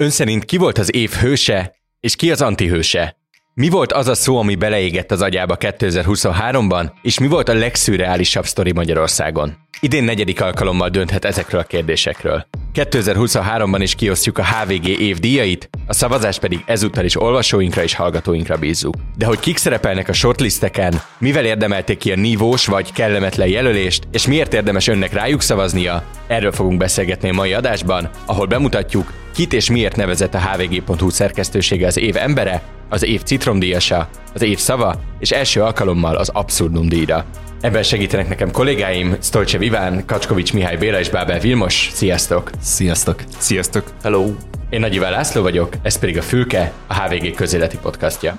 Ön 0.00 0.10
szerint 0.10 0.44
ki 0.44 0.56
volt 0.56 0.78
az 0.78 0.94
év 0.94 1.10
hőse, 1.10 1.76
és 2.00 2.16
ki 2.16 2.30
az 2.30 2.42
antihőse? 2.42 3.19
Mi 3.54 3.68
volt 3.68 3.92
az 3.92 4.08
a 4.08 4.14
szó, 4.14 4.38
ami 4.38 4.54
beleégett 4.54 5.10
az 5.10 5.22
agyába 5.22 5.56
2023-ban, 5.60 6.90
és 7.02 7.18
mi 7.18 7.26
volt 7.26 7.48
a 7.48 7.54
legszürreálisabb 7.54 8.46
sztori 8.46 8.72
Magyarországon? 8.72 9.56
Idén 9.80 10.04
negyedik 10.04 10.40
alkalommal 10.40 10.88
dönthet 10.88 11.24
ezekről 11.24 11.60
a 11.60 11.64
kérdésekről. 11.64 12.46
2023-ban 12.74 13.78
is 13.78 13.94
kiosztjuk 13.94 14.38
a 14.38 14.44
HVG 14.44 14.88
év 14.88 15.18
díjait, 15.18 15.70
a 15.86 15.92
szavazás 15.92 16.38
pedig 16.38 16.62
ezúttal 16.66 17.04
is 17.04 17.20
olvasóinkra 17.20 17.82
és 17.82 17.94
hallgatóinkra 17.94 18.56
bízzuk. 18.56 18.94
De 19.16 19.26
hogy 19.26 19.38
kik 19.38 19.56
szerepelnek 19.56 20.08
a 20.08 20.12
shortlisteken, 20.12 21.00
mivel 21.18 21.44
érdemelték 21.44 21.98
ki 21.98 22.12
a 22.12 22.16
nívós 22.16 22.66
vagy 22.66 22.92
kellemetlen 22.92 23.48
jelölést, 23.48 24.08
és 24.12 24.26
miért 24.26 24.54
érdemes 24.54 24.88
önnek 24.88 25.12
rájuk 25.12 25.42
szavaznia, 25.42 26.04
erről 26.26 26.52
fogunk 26.52 26.78
beszélgetni 26.78 27.28
a 27.28 27.34
mai 27.34 27.52
adásban, 27.52 28.10
ahol 28.26 28.46
bemutatjuk, 28.46 29.12
kit 29.34 29.52
és 29.52 29.70
miért 29.70 29.96
nevezett 29.96 30.34
a 30.34 30.40
hvg.hu 30.40 31.10
szerkesztősége 31.10 31.86
az 31.86 31.98
év 31.98 32.16
embere, 32.16 32.62
az 32.90 33.04
év 33.04 33.22
citromdíjasa, 33.22 34.08
az 34.34 34.42
év 34.42 34.58
szava, 34.58 34.94
és 35.18 35.30
első 35.30 35.62
alkalommal 35.62 36.16
az 36.16 36.28
Abszurdum 36.28 36.88
díjra. 36.88 37.24
Ebben 37.60 37.82
segítenek 37.82 38.28
nekem 38.28 38.50
kollégáim, 38.50 39.16
Stolcsev 39.20 39.62
Iván, 39.62 40.06
Kacskovics 40.06 40.52
Mihály 40.52 40.76
Béla 40.76 40.98
és 40.98 41.08
Bábel 41.08 41.38
Vilmos. 41.38 41.88
Sziasztok! 41.92 42.50
Sziasztok! 42.60 43.22
Sziasztok! 43.38 43.84
Hello! 44.02 44.34
Én 44.70 44.80
Nagy 44.80 44.94
Iván 44.94 45.12
László 45.12 45.42
vagyok, 45.42 45.72
ez 45.82 45.98
pedig 45.98 46.18
a 46.18 46.22
Fülke, 46.22 46.72
a 46.86 47.00
HVG 47.00 47.34
közéleti 47.34 47.78
podcastja. 47.82 48.34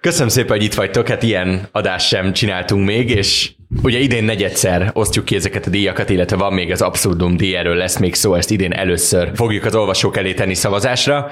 Köszönöm 0.00 0.28
szépen, 0.28 0.56
hogy 0.56 0.64
itt 0.64 0.74
vagytok, 0.74 1.08
hát 1.08 1.22
ilyen 1.22 1.68
adást 1.72 2.06
sem 2.06 2.32
csináltunk 2.32 2.86
még, 2.86 3.10
és 3.10 3.52
ugye 3.82 3.98
idén 3.98 4.24
negyedszer 4.24 4.90
osztjuk 4.92 5.24
ki 5.24 5.34
ezeket 5.34 5.66
a 5.66 5.70
díjakat, 5.70 6.10
illetve 6.10 6.36
van 6.36 6.52
még 6.52 6.70
az 6.70 6.82
Abszurdum 6.82 7.36
díj, 7.36 7.56
erről 7.56 7.76
lesz 7.76 7.98
még 7.98 8.14
szó, 8.14 8.34
ezt 8.34 8.50
idén 8.50 8.72
először 8.72 9.30
fogjuk 9.34 9.64
az 9.64 9.74
olvasók 9.74 10.16
elé 10.16 10.34
tenni 10.34 10.54
szavazásra. 10.54 11.30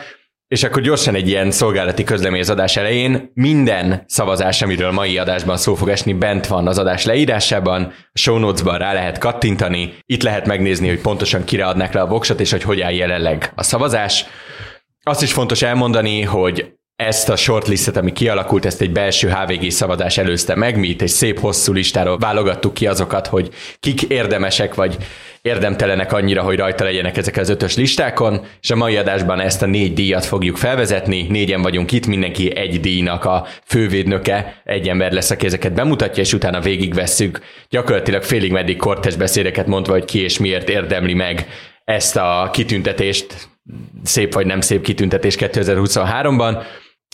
És 0.53 0.63
akkor 0.63 0.83
gyorsan 0.83 1.15
egy 1.15 1.29
ilyen 1.29 1.51
szolgálati 1.51 2.05
közlemény 2.05 2.41
az 2.41 2.51
adás 2.51 2.77
elején. 2.77 3.31
Minden 3.35 4.05
szavazás, 4.07 4.63
amiről 4.63 4.91
mai 4.91 5.19
adásban 5.19 5.57
szó 5.57 5.75
fog 5.75 5.89
esni, 5.89 6.13
bent 6.13 6.47
van 6.47 6.67
az 6.67 6.79
adás 6.79 7.05
leírásában, 7.05 7.83
a 8.13 8.19
show 8.19 8.39
notes-ban 8.39 8.79
rá 8.79 8.93
lehet 8.93 9.19
kattintani, 9.19 9.95
itt 10.07 10.23
lehet 10.23 10.47
megnézni, 10.47 10.89
hogy 10.89 11.01
pontosan 11.01 11.45
kire 11.45 11.67
adnak 11.67 11.93
le 11.93 12.01
a 12.01 12.07
voksot, 12.07 12.41
és 12.41 12.51
hogy 12.51 12.63
hogy 12.63 12.81
áll 12.81 12.93
jelenleg 12.93 13.53
a 13.55 13.63
szavazás. 13.63 14.25
Azt 15.03 15.23
is 15.23 15.33
fontos 15.33 15.63
elmondani, 15.63 16.23
hogy 16.23 16.73
ezt 16.97 17.29
a 17.29 17.37
shortlistet, 17.37 17.97
ami 17.97 18.13
kialakult, 18.13 18.65
ezt 18.65 18.81
egy 18.81 18.93
belső 18.93 19.31
HVG 19.31 19.71
szavazás 19.71 20.19
előzte 20.19 20.55
meg, 20.55 20.79
mi 20.79 20.89
itt 20.89 21.03
egy 21.03 21.09
szép 21.09 21.41
hosszú 21.41 21.73
listáról 21.73 22.19
válogattuk 22.19 22.75
ki 22.75 22.87
azokat, 22.87 23.27
hogy 23.27 23.49
kik 23.81 24.03
érdemesek, 24.03 24.75
vagy 24.75 24.97
érdemtelenek 25.43 26.13
annyira, 26.13 26.43
hogy 26.43 26.57
rajta 26.57 26.85
legyenek 26.85 27.17
ezek 27.17 27.37
az 27.37 27.49
ötös 27.49 27.77
listákon, 27.77 28.47
és 28.61 28.71
a 28.71 28.77
mai 28.77 28.97
adásban 28.97 29.41
ezt 29.41 29.63
a 29.63 29.67
négy 29.67 29.93
díjat 29.93 30.25
fogjuk 30.25 30.57
felvezetni, 30.57 31.23
négyen 31.23 31.63
vagyunk 31.63 31.93
itt, 31.93 32.07
mindenki 32.07 32.57
egy 32.57 32.81
díjnak 32.81 33.25
a 33.25 33.47
fővédnöke, 33.65 34.61
egy 34.65 34.89
ember 34.89 35.13
lesz, 35.13 35.31
aki 35.31 35.47
ezeket 35.47 35.73
bemutatja, 35.73 36.23
és 36.23 36.33
utána 36.33 36.61
végigvesszük. 36.61 37.41
Gyakorlatilag 37.69 38.23
félig 38.23 38.53
meddig 38.53 38.77
kortes 38.77 39.17
beszédeket 39.17 39.67
mondva, 39.67 39.93
hogy 39.93 40.05
ki 40.05 40.23
és 40.23 40.39
miért 40.39 40.69
érdemli 40.69 41.15
meg 41.15 41.47
ezt 41.85 42.17
a 42.17 42.49
kitüntetést, 42.53 43.49
szép 44.05 44.35
vagy 44.35 44.47
nem 44.47 44.61
szép 44.61 44.83
kitüntetés 44.83 45.37
2023-ban, 45.39 46.63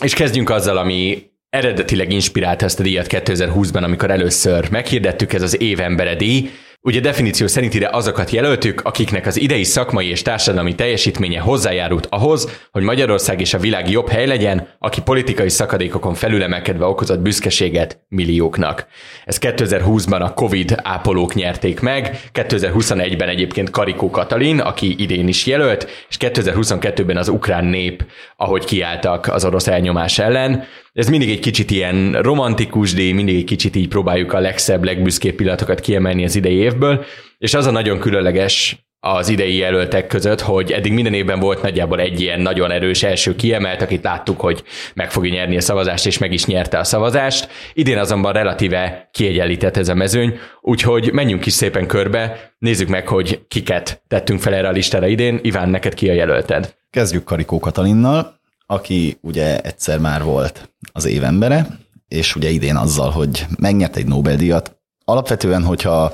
és 0.03 0.13
kezdjünk 0.13 0.49
azzal, 0.49 0.77
ami 0.77 1.27
eredetileg 1.49 2.11
inspirálta 2.11 2.65
ezt 2.65 2.79
a 2.79 2.83
díjat 2.83 3.07
2020-ban, 3.09 3.83
amikor 3.83 4.11
először 4.11 4.69
meghirdettük, 4.71 5.33
ez 5.33 5.41
az 5.41 5.61
évembere 5.61 6.15
díj, 6.15 6.49
Ugye 6.81 6.99
definíció 6.99 7.47
szerint 7.47 7.73
ide 7.73 7.89
azokat 7.91 8.29
jelöltük, 8.29 8.81
akiknek 8.81 9.25
az 9.25 9.39
idei 9.39 9.63
szakmai 9.63 10.09
és 10.09 10.21
társadalmi 10.21 10.75
teljesítménye 10.75 11.39
hozzájárult 11.39 12.07
ahhoz, 12.09 12.67
hogy 12.71 12.83
Magyarország 12.83 13.39
és 13.39 13.53
a 13.53 13.59
világ 13.59 13.89
jobb 13.89 14.09
hely 14.09 14.27
legyen, 14.27 14.67
aki 14.79 15.01
politikai 15.01 15.49
szakadékokon 15.49 16.13
felülemelkedve 16.13 16.85
okozott 16.85 17.19
büszkeséget 17.19 17.99
millióknak. 18.07 18.87
Ez 19.25 19.37
2020-ban 19.41 20.21
a 20.21 20.33
Covid 20.33 20.75
ápolók 20.83 21.33
nyerték 21.33 21.79
meg, 21.79 22.21
2021-ben 22.33 23.29
egyébként 23.29 23.69
Karikó 23.69 24.09
Katalin, 24.09 24.59
aki 24.59 24.95
idén 24.97 25.27
is 25.27 25.45
jelölt, 25.45 25.87
és 26.09 26.17
2022-ben 26.19 27.17
az 27.17 27.27
ukrán 27.27 27.65
nép, 27.65 28.05
ahogy 28.37 28.65
kiálltak 28.65 29.27
az 29.27 29.45
orosz 29.45 29.67
elnyomás 29.67 30.19
ellen. 30.19 30.63
Ez 30.99 31.09
mindig 31.09 31.29
egy 31.29 31.39
kicsit 31.39 31.71
ilyen 31.71 32.21
romantikus 32.21 32.93
díj, 32.93 33.11
mindig 33.11 33.35
egy 33.35 33.43
kicsit 33.43 33.75
így 33.75 33.87
próbáljuk 33.87 34.33
a 34.33 34.39
legszebb, 34.39 34.83
legbüszkébb 34.83 35.35
pillanatokat 35.35 35.79
kiemelni 35.79 36.23
az 36.23 36.35
idei 36.35 36.55
évből, 36.55 37.05
és 37.37 37.53
az 37.53 37.65
a 37.65 37.71
nagyon 37.71 37.99
különleges 37.99 38.77
az 38.99 39.29
idei 39.29 39.55
jelöltek 39.55 40.07
között, 40.07 40.41
hogy 40.41 40.71
eddig 40.71 40.93
minden 40.93 41.13
évben 41.13 41.39
volt 41.39 41.61
nagyjából 41.61 41.99
egy 41.99 42.21
ilyen 42.21 42.39
nagyon 42.39 42.71
erős 42.71 43.03
első 43.03 43.35
kiemelt, 43.35 43.81
akit 43.81 44.03
láttuk, 44.03 44.39
hogy 44.39 44.63
meg 44.93 45.11
fogja 45.11 45.31
nyerni 45.31 45.57
a 45.57 45.61
szavazást, 45.61 46.05
és 46.05 46.17
meg 46.17 46.33
is 46.33 46.45
nyerte 46.45 46.79
a 46.79 46.83
szavazást. 46.83 47.49
Idén 47.73 47.97
azonban 47.97 48.33
relatíve 48.33 49.09
kiegyenlített 49.11 49.77
ez 49.77 49.89
a 49.89 49.95
mezőny, 49.95 50.39
úgyhogy 50.61 51.09
menjünk 51.13 51.45
is 51.45 51.53
szépen 51.53 51.87
körbe, 51.87 52.53
nézzük 52.57 52.87
meg, 52.87 53.07
hogy 53.07 53.39
kiket 53.47 54.03
tettünk 54.07 54.39
fel 54.39 54.53
erre 54.53 54.67
a 54.67 54.71
listára 54.71 55.07
idén. 55.07 55.39
Iván, 55.41 55.69
neked 55.69 55.93
ki 55.93 56.09
a 56.09 56.13
jelölted? 56.13 56.75
Kezdjük 56.89 57.23
Karikó 57.23 57.59
Katalinnal, 57.59 58.38
aki 58.71 59.17
ugye 59.21 59.61
egyszer 59.61 59.99
már 59.99 60.23
volt 60.23 60.71
az 60.91 61.05
évembere, 61.05 61.67
és 62.07 62.35
ugye 62.35 62.49
idén 62.49 62.75
azzal, 62.75 63.09
hogy 63.09 63.45
megnyert 63.59 63.95
egy 63.95 64.07
Nobel-díjat. 64.07 64.77
Alapvetően, 65.05 65.63
hogyha 65.63 66.11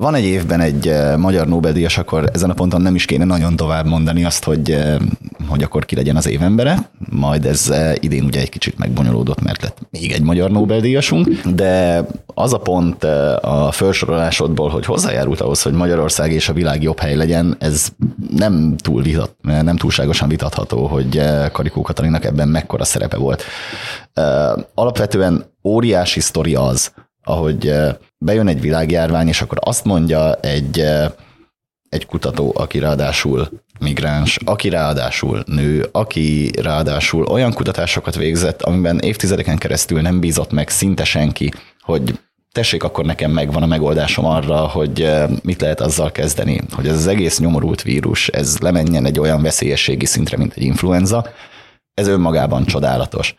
van 0.00 0.14
egy 0.14 0.24
évben 0.24 0.60
egy 0.60 0.88
eh, 0.88 1.16
magyar 1.16 1.46
Nobel-díjas, 1.46 1.98
akkor 1.98 2.30
ezen 2.32 2.50
a 2.50 2.54
ponton 2.54 2.80
nem 2.80 2.94
is 2.94 3.04
kéne 3.04 3.24
nagyon 3.24 3.56
tovább 3.56 3.86
mondani 3.86 4.24
azt, 4.24 4.44
hogy, 4.44 4.70
eh, 4.70 4.96
hogy 5.48 5.62
akkor 5.62 5.84
ki 5.84 5.94
legyen 5.94 6.16
az 6.16 6.28
évembere. 6.28 6.90
Majd 7.10 7.44
ez 7.44 7.70
eh, 7.70 7.94
idén 8.00 8.24
ugye 8.24 8.40
egy 8.40 8.48
kicsit 8.48 8.78
megbonyolódott, 8.78 9.42
mert 9.42 9.62
lett 9.62 9.78
még 9.90 10.12
egy 10.12 10.22
magyar 10.22 10.50
Nobel-díjasunk, 10.50 11.28
de 11.54 12.04
az 12.34 12.52
a 12.52 12.58
pont 12.58 13.04
a 13.40 13.68
felsorolásodból, 13.72 14.68
hogy 14.68 14.84
hozzájárult 14.84 15.40
ahhoz, 15.40 15.62
hogy 15.62 15.72
Magyarország 15.72 16.32
és 16.32 16.48
a 16.48 16.52
világ 16.52 16.82
jobb 16.82 16.98
hely 16.98 17.16
legyen, 17.16 17.56
ez 17.58 17.88
nem, 18.36 18.76
túl 18.76 19.02
vitat, 19.02 19.34
nem 19.42 19.76
túlságosan 19.76 20.28
vitatható, 20.28 20.86
hogy 20.86 21.20
Karikó 21.52 21.82
Katalinak 21.82 22.24
ebben 22.24 22.48
mekkora 22.48 22.84
szerepe 22.84 23.16
volt. 23.16 23.42
Alapvetően 24.74 25.44
óriási 25.62 26.20
sztori 26.20 26.54
az, 26.54 26.92
ahogy 27.30 27.72
bejön 28.18 28.48
egy 28.48 28.60
világjárvány, 28.60 29.28
és 29.28 29.42
akkor 29.42 29.58
azt 29.60 29.84
mondja 29.84 30.34
egy, 30.34 30.84
egy 31.88 32.06
kutató, 32.06 32.52
aki 32.56 32.78
ráadásul 32.78 33.48
migráns, 33.80 34.38
aki 34.44 34.68
ráadásul 34.68 35.42
nő, 35.46 35.88
aki 35.92 36.50
ráadásul 36.62 37.24
olyan 37.24 37.52
kutatásokat 37.52 38.16
végzett, 38.16 38.62
amiben 38.62 38.98
évtizedeken 38.98 39.58
keresztül 39.58 40.00
nem 40.00 40.20
bízott 40.20 40.52
meg 40.52 40.68
szinte 40.68 41.04
senki, 41.04 41.52
hogy 41.80 42.18
tessék, 42.52 42.82
akkor 42.82 43.04
nekem 43.04 43.30
megvan 43.30 43.62
a 43.62 43.66
megoldásom 43.66 44.24
arra, 44.24 44.56
hogy 44.56 45.10
mit 45.42 45.60
lehet 45.60 45.80
azzal 45.80 46.12
kezdeni, 46.12 46.60
hogy 46.72 46.88
ez 46.88 46.96
az 46.96 47.06
egész 47.06 47.38
nyomorult 47.38 47.82
vírus, 47.82 48.28
ez 48.28 48.58
lemenjen 48.58 49.04
egy 49.04 49.20
olyan 49.20 49.42
veszélyességi 49.42 50.06
szintre, 50.06 50.36
mint 50.36 50.52
egy 50.56 50.62
influenza, 50.62 51.26
ez 51.94 52.06
önmagában 52.06 52.64
csodálatos. 52.64 53.34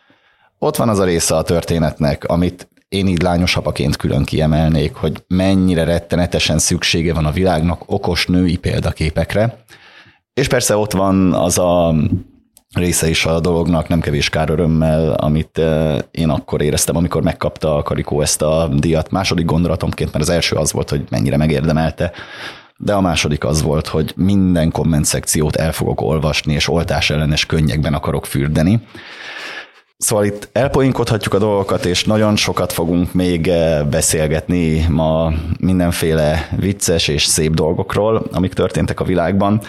Ott 0.59 0.75
van 0.75 0.89
az 0.89 0.99
a 0.99 1.03
része 1.03 1.35
a 1.35 1.41
történetnek, 1.41 2.23
amit 2.23 2.69
én 2.91 3.07
így 3.07 3.21
lányos 3.21 3.55
apaként 3.55 3.95
külön 3.95 4.23
kiemelnék, 4.23 4.93
hogy 4.93 5.23
mennyire 5.27 5.83
rettenetesen 5.83 6.59
szüksége 6.59 7.13
van 7.13 7.25
a 7.25 7.31
világnak 7.31 7.83
okos 7.85 8.25
női 8.25 8.57
példaképekre. 8.57 9.63
És 10.33 10.47
persze 10.47 10.75
ott 10.75 10.91
van 10.91 11.33
az 11.33 11.57
a 11.57 11.95
része 12.73 13.09
is 13.09 13.25
a 13.25 13.39
dolognak, 13.39 13.87
nem 13.87 13.99
kevés 13.99 14.29
kár 14.29 14.49
örömmel, 14.49 15.13
amit 15.13 15.57
eh, 15.57 15.97
én 16.11 16.29
akkor 16.29 16.61
éreztem, 16.61 16.95
amikor 16.95 17.21
megkapta 17.21 17.75
a 17.75 17.81
Karikó 17.81 18.21
ezt 18.21 18.41
a 18.41 18.69
díjat. 18.73 19.11
Második 19.11 19.45
gondolatomként, 19.45 20.11
mert 20.11 20.23
az 20.23 20.29
első 20.29 20.55
az 20.55 20.71
volt, 20.71 20.89
hogy 20.89 21.03
mennyire 21.09 21.37
megérdemelte, 21.37 22.11
de 22.77 22.93
a 22.93 23.01
második 23.01 23.43
az 23.43 23.61
volt, 23.61 23.87
hogy 23.87 24.13
minden 24.15 24.71
komment 24.71 25.05
szekciót 25.05 25.55
el 25.55 25.71
fogok 25.71 26.01
olvasni, 26.01 26.53
és 26.53 26.69
oltás 26.69 27.09
ellenes 27.09 27.45
könnyekben 27.45 27.93
akarok 27.93 28.25
fürdeni. 28.25 28.81
Szóval 30.01 30.25
itt 30.25 30.49
elpoinkodhatjuk 30.51 31.33
a 31.33 31.37
dolgokat, 31.37 31.85
és 31.85 32.03
nagyon 32.03 32.35
sokat 32.35 32.73
fogunk 32.73 33.13
még 33.13 33.47
eh, 33.47 33.85
beszélgetni 33.85 34.85
ma 34.89 35.33
mindenféle 35.59 36.49
vicces 36.57 37.07
és 37.07 37.25
szép 37.25 37.53
dolgokról, 37.53 38.25
amik 38.31 38.53
történtek 38.53 38.99
a 38.99 39.03
világban. 39.03 39.59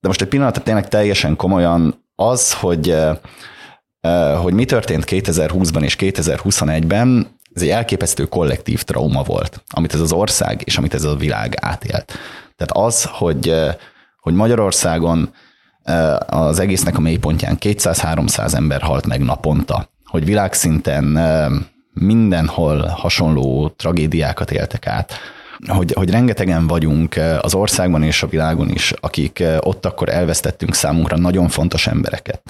De 0.00 0.08
most 0.08 0.22
egy 0.22 0.28
pillanatra 0.28 0.62
tényleg 0.62 0.88
teljesen 0.88 1.36
komolyan 1.36 2.04
az, 2.14 2.52
hogy, 2.52 2.90
eh, 2.90 3.16
eh, 4.00 4.42
hogy 4.42 4.52
mi 4.52 4.64
történt 4.64 5.04
2020-ban 5.06 5.82
és 5.82 5.96
2021-ben, 5.98 7.26
ez 7.54 7.62
egy 7.62 7.68
elképesztő 7.68 8.24
kollektív 8.24 8.82
trauma 8.82 9.22
volt, 9.22 9.62
amit 9.70 9.94
ez 9.94 10.00
az 10.00 10.12
ország 10.12 10.62
és 10.64 10.78
amit 10.78 10.94
ez 10.94 11.04
a 11.04 11.16
világ 11.16 11.54
átélt. 11.60 12.12
Tehát 12.56 12.86
az, 12.86 13.04
hogy, 13.04 13.54
hogy 14.20 14.34
Magyarországon 14.34 15.34
az 16.26 16.58
egésznek 16.58 16.96
a 16.96 17.00
mélypontján 17.00 17.56
200-300 17.60 18.54
ember 18.54 18.82
halt 18.82 19.06
meg 19.06 19.24
naponta, 19.24 19.88
hogy 20.04 20.24
világszinten 20.24 21.04
mindenhol 21.92 22.86
hasonló 22.86 23.68
tragédiákat 23.68 24.50
éltek 24.50 24.86
át, 24.86 25.12
hogy, 25.66 25.92
hogy 25.92 26.10
rengetegen 26.10 26.66
vagyunk 26.66 27.20
az 27.40 27.54
országban 27.54 28.02
és 28.02 28.22
a 28.22 28.26
világon 28.26 28.70
is, 28.70 28.92
akik 29.00 29.42
ott 29.60 29.86
akkor 29.86 30.08
elvesztettünk 30.08 30.74
számunkra 30.74 31.16
nagyon 31.16 31.48
fontos 31.48 31.86
embereket. 31.86 32.42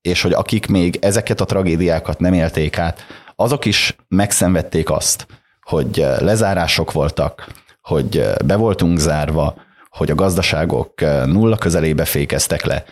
És 0.00 0.22
hogy 0.22 0.32
akik 0.32 0.66
még 0.66 0.98
ezeket 1.00 1.40
a 1.40 1.44
tragédiákat 1.44 2.18
nem 2.18 2.32
élték 2.32 2.78
át, 2.78 3.00
azok 3.36 3.64
is 3.64 3.96
megszenvedték 4.08 4.90
azt, 4.90 5.26
hogy 5.62 6.06
lezárások 6.18 6.92
voltak, 6.92 7.48
hogy 7.82 8.26
be 8.44 8.56
voltunk 8.56 8.98
zárva, 8.98 9.54
hogy 9.94 10.10
a 10.10 10.14
gazdaságok 10.14 11.00
nulla 11.26 11.56
közelébe 11.56 12.04
fékeztek 12.04 12.64
le, 12.64 12.84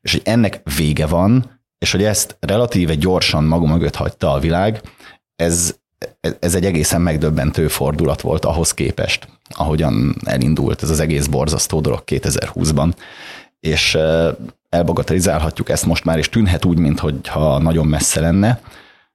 és 0.00 0.12
hogy 0.12 0.22
ennek 0.24 0.60
vége 0.76 1.06
van, 1.06 1.60
és 1.78 1.92
hogy 1.92 2.04
ezt 2.04 2.36
relatíve 2.40 2.94
gyorsan 2.94 3.44
maga 3.44 3.66
mögött 3.66 3.94
hagyta 3.94 4.32
a 4.32 4.38
világ, 4.38 4.80
ez, 5.36 5.74
ez 6.38 6.54
egy 6.54 6.64
egészen 6.64 7.00
megdöbbentő 7.00 7.68
fordulat 7.68 8.20
volt 8.20 8.44
ahhoz 8.44 8.74
képest, 8.74 9.28
ahogyan 9.48 10.16
elindult 10.24 10.82
ez 10.82 10.90
az 10.90 11.00
egész 11.00 11.26
borzasztó 11.26 11.80
dolog 11.80 12.02
2020-ban. 12.06 12.92
És 13.60 13.98
elbagatelizálhatjuk 14.68 15.68
ezt 15.68 15.86
most 15.86 16.04
már, 16.04 16.18
és 16.18 16.28
tűnhet 16.28 16.64
úgy, 16.64 16.78
mintha 16.78 17.58
nagyon 17.58 17.86
messze 17.86 18.20
lenne, 18.20 18.60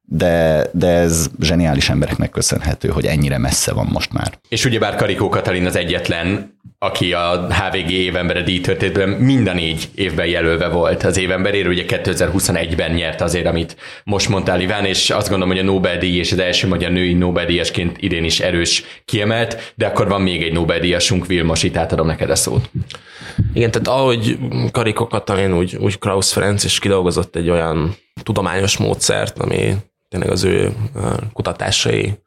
de, 0.06 0.68
de 0.74 0.88
ez 0.88 1.28
zseniális 1.40 1.90
embereknek 1.90 2.30
köszönhető, 2.30 2.88
hogy 2.88 3.06
ennyire 3.06 3.38
messze 3.38 3.74
van 3.74 3.88
most 3.92 4.14
már. 4.14 4.40
És 4.50 4.66
ugyebár 4.66 4.96
Karikó 4.96 5.30
Katalin 5.30 5.66
az 5.66 5.76
egyetlen, 5.76 6.54
aki 6.80 7.14
a 7.14 7.48
HVG 7.50 7.92
évembere 7.92 8.42
díjtörténetben 8.42 9.10
minden 9.10 9.56
négy 9.56 9.90
évben 9.96 10.26
jelölve 10.26 10.68
volt 10.68 11.04
az 11.04 11.18
évemberére, 11.18 11.70
ugye 11.70 11.84
2021-ben 11.88 12.92
nyert 12.92 13.22
azért, 13.22 13.46
amit 13.46 13.76
most 14.04 14.30
mondtál 14.30 14.62
Iván, 14.62 14.86
és 14.86 15.10
azt 15.10 15.30
gondolom, 15.30 15.54
hogy 15.56 15.64
a 15.64 15.72
Nobel-díj 15.72 16.18
és 16.18 16.32
az 16.32 16.40
első 16.40 16.68
magyar 16.68 16.92
női 16.92 17.14
Nobel-díjasként 17.14 17.98
idén 18.00 18.24
is 18.24 18.40
erős 18.40 18.84
kiemelt, 19.06 19.74
de 19.76 19.86
akkor 19.86 20.08
van 20.08 20.22
még 20.22 20.44
egy 20.44 20.54
Nobel-díjasunk, 20.54 21.26
Vilmos, 21.26 21.64
itt 21.64 21.78
átadom 21.78 22.08
neked 22.08 22.30
a 22.30 22.36
szót. 22.36 22.70
Igen, 23.54 23.72
tehát 23.72 23.88
ahogy 23.88 24.38
Karikó 24.72 25.08
Katalin, 25.08 25.54
úgy, 25.54 25.76
úgy 25.76 26.00
Krausz 26.00 26.32
Ferenc 26.32 26.64
is 26.64 26.80
kidolgozott 26.80 27.36
egy 27.36 27.50
olyan 27.50 27.96
tudományos 28.24 28.78
módszert, 28.78 29.40
ami 29.40 29.76
tényleg 30.10 30.30
az 30.30 30.44
ő 30.44 30.74
kutatásai 31.34 32.24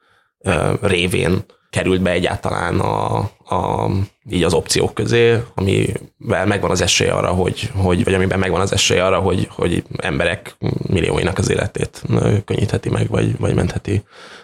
révén 0.80 1.44
került 1.70 2.02
be 2.02 2.10
egyáltalán 2.10 2.80
a, 2.80 3.16
a, 3.44 3.90
így 4.30 4.42
az 4.42 4.54
opciók 4.54 4.94
közé, 4.94 5.42
amivel 5.54 6.46
megvan 6.46 6.70
az 6.70 6.80
esély 6.80 7.08
arra, 7.08 7.30
hogy, 7.30 7.70
hogy 7.74 8.04
vagy 8.04 8.14
amiben 8.14 8.38
megvan 8.38 8.60
az 8.60 8.72
esély 8.72 8.98
arra, 8.98 9.18
hogy, 9.18 9.48
hogy 9.50 9.84
emberek 9.96 10.56
millióinak 10.86 11.38
az 11.38 11.50
életét 11.50 12.02
könnyítheti 12.44 12.88
meg, 12.88 13.08
vagy, 13.08 13.38
vagy 13.38 13.54
mentheti, 13.54 14.02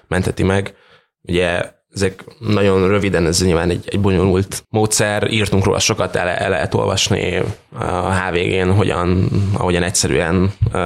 mentheti 0.09 0.43
meg. 0.43 0.75
Ugye 1.23 1.73
ezek 1.95 2.25
nagyon 2.39 2.89
röviden, 2.89 3.27
ez 3.27 3.45
nyilván 3.45 3.71
egy, 3.71 3.85
egy 3.87 4.01
bonyolult 4.01 4.65
módszer, 4.71 5.31
írtunk 5.31 5.65
róla 5.65 5.79
sokat, 5.79 6.17
el, 6.17 6.29
el 6.29 6.51
lehet 6.51 6.75
olvasni 6.75 7.43
a 7.79 8.15
HVG-n, 8.15 8.71
hogyan, 8.71 9.29
ahogyan 9.53 9.83
egyszerűen 9.83 10.53
uh, 10.73 10.83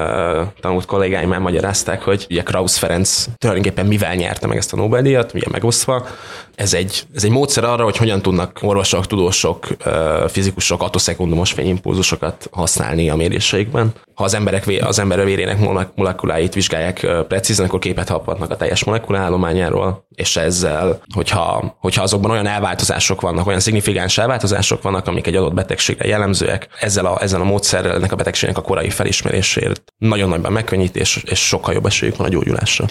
tanult 0.61 0.87
kollégáim 0.87 1.33
elmagyarázták, 1.33 2.03
hogy 2.03 2.27
ugye 2.31 2.43
Krausz 2.43 2.77
Ferenc 2.77 3.27
tulajdonképpen 3.37 3.87
mivel 3.87 4.15
nyerte 4.15 4.47
meg 4.47 4.57
ezt 4.57 4.73
a 4.73 4.77
Nobel-díjat, 4.77 5.35
ugye 5.35 5.47
megosztva. 5.51 6.07
Ez 6.55 6.75
egy, 6.75 7.03
ez 7.15 7.25
egy 7.25 7.31
módszer 7.31 7.65
arra, 7.65 7.85
hogy 7.85 7.97
hogyan 7.97 8.23
tudnak 8.23 8.59
orvosok, 8.63 9.07
tudósok, 9.07 9.67
uh, 9.87 10.29
fizikusok 10.29 10.83
atoszekundumos 10.83 11.53
fényimpulzusokat 11.53 12.49
használni 12.53 13.11
a 13.11 13.17
méréseikben. 13.17 13.93
Ha 14.19 14.25
az, 14.25 14.35
emberek, 14.35 14.65
az 14.81 14.99
ember 14.99 15.25
vérének 15.25 15.59
molekuláit 15.95 16.55
vizsgálják 16.55 17.07
precízen, 17.29 17.67
akkor 17.67 17.79
képet 17.79 18.09
haphatnak 18.09 18.51
a 18.51 18.57
teljes 18.57 18.85
molekulaállományáról, 18.85 20.07
és 20.15 20.37
ezzel, 20.37 21.01
hogyha, 21.15 21.77
hogyha 21.81 22.03
azokban 22.03 22.31
olyan 22.31 22.47
elváltozások 22.47 23.21
vannak, 23.21 23.47
olyan 23.47 23.61
szignifikáns 23.61 24.19
elváltozások 24.19 24.83
vannak, 24.83 25.07
amik 25.07 25.27
egy 25.27 25.37
adott 25.37 25.55
betegségre 25.55 26.09
jellemzőek, 26.09 26.69
ezzel 26.81 27.07
a, 27.07 27.23
ezzel 27.23 27.41
a 27.41 27.45
módszerrel 27.45 27.95
ennek 27.95 28.13
a 28.13 28.17
betegségnek 28.17 28.59
a 28.59 28.63
korai 28.63 28.91
felismerésért 28.91 29.83
nagyon 29.99 30.29
nagyban 30.29 30.53
megkönnyítés, 30.53 31.23
és 31.27 31.47
sokkal 31.47 31.75
jobb 31.75 31.87
esélyük 31.87 32.17
van 32.17 32.27
a 32.27 32.31
gyógyulásra. 32.31 32.87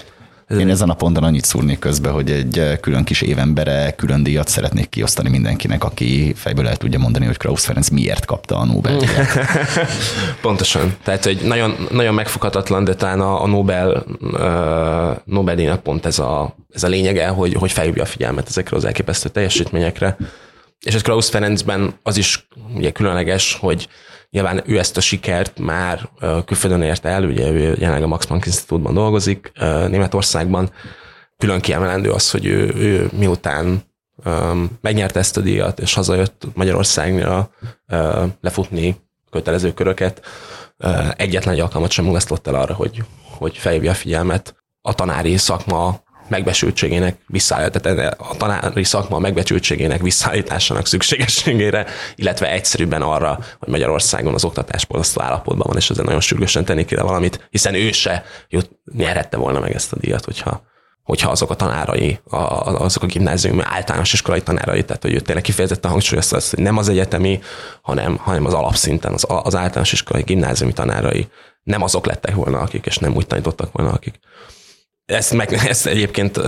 Én 0.49 0.69
ezen 0.69 0.89
a 0.89 0.93
ponton 0.93 1.23
annyit 1.23 1.45
szúrnék 1.45 1.79
közbe, 1.79 2.09
hogy 2.09 2.31
egy 2.31 2.59
eh, 2.59 2.77
külön 2.77 3.03
kis 3.03 3.21
évembere 3.21 3.93
külön 3.95 4.23
díjat 4.23 4.47
szeretnék 4.47 4.89
kiosztani 4.89 5.29
mindenkinek, 5.29 5.83
aki 5.83 6.33
fejből 6.35 6.67
el 6.67 6.77
tudja 6.77 6.99
mondani, 6.99 7.25
hogy 7.25 7.37
Krausz 7.37 7.65
Ferenc 7.65 7.89
miért 7.89 8.25
kapta 8.25 8.57
a 8.57 8.65
nobel 8.65 8.97
Pontosan. 10.41 10.95
Tehát, 11.03 11.23
hogy 11.23 11.41
nagyon, 11.43 11.87
nagyon 11.91 12.13
megfoghatatlan, 12.13 12.83
de 12.83 12.95
talán 12.95 13.19
a, 13.19 13.43
a 13.43 13.47
Nobel, 13.47 14.05
uh, 14.21 15.17
Nobel-díjnak 15.23 15.83
pont 15.83 16.05
ez 16.05 16.19
a, 16.19 16.55
ez 16.73 16.83
a 16.83 16.87
lényege, 16.87 17.27
hogy, 17.27 17.53
hogy 17.53 17.71
felhívja 17.71 18.03
a 18.03 18.05
figyelmet 18.05 18.47
ezekre 18.47 18.77
az 18.77 18.85
elképesztő 18.85 19.29
teljesítményekre. 19.29 20.17
És 20.85 20.93
ez 20.93 21.01
Krausz 21.01 21.29
Ferencben 21.29 21.99
az 22.03 22.17
is 22.17 22.47
ugye 22.75 22.91
különleges, 22.91 23.53
hogy 23.53 23.87
Nyilván 24.29 24.63
ő 24.65 24.77
ezt 24.77 24.97
a 24.97 25.01
sikert 25.01 25.59
már 25.59 26.09
külföldön 26.45 26.81
érte 26.81 27.09
el, 27.09 27.23
ugye 27.23 27.51
ő 27.51 27.75
jelenleg 27.79 28.03
a 28.03 28.07
Max 28.07 28.25
Planck 28.25 28.45
Institute-ban 28.45 28.93
dolgozik 28.93 29.51
Németországban. 29.87 30.71
Külön 31.37 31.61
kiemelendő 31.61 32.11
az, 32.11 32.31
hogy 32.31 32.45
ő, 32.45 32.73
ő 32.75 33.09
miután 33.17 33.83
megnyerte 34.81 35.19
ezt 35.19 35.37
a 35.37 35.41
díjat, 35.41 35.79
és 35.79 35.93
hazajött 35.93 36.47
Magyarországra 36.53 37.49
lefutni 38.41 38.95
kötelező 39.31 39.73
köröket, 39.73 40.25
egyetlen 41.15 41.53
egy 41.53 41.59
alkalmat 41.59 41.91
sem 41.91 42.05
mulasztott 42.05 42.47
el 42.47 42.55
arra, 42.55 42.73
hogy, 42.73 43.03
hogy 43.37 43.57
felhívja 43.57 43.91
a 43.91 43.95
figyelmet 43.95 44.55
a 44.81 44.93
tanári 44.93 45.37
szakma 45.37 46.01
megbecsültségének 46.29 47.17
visszaállítására, 47.27 48.09
a 48.09 48.37
tanári 48.37 48.83
szakma 48.83 49.19
megbecsültségének 49.19 50.01
visszaállításának 50.01 50.87
szükségességére, 50.87 51.85
illetve 52.15 52.51
egyszerűbben 52.51 53.01
arra, 53.01 53.39
hogy 53.59 53.67
Magyarországon 53.67 54.33
az 54.33 54.43
oktatás 54.43 54.85
borzasztó 54.85 55.21
állapotban 55.21 55.67
van, 55.67 55.77
és 55.77 55.89
ezzel 55.89 56.05
nagyon 56.05 56.21
sürgősen 56.21 56.65
tenni 56.65 56.85
kéne 56.85 57.01
valamit, 57.01 57.47
hiszen 57.49 57.73
ő 57.73 57.91
se 57.91 58.23
jut, 58.49 58.69
nyerhette 58.93 59.37
volna 59.37 59.59
meg 59.59 59.73
ezt 59.73 59.93
a 59.93 59.97
díjat, 59.99 60.25
hogyha 60.25 60.65
hogyha 61.07 61.29
azok 61.29 61.49
a 61.49 61.55
tanárai, 61.55 62.19
azok 62.63 63.03
a 63.03 63.05
gimnáziumi 63.05 63.61
általános 63.63 64.13
iskolai 64.13 64.41
tanárai, 64.41 64.83
tehát 64.83 65.01
hogy 65.01 65.13
ő 65.13 65.19
tényleg 65.19 65.43
kifejezetten 65.43 65.91
hangsúlyozta 65.91 66.35
azt, 66.35 66.49
hogy 66.49 66.63
nem 66.63 66.77
az 66.77 66.89
egyetemi, 66.89 67.39
hanem, 67.81 68.17
hanem 68.17 68.45
az 68.45 68.53
alapszinten 68.53 69.13
az, 69.13 69.25
az 69.27 69.55
általános 69.55 69.91
iskolai 69.91 70.23
gimnáziumi 70.23 70.73
tanárai 70.73 71.27
nem 71.63 71.81
azok 71.81 72.05
lettek 72.05 72.35
volna, 72.35 72.59
akik, 72.59 72.85
és 72.85 72.97
nem 72.97 73.15
úgy 73.15 73.27
tanítottak 73.27 73.71
volna, 73.71 73.91
akik. 73.91 74.19
Ezt, 75.07 75.33
meg, 75.33 75.53
ezt 75.67 75.87
egyébként 75.87 76.37
uh, 76.37 76.45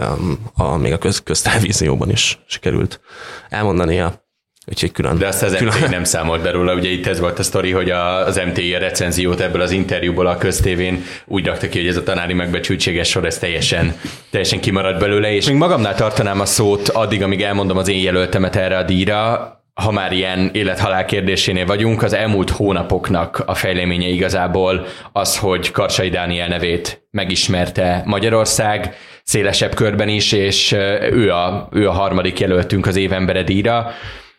um, 0.00 0.38
a, 0.54 0.76
még 0.76 0.92
a 0.92 0.98
köz, 0.98 1.22
köztelevízióban 1.22 2.10
is 2.10 2.38
sikerült 2.46 3.00
elmondania. 3.48 4.24
Úgyhogy 4.68 4.92
külön. 4.92 5.18
De 5.18 5.26
azt 5.26 5.42
az 5.42 5.54
külön... 5.54 5.74
MTI 5.76 5.88
nem 5.94 6.04
számolt 6.04 6.42
be 6.42 6.50
róla, 6.50 6.74
ugye 6.74 6.88
itt 6.88 7.06
ez 7.06 7.20
volt 7.20 7.38
a 7.38 7.42
sztori, 7.42 7.70
hogy 7.70 7.90
a, 7.90 8.26
az 8.26 8.40
MTI 8.46 8.74
a 8.74 8.78
recenziót 8.78 9.40
ebből 9.40 9.60
az 9.60 9.70
interjúból 9.70 10.26
a 10.26 10.36
köztévén 10.36 11.04
úgy 11.26 11.46
rakta 11.46 11.68
ki, 11.68 11.78
hogy 11.78 11.88
ez 11.88 11.96
a 11.96 12.02
tanári 12.02 12.32
megbecsültséges 12.32 13.08
sor, 13.08 13.24
ez 13.24 13.38
teljesen, 13.38 14.00
teljesen 14.30 14.60
kimaradt 14.60 14.98
belőle, 14.98 15.32
és 15.32 15.46
még 15.46 15.56
magamnál 15.56 15.94
tartanám 15.94 16.40
a 16.40 16.44
szót 16.44 16.88
addig, 16.88 17.22
amíg 17.22 17.42
elmondom 17.42 17.76
az 17.76 17.88
én 17.88 18.02
jelöltemet 18.02 18.56
erre 18.56 18.76
a 18.76 18.82
díjra, 18.82 19.50
ha 19.82 19.90
már 19.90 20.12
ilyen 20.12 20.50
élethalál 20.52 21.04
kérdésénél 21.04 21.66
vagyunk, 21.66 22.02
az 22.02 22.12
elmúlt 22.12 22.50
hónapoknak 22.50 23.42
a 23.46 23.54
fejleménye 23.54 24.08
igazából 24.08 24.86
az, 25.12 25.38
hogy 25.38 25.70
Karsai 25.70 26.08
Dániel 26.08 26.48
nevét 26.48 27.06
megismerte 27.10 28.02
Magyarország 28.04 28.94
szélesebb 29.22 29.74
körben 29.74 30.08
is, 30.08 30.32
és 30.32 30.72
ő 31.12 31.30
a, 31.32 31.68
ő 31.72 31.88
a 31.88 31.92
harmadik 31.92 32.40
jelöltünk 32.40 32.86
az 32.86 32.96
évembere 32.96 33.42
díjra. 33.42 33.90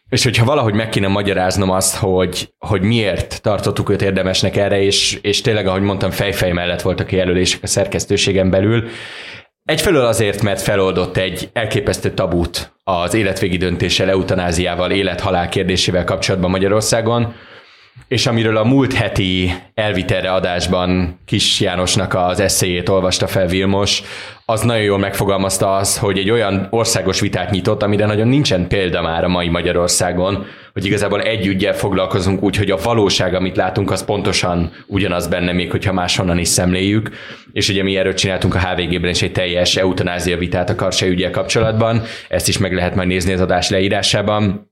És 0.10 0.24
hogyha 0.24 0.46
valahogy 0.46 0.74
meg 0.74 0.89
kéne 0.89 1.08
magyaráznom 1.08 1.70
azt, 1.70 1.96
hogy, 1.96 2.53
hogy 2.58 2.82
miért 2.82 3.41
tartottuk 3.41 3.89
őt 3.89 4.01
érdemesnek 4.01 4.56
erre, 4.56 4.82
és, 4.82 5.20
és 5.22 5.41
tényleg, 5.41 5.67
ahogy 5.67 5.82
mondtam, 5.82 6.12
fejfej 6.12 6.51
mellett 6.51 6.82
voltak 6.82 7.12
a 7.12 7.15
jelölések 7.15 7.63
a 7.63 7.67
szerkesztőségen 7.67 8.50
belül, 8.50 8.89
Egyfelől 9.68 10.06
azért, 10.06 10.42
mert 10.42 10.62
feloldott 10.62 11.18
egy 11.18 11.50
elképesztő 11.54 12.12
tabut 12.12 12.72
az 12.84 13.14
életvégi 13.14 13.58
döntéssel, 13.58 14.10
eutanáziával, 14.10 14.92
élet-halál 14.92 15.50
kérdésével 15.50 16.04
kapcsolatban 16.04 16.50
Magyarországon, 16.50 17.34
és 18.08 18.27
amiről 18.27 18.58
a 18.58 18.63
múlt 18.63 18.94
heti 18.94 19.54
elviterre 19.74 20.32
adásban 20.32 21.20
Kis 21.25 21.60
Jánosnak 21.60 22.13
az 22.13 22.39
eszéjét 22.39 22.89
olvasta 22.89 23.27
fel 23.27 23.48
Vilmos, 23.48 24.04
az 24.46 24.62
nagyon 24.62 24.84
jól 24.84 24.98
megfogalmazta 24.98 25.75
az, 25.75 25.98
hogy 25.98 26.18
egy 26.18 26.30
olyan 26.30 26.68
országos 26.70 27.20
vitát 27.20 27.50
nyitott, 27.50 27.84
amire 27.84 28.06
nagyon 28.06 28.27
nincsen 28.27 28.68
példa 28.68 29.01
már 29.01 29.24
a 29.24 29.27
mai 29.27 29.50
Magyarországon, 29.50 30.46
hogy 30.74 30.86
igazából 30.86 31.22
egy 31.22 31.48
ügyel 31.48 31.74
foglalkozunk 31.74 32.44
úgy, 32.44 32.56
hogy 32.56 32.72
a 32.72 32.77
valóság, 32.84 33.34
amit 33.34 33.56
látunk, 33.56 33.92
az 33.92 34.06
pontosan 34.06 34.72
ugyanaz 34.86 35.27
benne, 35.27 35.51
még 35.51 35.72
hogyha 35.72 35.94
máshonnan 35.94 36.38
is 36.38 36.48
szemléljük. 36.48 37.10
És 37.51 37.70
ugye 37.70 37.84
mi 37.84 37.98
erről 37.98 38.13
csináltunk 38.13 38.56
a 38.56 38.60
HVG-ben 38.60 39.10
is 39.10 39.22
egy 39.22 39.32
teljes 39.32 39.75
eutanázia 39.75 40.38
vitát 40.38 40.70
a 40.70 40.75
Karsai 40.75 41.10
ügyel 41.10 41.32
kapcsolatban, 41.32 42.01
ezt 42.30 42.48
is 42.48 42.58
meg 42.58 42.74
lehet 42.74 42.96
majd 42.96 43.08
nézni 43.08 43.34
az 43.34 43.42
adás 43.42 43.70
leírásában. 43.70 44.67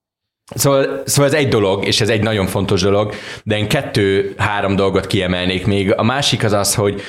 Szóval, 0.53 1.01
szóval 1.05 1.31
ez 1.31 1.37
egy 1.37 1.47
dolog, 1.47 1.85
és 1.85 2.01
ez 2.01 2.09
egy 2.09 2.21
nagyon 2.21 2.47
fontos 2.47 2.81
dolog, 2.81 3.13
de 3.43 3.57
én 3.57 3.67
kettő-három 3.67 4.75
dolgot 4.75 5.07
kiemelnék 5.07 5.65
még. 5.65 5.93
A 5.93 6.03
másik 6.03 6.43
az 6.43 6.51
az, 6.51 6.75
hogy 6.75 7.01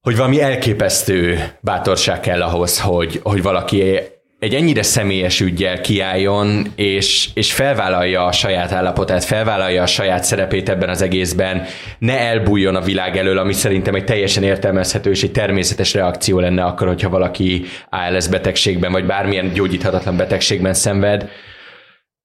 hogy 0.00 0.16
valami 0.16 0.40
elképesztő 0.40 1.44
bátorság 1.60 2.20
kell 2.20 2.42
ahhoz, 2.42 2.80
hogy, 2.80 3.20
hogy 3.22 3.42
valaki 3.42 3.98
egy 4.38 4.54
ennyire 4.54 4.82
személyes 4.82 5.40
ügyjel 5.40 5.80
kiálljon, 5.80 6.66
és, 6.76 7.28
és 7.34 7.52
felvállalja 7.52 8.24
a 8.24 8.32
saját 8.32 8.72
állapotát, 8.72 9.24
felvállalja 9.24 9.82
a 9.82 9.86
saját 9.86 10.24
szerepét 10.24 10.68
ebben 10.68 10.88
az 10.88 11.02
egészben, 11.02 11.64
ne 11.98 12.18
elbújjon 12.18 12.74
a 12.74 12.80
világ 12.80 13.16
elől, 13.16 13.38
ami 13.38 13.52
szerintem 13.52 13.94
egy 13.94 14.04
teljesen 14.04 14.42
értelmezhető 14.42 15.10
és 15.10 15.22
egy 15.22 15.32
természetes 15.32 15.94
reakció 15.94 16.38
lenne 16.38 16.64
akkor, 16.64 16.86
hogyha 16.86 17.08
valaki 17.08 17.64
ALS 17.88 18.28
betegségben, 18.28 18.92
vagy 18.92 19.06
bármilyen 19.06 19.52
gyógyíthatatlan 19.52 20.16
betegségben 20.16 20.74
szenved. 20.74 21.28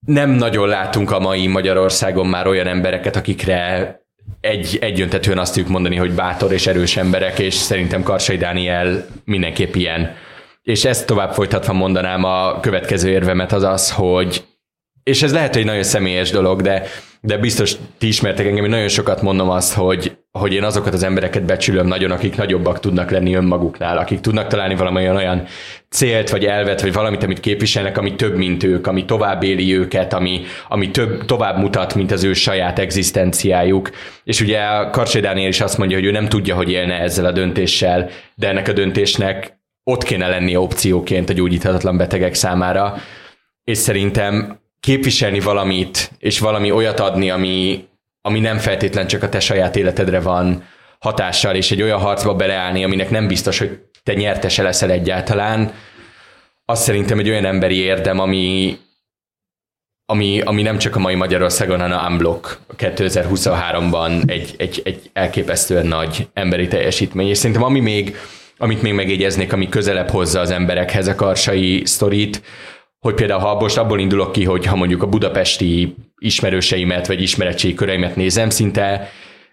Nem 0.05 0.29
nagyon 0.29 0.67
látunk 0.67 1.11
a 1.11 1.19
mai 1.19 1.47
Magyarországon 1.47 2.27
már 2.27 2.47
olyan 2.47 2.67
embereket, 2.67 3.15
akikre 3.15 4.01
egy, 4.41 4.77
egyöntetően 4.81 5.37
azt 5.37 5.53
tudjuk 5.53 5.71
mondani, 5.71 5.95
hogy 5.95 6.11
bátor 6.11 6.51
és 6.51 6.67
erős 6.67 6.97
emberek, 6.97 7.39
és 7.39 7.53
szerintem 7.53 8.03
Karsai 8.03 8.37
Dániel 8.37 9.05
mindenképp 9.25 9.75
ilyen. 9.75 10.15
És 10.63 10.85
ezt 10.85 11.07
tovább 11.07 11.33
folytatva 11.33 11.73
mondanám 11.73 12.23
a 12.23 12.59
következő 12.59 13.09
érvemet 13.09 13.51
az 13.51 13.63
az, 13.63 13.91
hogy 13.91 14.43
és 15.03 15.23
ez 15.23 15.33
lehet, 15.33 15.55
egy 15.55 15.65
nagyon 15.65 15.83
személyes 15.83 16.29
dolog, 16.29 16.61
de, 16.61 16.83
de 17.21 17.37
biztos 17.37 17.75
ti 17.97 18.07
ismertek 18.07 18.45
engem, 18.45 18.61
hogy 18.61 18.69
nagyon 18.69 18.87
sokat 18.87 19.21
mondom 19.21 19.49
azt, 19.49 19.73
hogy, 19.73 20.17
hogy 20.31 20.53
én 20.53 20.63
azokat 20.63 20.93
az 20.93 21.03
embereket 21.03 21.45
becsülöm 21.45 21.87
nagyon, 21.87 22.11
akik 22.11 22.35
nagyobbak 22.35 22.79
tudnak 22.79 23.11
lenni 23.11 23.33
önmaguknál, 23.33 23.97
akik 23.97 24.19
tudnak 24.19 24.47
találni 24.47 24.75
valamilyen 24.75 25.15
olyan 25.15 25.45
célt, 25.89 26.29
vagy 26.29 26.45
elvet, 26.45 26.81
vagy 26.81 26.93
valamit, 26.93 27.23
amit 27.23 27.39
képviselnek, 27.39 27.97
ami 27.97 28.15
több, 28.15 28.35
mint 28.35 28.63
ők, 28.63 28.87
ami 28.87 29.05
tovább 29.05 29.43
éli 29.43 29.77
őket, 29.77 30.13
ami, 30.13 30.41
ami 30.67 30.91
több, 30.91 31.25
tovább 31.25 31.57
mutat, 31.57 31.95
mint 31.95 32.11
az 32.11 32.23
ő 32.23 32.33
saját 32.33 32.79
egzisztenciájuk. 32.79 33.89
És 34.23 34.41
ugye 34.41 34.59
Karsai 34.91 35.21
Dániel 35.21 35.47
is 35.47 35.61
azt 35.61 35.77
mondja, 35.77 35.97
hogy 35.97 36.05
ő 36.05 36.11
nem 36.11 36.27
tudja, 36.27 36.55
hogy 36.55 36.71
élne 36.71 36.99
ezzel 36.99 37.25
a 37.25 37.31
döntéssel, 37.31 38.09
de 38.35 38.47
ennek 38.47 38.67
a 38.67 38.73
döntésnek 38.73 39.61
ott 39.83 40.03
kéne 40.03 40.27
lenni 40.27 40.55
opcióként 40.55 41.29
a 41.29 41.33
gyógyíthatatlan 41.33 41.97
betegek 41.97 42.33
számára, 42.33 42.95
és 43.63 43.77
szerintem 43.77 44.61
képviselni 44.83 45.39
valamit, 45.39 46.11
és 46.19 46.39
valami 46.39 46.71
olyat 46.71 46.99
adni, 46.99 47.29
ami, 47.29 47.87
ami 48.21 48.39
nem 48.39 48.57
feltétlen 48.57 49.07
csak 49.07 49.23
a 49.23 49.29
te 49.29 49.39
saját 49.39 49.75
életedre 49.75 50.19
van 50.19 50.63
hatással, 50.99 51.55
és 51.55 51.71
egy 51.71 51.81
olyan 51.81 51.99
harcba 51.99 52.35
beleállni, 52.35 52.83
aminek 52.83 53.09
nem 53.09 53.27
biztos, 53.27 53.57
hogy 53.57 53.79
te 54.03 54.13
nyertese 54.13 54.63
leszel 54.63 54.91
egyáltalán, 54.91 55.73
az 56.65 56.81
szerintem 56.81 57.19
egy 57.19 57.29
olyan 57.29 57.45
emberi 57.45 57.75
érdem, 57.75 58.19
ami, 58.19 58.77
ami, 60.05 60.41
ami 60.41 60.61
nem 60.61 60.77
csak 60.77 60.95
a 60.95 60.99
mai 60.99 61.15
Magyarországon, 61.15 61.79
hanem 61.79 62.11
unblock 62.11 62.59
2023-ban 62.77 64.29
egy, 64.29 64.53
egy, 64.57 64.81
egy 64.83 65.09
elképesztően 65.13 65.85
nagy 65.85 66.27
emberi 66.33 66.67
teljesítmény. 66.67 67.27
És 67.27 67.37
szerintem 67.37 67.63
ami 67.63 67.79
még 67.79 68.15
amit 68.57 68.81
még 68.81 68.93
megjegyeznék, 68.93 69.53
ami 69.53 69.69
közelebb 69.69 70.09
hozza 70.09 70.39
az 70.39 70.51
emberekhez 70.51 71.07
a 71.07 71.15
karsai 71.15 71.81
sztorit, 71.85 72.41
hogy 73.03 73.13
például 73.13 73.39
ha 73.39 73.59
most 73.59 73.77
abból 73.77 73.99
indulok 73.99 74.31
ki, 74.31 74.43
hogy 74.43 74.65
ha 74.65 74.75
mondjuk 74.75 75.03
a 75.03 75.07
budapesti 75.07 75.95
ismerőseimet 76.17 77.07
vagy 77.07 77.21
ismeretségi 77.21 77.73
köreimet 77.73 78.15
nézem, 78.15 78.49
szinte 78.49 79.09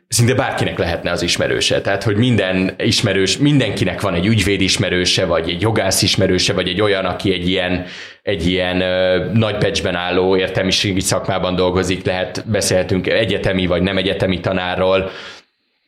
szinte 0.08 0.34
bárkinek 0.34 0.78
lehetne 0.78 1.10
az 1.10 1.22
ismerőse. 1.22 1.80
Tehát, 1.80 2.02
hogy 2.02 2.16
minden 2.16 2.74
ismerős, 2.78 3.38
mindenkinek 3.38 4.00
van 4.00 4.14
egy 4.14 4.26
ügyvéd 4.26 4.60
ismerőse, 4.60 5.24
vagy 5.24 5.48
egy 5.48 5.60
jogász 5.60 6.02
ismerőse, 6.02 6.52
vagy 6.52 6.68
egy 6.68 6.80
olyan, 6.80 7.04
aki 7.04 7.32
egy 7.32 7.48
ilyen, 7.48 7.84
egy 8.22 8.46
ilyen 8.46 8.80
ö, 8.80 9.24
nagy 9.32 9.56
pecsben 9.56 9.94
álló 9.94 10.36
értelmiségi 10.36 11.00
szakmában 11.00 11.54
dolgozik, 11.54 12.04
lehet, 12.04 12.44
beszélhetünk 12.46 13.06
egyetemi 13.06 13.66
vagy 13.66 13.82
nem 13.82 13.96
egyetemi 13.96 14.40
tanárról, 14.40 15.10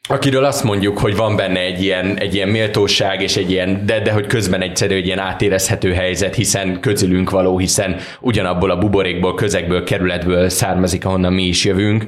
akiről 0.09 0.45
azt 0.45 0.65
mondjuk, 0.65 0.99
hogy 0.99 1.17
van 1.17 1.37
benne 1.37 1.61
egy 1.61 1.83
ilyen, 1.83 2.19
egy 2.19 2.35
ilyen 2.35 2.49
méltóság, 2.49 3.23
és 3.23 3.37
egy 3.37 3.51
ilyen, 3.51 3.87
de, 3.87 4.01
de 4.01 4.13
hogy 4.13 4.27
közben 4.27 4.63
egyszerű 4.63 4.95
egy 4.95 5.07
ilyen 5.07 5.19
átérezhető 5.19 5.93
helyzet, 5.93 6.35
hiszen 6.35 6.81
közülünk 6.81 7.31
való, 7.31 7.59
hiszen 7.59 7.97
ugyanabból 8.21 8.71
a 8.71 8.79
buborékból, 8.79 9.35
közegből, 9.35 9.85
kerületből 9.85 10.49
származik, 10.49 11.05
ahonnan 11.05 11.33
mi 11.33 11.43
is 11.43 11.65
jövünk. 11.65 12.07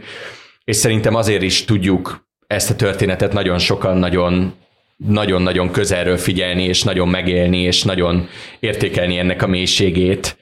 És 0.64 0.76
szerintem 0.76 1.14
azért 1.14 1.42
is 1.42 1.64
tudjuk 1.64 2.26
ezt 2.46 2.70
a 2.70 2.76
történetet 2.76 3.32
nagyon 3.32 3.58
sokan 3.58 3.96
nagyon 3.96 4.54
nagyon-nagyon 4.96 5.70
közelről 5.70 6.16
figyelni, 6.16 6.64
és 6.64 6.82
nagyon 6.82 7.08
megélni, 7.08 7.58
és 7.58 7.82
nagyon 7.82 8.28
értékelni 8.60 9.18
ennek 9.18 9.42
a 9.42 9.46
mélységét 9.46 10.36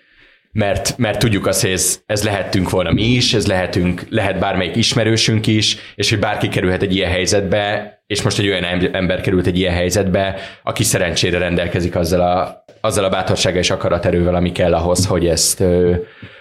mert, 0.52 0.98
mert 0.98 1.18
tudjuk 1.18 1.46
azt, 1.46 1.60
hogy 1.60 1.70
ez, 1.70 2.02
ez 2.06 2.24
lehetünk 2.24 2.70
volna 2.70 2.92
mi 2.92 3.02
is, 3.02 3.34
ez 3.34 3.46
lehetünk, 3.46 4.06
lehet 4.08 4.38
bármelyik 4.38 4.76
ismerősünk 4.76 5.46
is, 5.46 5.76
és 5.94 6.10
hogy 6.10 6.18
bárki 6.18 6.48
kerülhet 6.48 6.82
egy 6.82 6.94
ilyen 6.94 7.10
helyzetbe, 7.10 7.92
és 8.06 8.22
most 8.22 8.38
egy 8.38 8.48
olyan 8.48 8.94
ember 8.94 9.20
került 9.20 9.46
egy 9.46 9.58
ilyen 9.58 9.74
helyzetbe, 9.74 10.36
aki 10.62 10.82
szerencsére 10.84 11.38
rendelkezik 11.38 11.96
azzal 11.96 12.20
a, 12.20 12.64
azzal 12.80 13.04
a 13.04 13.08
bátorsággal 13.08 13.60
és 13.60 13.70
akaraterővel, 13.70 14.34
ami 14.34 14.52
kell 14.52 14.74
ahhoz, 14.74 15.06
hogy 15.06 15.26
ezt, 15.26 15.62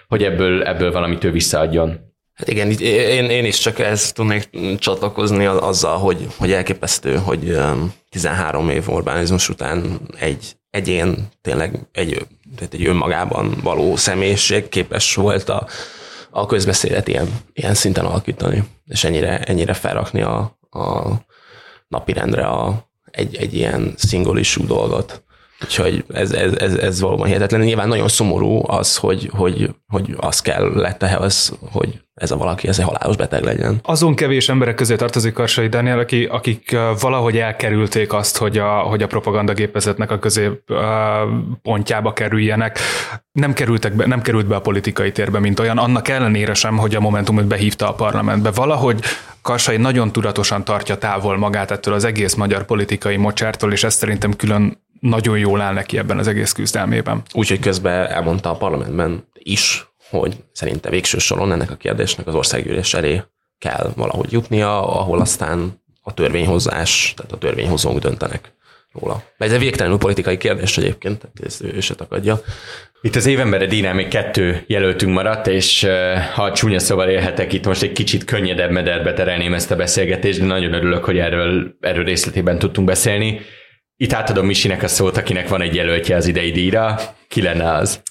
hogy 0.07 0.23
ebből, 0.23 0.63
ebből 0.63 0.91
valamit 0.91 1.23
ő 1.23 1.31
visszaadjon. 1.31 2.09
Hát 2.33 2.47
igen, 2.47 2.71
én, 2.79 3.29
én 3.29 3.45
is 3.45 3.57
csak 3.57 3.79
ezt 3.79 4.15
tudnék 4.15 4.49
csatlakozni 4.77 5.45
azzal, 5.45 5.97
hogy, 5.97 6.27
hogy 6.37 6.51
elképesztő, 6.51 7.15
hogy 7.15 7.57
13 8.09 8.69
év 8.69 8.89
Orbánizmus 8.89 9.49
után 9.49 9.99
egy 10.19 10.55
egyén, 10.69 11.27
tényleg 11.41 11.79
egy 11.91 12.25
tehát 12.55 12.73
egy 12.73 12.85
önmagában 12.85 13.53
való 13.63 13.95
személyiség 13.95 14.69
képes 14.69 15.15
volt 15.15 15.49
a, 15.49 15.67
a 16.29 16.45
közbeszédet 16.45 17.07
ilyen, 17.07 17.27
ilyen 17.53 17.73
szinten 17.73 18.05
alakítani, 18.05 18.63
és 18.85 19.03
ennyire, 19.03 19.39
ennyire 19.39 19.73
felrakni 19.73 20.21
a, 20.21 20.57
a 20.69 21.11
napirendre 21.87 22.45
a, 22.45 22.89
egy, 23.05 23.35
egy 23.35 23.53
ilyen 23.53 23.95
issue 24.35 24.65
dolgot. 24.65 25.23
Úgyhogy 25.63 26.03
ez, 26.13 26.31
ez, 26.31 26.53
ez, 26.53 26.73
ez 26.73 27.01
valóban 27.01 27.27
hihetetlen. 27.27 27.61
Nyilván 27.61 27.87
nagyon 27.87 28.07
szomorú 28.07 28.61
az, 28.67 28.97
hogy, 28.97 29.29
hogy, 29.33 29.69
hogy 29.87 30.15
az 30.17 30.41
kell 30.41 30.71
lett 30.73 31.03
ehhez, 31.03 31.53
hogy 31.71 31.99
ez 32.13 32.31
a 32.31 32.37
valaki, 32.37 32.67
ez 32.67 32.79
egy 32.79 32.85
halálos 32.85 33.15
beteg 33.15 33.43
legyen. 33.43 33.79
Azon 33.83 34.15
kevés 34.15 34.49
emberek 34.49 34.75
közé 34.75 34.95
tartozik 34.95 35.33
Karsai 35.33 35.67
Daniel, 35.67 35.99
aki, 35.99 36.25
akik 36.25 36.77
valahogy 36.99 37.37
elkerülték 37.37 38.13
azt, 38.13 38.37
hogy 38.37 38.57
a, 38.57 38.69
hogy 38.69 39.03
a 39.03 39.07
propagandagépezetnek 39.07 40.11
a 40.11 40.19
közép 40.19 40.61
pontjába 41.61 42.13
kerüljenek. 42.13 42.79
Nem, 43.31 43.53
kerültek 43.53 43.93
be, 43.93 44.07
nem 44.07 44.21
került 44.21 44.47
be 44.47 44.55
a 44.55 44.61
politikai 44.61 45.11
térbe, 45.11 45.39
mint 45.39 45.59
olyan, 45.59 45.77
annak 45.77 46.07
ellenére 46.07 46.53
sem, 46.53 46.77
hogy 46.77 46.95
a 46.95 46.99
Momentumot 46.99 47.45
behívta 47.45 47.89
a 47.89 47.93
parlamentbe. 47.93 48.51
Valahogy 48.51 48.99
Karsai 49.41 49.77
nagyon 49.77 50.11
tudatosan 50.11 50.63
tartja 50.63 50.97
távol 50.97 51.37
magát 51.37 51.71
ettől 51.71 51.93
az 51.93 52.03
egész 52.03 52.33
magyar 52.33 52.65
politikai 52.65 53.17
mocsártól, 53.17 53.71
és 53.71 53.83
ez 53.83 53.93
szerintem 53.93 54.35
külön 54.35 54.77
nagyon 55.01 55.37
jól 55.37 55.61
áll 55.61 55.73
neki 55.73 55.97
ebben 55.97 56.17
az 56.17 56.27
egész 56.27 56.51
küzdelmében. 56.51 57.21
Úgyhogy 57.33 57.59
közben 57.59 58.07
elmondta 58.07 58.49
a 58.49 58.55
parlamentben 58.55 59.27
is, 59.33 59.87
hogy 60.09 60.35
szerinte 60.51 60.89
végső 60.89 61.17
soron 61.17 61.51
ennek 61.51 61.71
a 61.71 61.75
kérdésnek 61.75 62.27
az 62.27 62.35
országgyűlés 62.35 62.93
elé 62.93 63.21
kell 63.57 63.91
valahogy 63.95 64.31
jutnia, 64.31 64.99
ahol 64.99 65.19
aztán 65.19 65.81
a 66.01 66.13
törvényhozás, 66.13 67.13
tehát 67.15 67.31
a 67.31 67.37
törvényhozók 67.37 67.99
döntenek 67.99 68.53
róla. 68.91 69.23
Ez 69.37 69.53
egy 69.53 69.59
végtelenül 69.59 69.97
politikai 69.97 70.37
kérdés 70.37 70.77
egyébként, 70.77 71.19
tehát 71.19 71.35
ezt 71.43 71.63
ő 71.63 71.79
se 71.79 71.95
takadja. 71.95 72.41
Itt 73.01 73.15
az 73.15 73.25
évembere 73.25 73.65
Dínál 73.65 73.93
még 73.93 74.07
kettő 74.07 74.63
jelöltünk 74.67 75.13
maradt, 75.13 75.47
és 75.47 75.87
ha 76.33 76.51
csúnya 76.51 76.79
szóval 76.79 77.09
élhetek 77.09 77.53
itt 77.53 77.65
most 77.65 77.81
egy 77.81 77.91
kicsit 77.91 78.23
könnyedebb 78.23 78.71
mederbe 78.71 79.13
terelném 79.13 79.53
ezt 79.53 79.71
a 79.71 79.75
beszélgetést, 79.75 80.39
de 80.39 80.45
nagyon 80.45 80.73
örülök, 80.73 81.03
hogy 81.03 81.17
erről, 81.17 81.75
erről 81.79 82.03
részletében 82.03 82.59
tudtunk 82.59 82.87
beszélni. 82.87 83.41
Itt 84.01 84.13
átadom 84.13 84.45
Misinek 84.45 84.83
a 84.83 84.87
szót, 84.87 85.17
akinek 85.17 85.47
van 85.47 85.61
egy 85.61 85.75
jelöltje 85.75 86.15
az 86.15 86.27
idei 86.27 86.51
díjra. 86.51 86.99
Ki 87.27 87.41
lenne 87.41 87.71
az? 87.71 88.01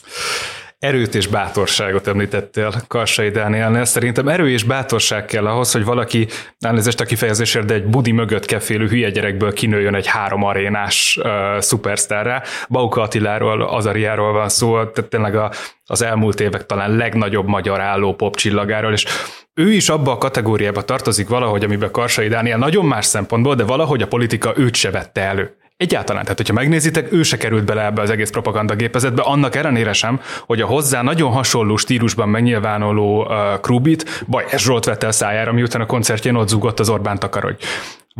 Erőt 0.78 1.14
és 1.14 1.26
bátorságot 1.26 2.06
említettél 2.06 2.73
Karsai 2.87 3.30
Dánielnél. 3.30 3.85
Szerintem 3.85 4.28
erő 4.28 4.50
és 4.50 4.62
bátorság 4.62 5.25
kell 5.25 5.47
ahhoz, 5.47 5.73
hogy 5.73 5.85
valaki, 5.85 6.28
elnézést 6.59 7.00
a 7.00 7.04
kifejezésért, 7.04 7.66
de 7.66 7.75
egy 7.75 7.85
budi 7.85 8.12
mögött 8.12 8.44
kefélő 8.44 8.88
hülye 8.88 9.11
gyerekből 9.11 9.52
kinőjön 9.52 9.94
egy 9.94 10.06
három 10.06 10.44
arénás 10.44 11.18
uh, 11.23 11.59
szupersztárra. 11.59 12.42
Bauka 12.68 13.00
Attiláról, 13.00 13.62
Azariáról 13.62 14.32
van 14.32 14.49
szó, 14.49 14.70
tehát 14.70 15.11
tényleg 15.11 15.37
a, 15.37 15.50
az 15.85 16.02
elmúlt 16.02 16.40
évek 16.40 16.66
talán 16.66 16.97
legnagyobb 16.97 17.47
magyar 17.47 17.80
álló 17.80 18.14
pop 18.14 18.37
csillagáról, 18.37 18.92
és 18.92 19.06
ő 19.54 19.73
is 19.73 19.88
abba 19.88 20.12
a 20.12 20.18
kategóriába 20.18 20.82
tartozik 20.82 21.28
valahogy, 21.28 21.64
amiben 21.64 21.90
Karsai 21.90 22.28
Dániel 22.28 22.59
nagyon 22.59 22.85
más 22.85 23.06
szempontból, 23.06 23.54
de 23.54 23.64
valahogy 23.64 24.02
a 24.02 24.06
politika 24.06 24.52
őt 24.56 24.75
se 24.75 24.90
vette 24.90 25.20
elő. 25.20 25.59
Egyáltalán, 25.80 26.22
tehát 26.22 26.37
hogyha 26.37 26.54
megnézitek, 26.54 27.12
ő 27.12 27.22
se 27.22 27.37
került 27.37 27.64
bele 27.64 27.84
ebbe 27.84 28.02
az 28.02 28.10
egész 28.10 28.30
propagandagépezetbe, 28.30 29.22
annak 29.22 29.54
ellenére 29.54 29.92
sem, 29.92 30.20
hogy 30.46 30.60
a 30.60 30.66
hozzá 30.66 31.02
nagyon 31.02 31.32
hasonló 31.32 31.76
stílusban 31.76 32.28
megnyilvánuló 32.28 33.22
uh, 33.22 33.60
Krubit 33.60 34.25
Bajás 34.26 34.62
Zsolt 34.62 34.84
vette 34.84 35.06
a 35.06 35.12
szájára, 35.12 35.52
miután 35.52 35.80
a 35.80 35.87
koncertjén 35.87 36.34
ott 36.34 36.49
zúgott 36.49 36.80
az 36.80 36.88
Orbán 36.88 37.18
takarodj. 37.18 37.64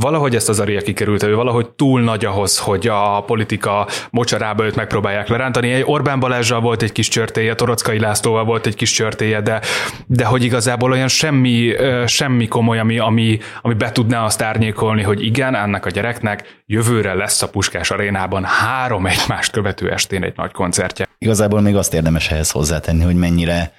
Valahogy 0.01 0.35
ezt 0.35 0.49
az 0.49 0.61
Aria 0.61 0.81
kikerült, 0.81 1.23
ő 1.23 1.35
valahogy 1.35 1.71
túl 1.71 2.01
nagy 2.01 2.25
ahhoz, 2.25 2.59
hogy 2.59 2.89
a 2.89 3.21
politika 3.27 3.89
mocsarába 4.11 4.65
őt 4.65 4.77
megpróbálják 4.77 5.29
lerántani. 5.29 5.73
Egy 5.73 5.83
Orbán 5.87 6.21
Balázsral 6.21 6.61
volt 6.61 6.83
egy 6.83 6.93
kis 6.93 7.09
csörtéje, 7.09 7.55
Torockai 7.55 7.99
Lászlóval 7.99 8.45
volt 8.45 8.67
egy 8.67 8.75
kis 8.75 8.91
csörtéje, 8.91 9.41
de, 9.41 9.61
de 10.07 10.25
hogy 10.25 10.45
igazából 10.45 10.93
olyan 10.93 11.09
semmi, 11.09 11.73
semmi 12.07 12.49
komoly, 12.49 12.79
ami, 12.79 12.99
ami, 12.99 13.39
ami 13.63 13.75
be 13.75 13.93
tudná 13.93 14.25
azt 14.25 14.43
árnyékolni, 14.43 15.03
hogy 15.03 15.25
igen, 15.25 15.55
ennek 15.55 15.87
a 15.87 15.91
gyereknek 15.91 16.63
jövőre 16.67 17.15
lesz 17.15 17.43
a 17.43 17.49
Puskás 17.49 17.91
arénában 17.91 18.45
három 18.45 19.07
egymást 19.07 19.53
követő 19.53 19.91
estén 19.91 20.25
egy 20.25 20.37
nagy 20.37 20.53
koncertje. 20.53 21.09
Igazából 21.19 21.61
még 21.61 21.77
azt 21.77 21.95
érdemes 21.95 22.31
ehhez 22.31 22.51
hozzátenni, 22.51 23.05
hogy 23.05 23.17
mennyire 23.17 23.73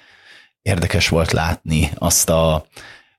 érdekes 0.62 1.08
volt 1.08 1.32
látni 1.32 1.90
azt 1.98 2.30
a, 2.30 2.64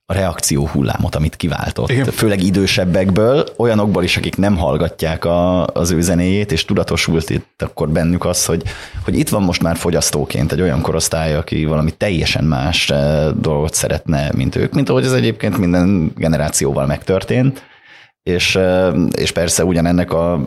a 0.06 0.14
reakció 0.14 0.68
hullámot, 0.68 1.16
amit 1.16 1.36
kiváltott. 1.36 1.90
Igen. 1.90 2.06
Főleg 2.06 2.44
idősebbekből, 2.44 3.46
olyanokból 3.58 4.04
is, 4.04 4.18
akik 4.18 4.38
nem 4.38 4.58
hallgatják 4.58 5.26
a, 5.26 5.66
az 5.66 5.92
ő 5.92 6.02
zenéjét, 6.02 6.52
és 6.52 6.66
tudatosult 6.66 7.30
itt 7.30 7.62
akkor 7.62 7.90
bennük 7.90 8.26
az, 8.26 8.46
hogy, 8.46 8.64
hogy 9.04 9.18
itt 9.18 9.30
van 9.30 9.44
most 9.44 9.62
már 9.62 9.78
fogyasztóként 9.78 10.52
egy 10.52 10.62
olyan 10.62 10.82
korosztály, 10.82 11.36
aki 11.36 11.66
valami 11.66 11.92
teljesen 11.92 12.44
más 12.44 12.90
eh, 12.90 13.30
dolgot 13.40 13.74
szeretne, 13.74 14.32
mint 14.36 14.56
ők, 14.56 14.74
mint 14.74 14.90
ahogy 14.90 15.06
ez 15.06 15.12
egyébként 15.12 15.58
minden 15.58 16.12
generációval 16.16 16.86
megtörtént 16.86 17.64
és, 18.24 18.60
és 19.18 19.32
persze 19.32 19.66
ugyanennek 19.66 20.12
a, 20.12 20.44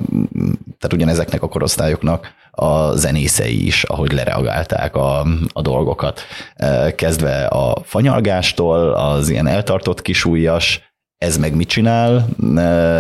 tehát 0.78 0.92
ugyanezeknek 0.92 1.42
a 1.42 1.48
korosztályoknak 1.48 2.34
a 2.50 2.96
zenészei 2.96 3.66
is, 3.66 3.84
ahogy 3.84 4.12
lereagálták 4.12 4.96
a, 4.96 5.26
a 5.52 5.62
dolgokat. 5.62 6.20
Kezdve 6.94 7.44
a 7.44 7.76
fanyalgástól, 7.82 8.92
az 8.92 9.28
ilyen 9.28 9.46
eltartott 9.46 10.02
kisúlyas, 10.02 10.80
ez 11.18 11.38
meg 11.38 11.54
mit 11.54 11.68
csinál, 11.68 12.28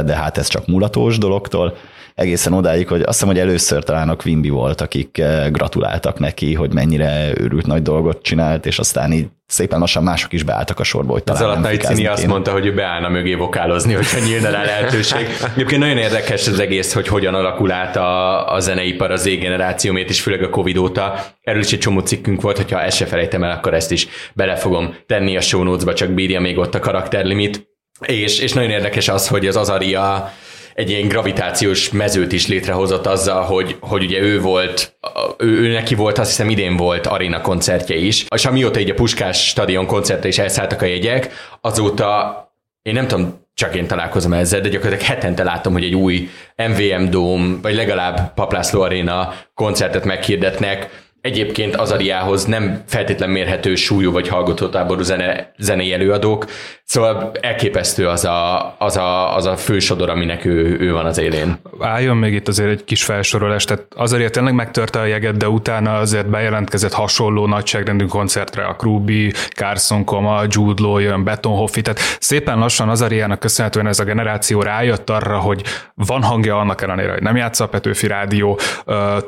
de 0.04 0.14
hát 0.14 0.38
ez 0.38 0.46
csak 0.46 0.66
mulatós 0.66 1.18
dologtól, 1.18 1.76
egészen 2.16 2.52
odáig, 2.52 2.88
hogy 2.88 3.00
azt 3.00 3.08
hiszem, 3.08 3.28
hogy 3.28 3.38
először 3.38 3.84
talán 3.84 4.08
a 4.08 4.16
Quimby 4.16 4.48
volt, 4.48 4.80
akik 4.80 5.18
eh, 5.18 5.50
gratuláltak 5.50 6.18
neki, 6.18 6.54
hogy 6.54 6.72
mennyire 6.72 7.30
őrült 7.40 7.66
nagy 7.66 7.82
dolgot 7.82 8.22
csinált, 8.22 8.66
és 8.66 8.78
aztán 8.78 9.12
így 9.12 9.26
szépen 9.46 9.78
lassan 9.78 10.02
mások 10.02 10.32
is 10.32 10.42
beálltak 10.42 10.80
a 10.80 10.84
sorba, 10.84 11.12
hogy 11.12 11.24
talán 11.24 11.42
Az 11.42 11.48
alatt 11.48 11.80
Cini 11.80 12.06
azt 12.06 12.26
mondta, 12.26 12.52
hogy 12.52 12.66
ő 12.66 12.74
beállna 12.74 13.08
mögé 13.08 13.34
vokálozni, 13.34 13.94
hogyha 13.94 14.18
nyílna 14.18 14.50
rá 14.50 14.64
lehetőség. 14.64 15.26
Egyébként 15.54 15.80
nagyon 15.80 15.96
érdekes 15.96 16.46
az 16.46 16.58
egész, 16.58 16.92
hogy 16.92 17.08
hogyan 17.08 17.34
alakul 17.34 17.72
át 17.72 17.96
a, 17.96 18.52
a 18.52 18.60
zeneipar 18.60 19.10
az 19.10 19.20
Z-generációmét, 19.20 20.08
és 20.08 20.20
főleg 20.20 20.42
a 20.42 20.50
Covid 20.50 20.76
óta. 20.76 21.24
Erről 21.40 21.60
is 21.60 21.72
egy 21.72 21.78
csomó 21.78 22.00
cikkünk 22.00 22.40
volt, 22.40 22.56
hogyha 22.56 22.82
ezt 22.82 22.96
se 22.96 23.06
felejtem 23.06 23.44
el, 23.44 23.50
akkor 23.50 23.74
ezt 23.74 23.92
is 23.92 24.08
bele 24.34 24.56
fogom 24.56 24.94
tenni 25.06 25.36
a 25.36 25.40
show 25.40 25.62
notes-ba, 25.62 25.94
csak 25.94 26.10
bírja 26.10 26.40
még 26.40 26.58
ott 26.58 26.74
a 26.74 26.78
karakterlimit. 26.78 27.74
És, 28.06 28.38
és 28.38 28.52
nagyon 28.52 28.70
érdekes 28.70 29.08
az, 29.08 29.28
hogy 29.28 29.46
az 29.46 29.56
Azaria 29.56 30.32
egy 30.76 30.90
ilyen 30.90 31.08
gravitációs 31.08 31.90
mezőt 31.90 32.32
is 32.32 32.46
létrehozott 32.46 33.06
azzal, 33.06 33.42
hogy, 33.42 33.76
hogy 33.80 34.04
ugye 34.04 34.20
ő 34.20 34.40
volt, 34.40 34.96
ő, 35.38 35.46
ő 35.46 35.72
neki 35.72 35.94
volt, 35.94 36.18
azt 36.18 36.30
hiszem 36.30 36.50
idén 36.50 36.76
volt 36.76 37.06
arena 37.06 37.40
koncertje 37.40 37.96
is, 37.96 38.26
és 38.34 38.44
amióta 38.44 38.80
így 38.80 38.90
a 38.90 38.94
Puskás 38.94 39.48
stadion 39.48 39.86
koncertre 39.86 40.28
is 40.28 40.38
elszálltak 40.38 40.82
a 40.82 40.84
jegyek, 40.84 41.32
azóta 41.60 42.40
én 42.82 42.94
nem 42.94 43.06
tudom, 43.06 43.44
csak 43.54 43.74
én 43.74 43.86
találkozom 43.86 44.32
ezzel, 44.32 44.60
de 44.60 44.68
gyakorlatilag 44.68 45.12
hetente 45.12 45.42
látom, 45.42 45.72
hogy 45.72 45.84
egy 45.84 45.94
új 45.94 46.28
MVM 46.56 47.10
Dome, 47.10 47.56
vagy 47.62 47.74
legalább 47.74 48.34
Paplászló 48.34 48.80
Arena 48.80 49.34
koncertet 49.54 50.04
meghirdetnek, 50.04 51.05
egyébként 51.26 51.76
az 51.76 51.90
Ariához 51.90 52.44
nem 52.44 52.82
feltétlen 52.86 53.30
mérhető 53.30 53.74
súlyú 53.74 54.12
vagy 54.12 54.28
hallgatótáború 54.28 55.02
zene, 55.02 55.52
zenei 55.58 55.92
előadók, 55.92 56.46
szóval 56.84 57.32
elképesztő 57.40 58.08
az 58.08 58.24
a, 58.24 58.74
az 58.78 58.96
a, 58.96 59.36
az 59.36 59.46
a 59.46 59.56
fősodor, 59.56 60.08
aminek 60.08 60.44
ő, 60.44 60.76
ő 60.80 60.92
van 60.92 61.06
az 61.06 61.18
élén. 61.18 61.58
Álljon 61.80 62.16
még 62.16 62.32
itt 62.32 62.48
azért 62.48 62.70
egy 62.70 62.84
kis 62.84 63.04
felsorolás, 63.04 63.64
tehát 63.64 63.84
azért 63.96 64.32
tényleg 64.32 64.54
megtörte 64.54 65.00
a 65.00 65.04
jeget, 65.04 65.36
de 65.36 65.48
utána 65.48 65.98
azért 65.98 66.28
bejelentkezett 66.28 66.92
hasonló 66.92 67.46
nagyságrendű 67.46 68.04
koncertre. 68.04 68.64
A 68.64 68.74
Krubi, 68.74 69.32
Carson 69.54 70.04
Koma, 70.04 70.42
Jude 70.48 70.82
Law 70.82 70.98
jön, 70.98 71.24
Beton 71.24 71.66
tehát 71.66 72.00
szépen 72.20 72.58
lassan 72.58 72.88
az 72.88 73.02
Ariának 73.02 73.38
köszönhetően 73.38 73.86
ez 73.86 73.98
a 73.98 74.04
generáció 74.04 74.62
rájött 74.62 75.10
arra, 75.10 75.38
hogy 75.38 75.62
van 75.94 76.22
hangja 76.22 76.58
annak 76.58 76.82
ellenére, 76.82 77.12
hogy 77.12 77.22
nem 77.22 77.36
játsza 77.36 77.64
a 77.64 77.68
Petőfi 77.68 78.06
Rádió, 78.06 78.58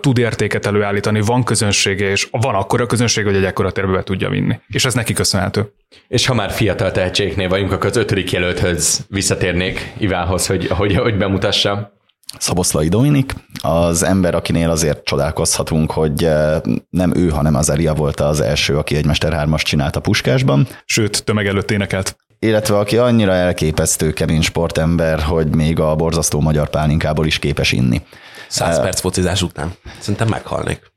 tud 0.01 0.19
értéket 0.19 0.67
előállítani, 0.67 1.21
van 1.21 1.45
közönség, 1.45 1.88
közönsége, 1.89 2.11
és 2.11 2.29
van 2.31 2.55
akkora 2.55 2.87
közönség, 2.87 3.25
hogy 3.25 3.37
egy 3.37 3.45
ekkora 3.45 3.71
térbe 3.71 4.03
tudja 4.03 4.29
vinni. 4.29 4.61
És 4.69 4.85
ez 4.85 4.95
neki 4.95 5.13
köszönhető. 5.13 5.73
És 6.09 6.27
ha 6.27 6.35
már 6.35 6.51
fiatal 6.51 6.91
tehetségnél 6.91 7.49
vagyunk, 7.49 7.73
akkor 7.73 7.87
az 7.87 7.97
ötödik 7.97 8.33
jelölthöz 8.33 9.07
visszatérnék 9.09 9.93
Ivánhoz, 9.99 10.47
hogy, 10.47 10.67
hogy, 10.67 10.97
hogy 10.97 11.17
bemutassa. 11.17 11.97
Szaboszlai 12.39 12.89
Dominik, 12.89 13.35
az 13.63 14.03
ember, 14.03 14.35
akinél 14.35 14.71
azért 14.71 15.05
csodálkozhatunk, 15.05 15.91
hogy 15.91 16.25
eh, 16.25 16.61
nem 16.91 17.15
ő, 17.17 17.29
hanem 17.29 17.55
az 17.55 17.71
Elia 17.71 17.95
volt 17.95 18.21
az 18.21 18.41
első, 18.41 18.77
aki 18.77 18.97
egy 18.97 19.07
Mester 19.07 19.33
3 19.33 19.57
csinált 19.57 19.97
a 19.97 20.01
Puskásban. 20.01 20.67
Sőt, 20.85 21.25
tömeg 21.25 21.47
előtt 21.47 21.71
énekelt. 21.71 22.17
Illetve 22.39 22.79
aki 22.79 22.97
annyira 22.97 23.33
elképesztő 23.33 24.13
kemény 24.13 24.43
sportember, 24.43 25.21
hogy 25.21 25.55
még 25.55 25.81
a 25.81 25.95
borzasztó 25.95 26.41
magyar 26.41 26.69
pálinkából 26.69 27.27
is 27.27 27.39
képes 27.39 27.73
inni. 27.73 28.03
Száz 28.49 28.81
perc 28.81 29.01
focizás 29.01 29.43
után. 29.43 29.73
Szerintem 29.99 30.29
meghalnék. 30.29 30.93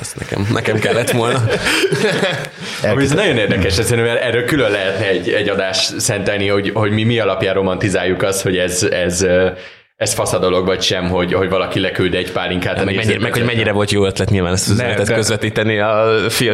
Ezt 0.00 0.18
nekem, 0.18 0.48
nekem 0.52 0.78
kellett 0.78 1.10
volna. 1.10 1.44
Ami 2.92 3.02
ez 3.02 3.12
nagyon 3.12 3.36
érdekes, 3.36 3.78
ez 3.78 3.92
erről 3.92 4.44
külön 4.44 4.70
lehetne 4.70 5.06
egy, 5.06 5.28
egy 5.28 5.48
adást 5.48 6.00
szentelni, 6.00 6.48
hogy, 6.48 6.70
hogy 6.74 6.90
mi 6.90 7.04
mi 7.04 7.18
alapján 7.18 7.54
romantizáljuk 7.54 8.22
azt, 8.22 8.42
hogy 8.42 8.56
ez, 8.56 8.82
ez 8.82 9.26
ez 10.02 10.14
fasz 10.14 10.32
a 10.32 10.38
dolog, 10.38 10.66
vagy 10.66 10.82
sem, 10.82 11.08
hogy, 11.08 11.32
hogy 11.32 11.48
valaki 11.48 11.80
leküld 11.80 12.14
egy 12.14 12.32
pálinkát. 12.32 12.78
Ja, 12.78 12.84
meg, 12.84 12.94
mennyire, 12.94 13.18
meg 13.18 13.32
hogy 13.32 13.44
mennyire 13.44 13.72
volt 13.72 13.90
jó 13.90 14.04
ötlet 14.04 14.30
nyilván 14.30 14.52
ezt 14.52 14.76
ne, 14.76 14.94
de, 14.94 15.14
közvetíteni 15.14 15.78
a 15.78 16.04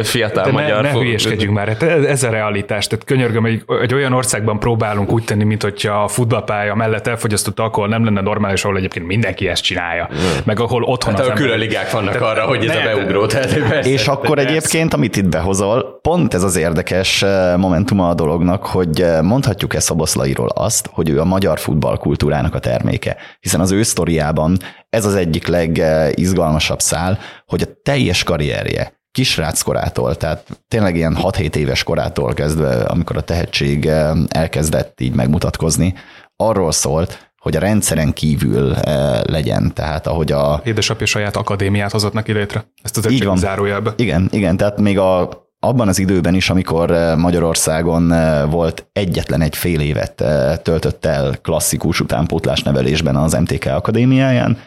fiatal 0.03 0.43
de 0.43 0.51
magyar. 0.51 0.81
Ne, 0.81 0.91
ne 0.91 0.99
hülyeskedjünk 0.99 1.53
már, 1.53 1.67
hát 1.67 1.83
ez 1.83 2.23
a 2.23 2.29
realitás. 2.29 2.87
Tehát 2.87 3.05
könyörgöm, 3.05 3.45
egy, 3.45 3.63
egy 3.81 3.93
olyan 3.93 4.13
országban 4.13 4.59
próbálunk 4.59 5.11
úgy 5.11 5.23
tenni, 5.23 5.43
mint 5.43 5.63
hogyha 5.63 6.03
a 6.03 6.07
futballpálya 6.07 6.75
mellett 6.75 7.07
elfogyasztott 7.07 7.59
alkohol 7.59 7.89
nem 7.89 8.03
lenne 8.03 8.21
normális, 8.21 8.63
ahol 8.63 8.77
egyébként 8.77 9.05
mindenki 9.05 9.47
ezt 9.47 9.63
csinálja. 9.63 10.09
Mm. 10.13 10.17
Meg 10.43 10.59
ahol 10.59 10.83
otthon 10.83 11.15
hát 11.15 11.27
az 11.27 11.31
külön 11.35 11.59
ligák 11.59 11.91
vannak 11.91 12.17
tehát, 12.17 12.37
arra, 12.37 12.45
hogy 12.45 12.65
ez 12.65 12.75
ne, 12.75 12.91
a 12.91 12.95
beugró. 12.95 13.25
Tehát, 13.25 13.57
persze, 13.59 13.89
és 13.89 14.07
akkor 14.07 14.35
persze. 14.35 14.49
egyébként, 14.49 14.93
amit 14.93 15.15
itt 15.15 15.29
behozol, 15.29 15.99
pont 16.01 16.33
ez 16.33 16.43
az 16.43 16.55
érdekes 16.55 17.21
eh, 17.21 17.57
momentuma 17.57 18.09
a 18.09 18.13
dolognak, 18.13 18.65
hogy 18.65 19.01
eh, 19.01 19.21
mondhatjuk 19.21 19.73
e 19.73 19.79
Szoboszlairól 19.79 20.49
azt, 20.53 20.89
hogy 20.91 21.09
ő 21.09 21.19
a 21.19 21.25
magyar 21.25 21.59
futballkultúrának 21.59 22.55
a 22.55 22.59
terméke 22.59 23.17
hiszen 23.39 23.59
az 23.59 23.71
ő 23.71 23.83
sztoriában 23.83 24.57
ez 24.89 25.05
az 25.05 25.15
egyik 25.15 25.47
legizgalmasabb 25.47 26.79
szál, 26.79 27.19
hogy 27.45 27.61
a 27.61 27.81
teljes 27.83 28.23
karrierje 28.23 28.97
kisrác 29.11 29.61
korától, 29.61 30.15
tehát 30.15 30.63
tényleg 30.67 30.95
ilyen 30.95 31.17
6-7 31.21 31.55
éves 31.55 31.83
korától 31.83 32.33
kezdve, 32.33 32.83
amikor 32.83 33.17
a 33.17 33.21
tehetség 33.21 33.89
elkezdett 34.27 35.01
így 35.01 35.13
megmutatkozni, 35.13 35.93
arról 36.35 36.71
szólt, 36.71 37.31
hogy 37.37 37.55
a 37.55 37.59
rendszeren 37.59 38.13
kívül 38.13 38.75
legyen, 39.21 39.73
tehát 39.73 40.07
ahogy 40.07 40.31
a... 40.31 40.61
Édesapja 40.63 41.05
saját 41.05 41.35
akadémiát 41.35 41.91
hozott 41.91 42.13
neki 42.13 42.31
létre. 42.31 42.65
Ezt 42.83 42.97
az 42.97 43.07
egy 43.07 43.29
zárójelbe. 43.35 43.93
Igen, 43.95 44.27
igen, 44.31 44.57
tehát 44.57 44.79
még 44.79 44.99
a 44.99 45.29
abban 45.59 45.87
az 45.87 45.99
időben 45.99 46.33
is, 46.33 46.49
amikor 46.49 46.91
eh, 46.91 47.15
Magyarországon 47.15 48.11
eh, 48.11 48.49
volt 48.49 48.87
egyetlen 48.93 49.41
egy 49.41 49.55
fél 49.55 49.79
évet 49.79 50.21
eh, 50.21 50.57
töltött 50.63 51.05
el 51.05 51.37
klasszikus 51.41 51.99
utánpótlás 51.99 52.63
nevelésben 52.63 53.15
az 53.15 53.33
MTK 53.33 53.65
Akadémiáján, 53.65 54.57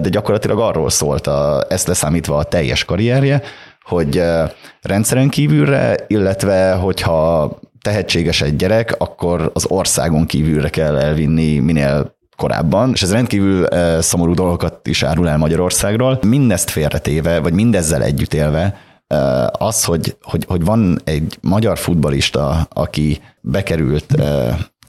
de 0.00 0.08
gyakorlatilag 0.08 0.58
arról 0.58 0.90
szólt, 0.90 1.26
a, 1.26 1.64
ezt 1.68 1.86
leszámítva 1.86 2.36
a 2.36 2.44
teljes 2.44 2.84
karrierje, 2.84 3.42
hogy 3.82 4.22
rendszeren 4.82 5.28
kívülre, 5.28 5.96
illetve 6.06 6.72
hogyha 6.72 7.58
tehetséges 7.82 8.42
egy 8.42 8.56
gyerek, 8.56 8.94
akkor 8.98 9.50
az 9.54 9.66
országon 9.68 10.26
kívülre 10.26 10.68
kell 10.68 10.96
elvinni 10.96 11.58
minél 11.58 12.16
korábban, 12.36 12.90
és 12.94 13.02
ez 13.02 13.12
rendkívül 13.12 13.66
szomorú 14.00 14.34
dolgokat 14.34 14.86
is 14.86 15.02
árul 15.02 15.28
el 15.28 15.38
Magyarországról. 15.38 16.18
Mindezt 16.26 16.70
félretéve, 16.70 17.40
vagy 17.40 17.52
mindezzel 17.52 18.02
együtt 18.02 18.34
élve, 18.34 18.87
az, 19.52 19.84
hogy, 19.84 20.16
hogy, 20.22 20.44
hogy 20.48 20.64
van 20.64 21.00
egy 21.04 21.38
magyar 21.40 21.78
futbalista, 21.78 22.66
aki 22.72 23.20
bekerült 23.40 24.14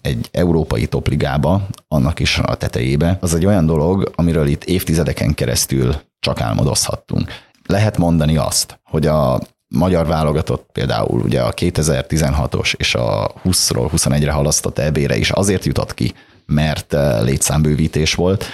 egy 0.02 0.30
európai 0.32 0.88
topligába, 0.88 1.68
annak 1.88 2.20
is 2.20 2.38
a 2.38 2.56
tetejébe, 2.56 3.18
az 3.22 3.36
egy 3.36 3.46
olyan 3.46 3.66
dolog, 3.66 4.12
amiről 4.16 4.48
itt 4.48 4.64
évtizedeken 4.64 5.34
keresztül 5.34 5.96
csak 6.20 6.42
álmodozhattunk. 6.42 7.32
Lehet 7.66 7.98
mondani 7.98 8.38
azt, 8.38 8.80
hogy 8.84 9.08
a 9.08 9.40
magyar 9.68 10.08
válogatott 10.08 10.70
például 10.72 11.22
ugye 11.22 11.42
a 11.42 11.54
2016-os 11.54 12.74
és 12.78 12.96
a 12.96 13.32
20-ról 13.46 13.90
21-re 13.96 14.32
halasztott 14.32 14.80
EB-re 14.80 15.18
is 15.18 15.30
azért 15.30 15.66
jutott 15.66 15.94
ki, 15.94 16.14
mert 16.46 16.96
létszámbővítés 17.22 18.14
volt, 18.14 18.46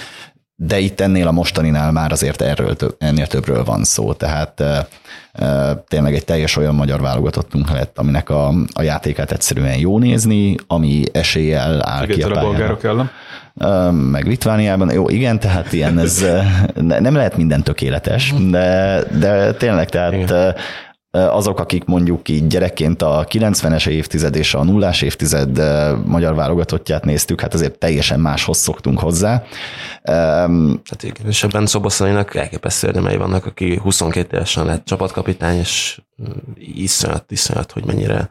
de 0.55 0.79
itt 0.79 1.01
ennél 1.01 1.27
a 1.27 1.31
mostaninál 1.31 1.91
már 1.91 2.11
azért 2.11 2.41
erről 2.41 2.75
több, 2.75 2.95
ennél 2.99 3.27
többről 3.27 3.63
van 3.63 3.83
szó, 3.83 4.13
tehát 4.13 4.59
e, 4.59 4.87
e, 5.31 5.73
tényleg 5.87 6.13
egy 6.13 6.25
teljes 6.25 6.57
olyan 6.57 6.75
magyar 6.75 7.01
válogatottunk 7.01 7.71
lett, 7.71 7.97
aminek 7.97 8.29
a, 8.29 8.53
a 8.73 8.81
játékát 8.81 9.31
egyszerűen 9.31 9.77
jó 9.77 9.99
nézni, 9.99 10.55
ami 10.67 11.03
eséllyel 11.11 11.87
áll 11.87 12.05
ki 12.05 12.21
a 12.21 12.37
a 12.37 12.41
bolgárok 12.41 12.83
ellen. 12.83 13.11
E, 13.55 13.91
meg 13.91 14.27
Litvániában, 14.27 14.91
jó, 14.91 15.09
igen, 15.09 15.39
tehát 15.39 15.73
ilyen 15.73 15.99
ez 15.99 16.25
ne, 16.73 16.99
nem 16.99 17.15
lehet 17.15 17.37
minden 17.37 17.63
tökéletes, 17.63 18.33
de, 18.49 18.99
de 19.19 19.53
tényleg, 19.53 19.89
tehát 19.89 20.13
igen 20.13 20.55
azok, 21.15 21.59
akik 21.59 21.85
mondjuk 21.85 22.29
így 22.29 22.47
gyerekként 22.47 23.01
a 23.01 23.25
90-es 23.29 23.87
évtized 23.87 24.35
és 24.35 24.53
a 24.53 24.63
nullás 24.63 25.01
évtized 25.01 25.61
magyar 26.05 26.35
válogatottját 26.35 27.05
néztük, 27.05 27.41
hát 27.41 27.53
azért 27.53 27.77
teljesen 27.77 28.19
máshoz 28.19 28.57
szoktunk 28.57 28.99
hozzá. 28.99 29.43
Hát 30.03 31.03
igen, 31.03 31.27
és 31.27 31.43
ebben 31.43 31.65
Szoboszlainak 31.65 32.35
elképesztő 32.35 32.87
érdemei 32.87 33.17
vannak, 33.17 33.45
aki 33.45 33.79
22 33.83 34.35
évesen 34.35 34.65
lett 34.65 34.85
csapatkapitány, 34.85 35.57
és 35.57 36.01
iszonyat, 36.55 37.31
iszonyat, 37.31 37.71
hogy 37.71 37.85
mennyire, 37.85 38.29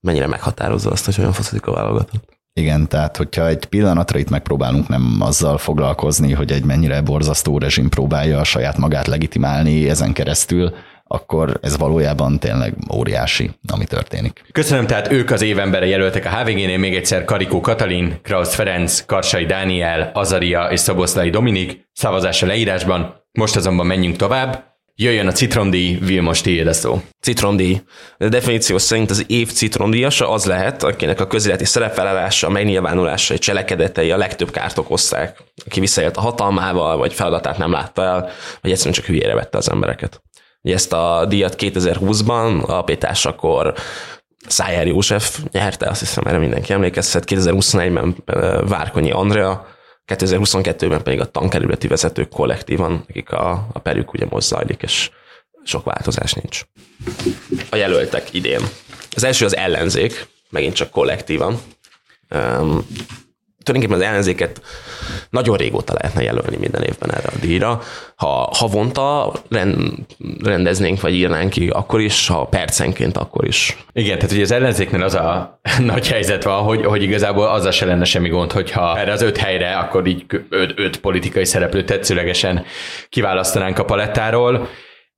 mennyire 0.00 0.26
meghatározza 0.26 0.90
azt, 0.90 1.04
hogy 1.04 1.14
olyan 1.18 1.32
foszik 1.32 1.66
a 1.66 1.72
válogatott. 1.72 2.32
Igen, 2.60 2.88
tehát 2.88 3.16
hogyha 3.16 3.46
egy 3.46 3.64
pillanatra 3.64 4.18
itt 4.18 4.30
megpróbálunk 4.30 4.88
nem 4.88 5.16
azzal 5.20 5.58
foglalkozni, 5.58 6.32
hogy 6.32 6.52
egy 6.52 6.64
mennyire 6.64 7.00
borzasztó 7.00 7.58
rezsim 7.58 7.88
próbálja 7.88 8.38
a 8.38 8.44
saját 8.44 8.78
magát 8.78 9.06
legitimálni 9.06 9.88
ezen 9.88 10.12
keresztül, 10.12 10.74
akkor 11.14 11.58
ez 11.62 11.78
valójában 11.78 12.38
tényleg 12.38 12.74
óriási, 12.94 13.50
ami 13.72 13.84
történik. 13.84 14.44
Köszönöm, 14.52 14.86
tehát 14.86 15.12
ők 15.12 15.30
az 15.30 15.42
évembere 15.42 15.86
jelöltek 15.86 16.24
a 16.24 16.28
HVG-nél, 16.28 16.78
még 16.78 16.94
egyszer 16.94 17.24
Karikó 17.24 17.60
Katalin, 17.60 18.18
Krausz 18.22 18.54
Ferenc, 18.54 19.04
Karsai 19.06 19.46
Dániel, 19.46 20.10
Azaria 20.14 20.64
és 20.70 20.80
Szaboszlai 20.80 21.30
Dominik, 21.30 21.88
szavazás 21.92 22.42
a 22.42 22.46
leírásban. 22.46 23.22
Most 23.32 23.56
azonban 23.56 23.86
menjünk 23.86 24.16
tovább. 24.16 24.72
Jöjjön 24.96 25.26
a 25.26 25.32
citromdíj, 25.32 25.98
Vilmos 26.00 26.40
tiéd 26.40 26.66
a 26.66 26.72
szó. 26.72 27.02
Citromdíj. 27.20 27.80
De 28.18 28.28
definíció 28.28 28.78
szerint 28.78 29.10
az 29.10 29.24
év 29.26 29.52
citromdíjasa 29.52 30.30
az 30.30 30.44
lehet, 30.44 30.82
akinek 30.82 31.20
a 31.20 31.26
közéleti 31.26 31.64
szerepvállalása, 31.64 32.48
megnyilvánulása 32.48 33.34
és 33.34 33.40
cselekedetei 33.40 34.10
a 34.10 34.16
legtöbb 34.16 34.50
kárt 34.50 34.78
okozták, 34.78 35.42
aki 35.66 35.80
visszaélt 35.80 36.16
a 36.16 36.20
hatalmával, 36.20 36.96
vagy 36.96 37.12
feladatát 37.12 37.58
nem 37.58 37.70
látta 37.70 38.02
el, 38.02 38.30
vagy 38.60 38.70
egyszerűen 38.70 38.94
csak 38.94 39.04
hülyére 39.04 39.34
vette 39.34 39.58
az 39.58 39.70
embereket. 39.70 40.22
Ezt 40.72 40.92
a 40.92 41.24
díjat 41.28 41.54
2020-ban 41.58 42.66
a 42.66 42.82
pétásakor 42.82 43.74
Szájer 44.46 44.86
József 44.86 45.38
nyerte, 45.50 45.88
azt 45.88 46.00
hiszem 46.00 46.24
erre 46.26 46.38
mindenki 46.38 46.72
emlékezhet, 46.72 47.24
2021-ben 47.26 48.16
Várkonyi 48.68 49.10
Andrea, 49.10 49.66
2022-ben 50.06 51.02
pedig 51.02 51.20
a 51.20 51.30
tankerületi 51.30 51.86
vezetők 51.86 52.28
kollektívan, 52.28 53.04
akik 53.08 53.30
a, 53.30 53.66
a 53.72 53.78
perük 53.78 54.12
ugye 54.12 54.26
most 54.28 54.46
zajlik, 54.46 54.82
és 54.82 55.10
sok 55.64 55.84
változás 55.84 56.32
nincs. 56.32 56.62
A 57.70 57.76
jelöltek 57.76 58.32
idén. 58.32 58.60
Az 59.14 59.24
első 59.24 59.44
az 59.44 59.56
ellenzék, 59.56 60.26
megint 60.50 60.74
csak 60.74 60.90
kollektívan 60.90 61.60
tulajdonképpen 63.64 64.02
az 64.02 64.10
ellenzéket 64.10 64.60
nagyon 65.30 65.56
régóta 65.56 65.92
lehetne 65.92 66.22
jelölni 66.22 66.56
minden 66.56 66.82
évben 66.82 67.14
erre 67.14 67.28
a 67.28 67.38
díjra. 67.40 67.82
Ha 68.16 68.50
havonta 68.52 69.32
rendeznénk, 70.42 71.00
vagy 71.00 71.14
írnánk 71.14 71.50
ki, 71.50 71.68
akkor 71.68 72.00
is, 72.00 72.26
ha 72.26 72.44
percenként, 72.44 73.16
akkor 73.16 73.46
is. 73.46 73.76
Igen, 73.92 74.18
tehát 74.18 74.32
ugye 74.32 74.42
az 74.42 74.50
ellenzéknél 74.50 75.02
az 75.02 75.14
a 75.14 75.60
nagy 75.78 76.08
helyzet 76.08 76.42
van, 76.42 76.62
hogy, 76.62 76.84
hogy 76.84 77.02
igazából 77.02 77.46
az 77.46 77.74
se 77.74 77.84
lenne 77.84 78.04
semmi 78.04 78.28
gond, 78.28 78.52
hogyha 78.52 78.98
erre 78.98 79.12
az 79.12 79.22
öt 79.22 79.36
helyre, 79.36 79.76
akkor 79.76 80.06
így 80.06 80.24
öt, 80.48 80.72
öt 80.76 80.96
politikai 80.96 81.44
szereplőt 81.44 81.86
tetszőlegesen 81.86 82.64
kiválasztanánk 83.08 83.78
a 83.78 83.84
palettáról. 83.84 84.68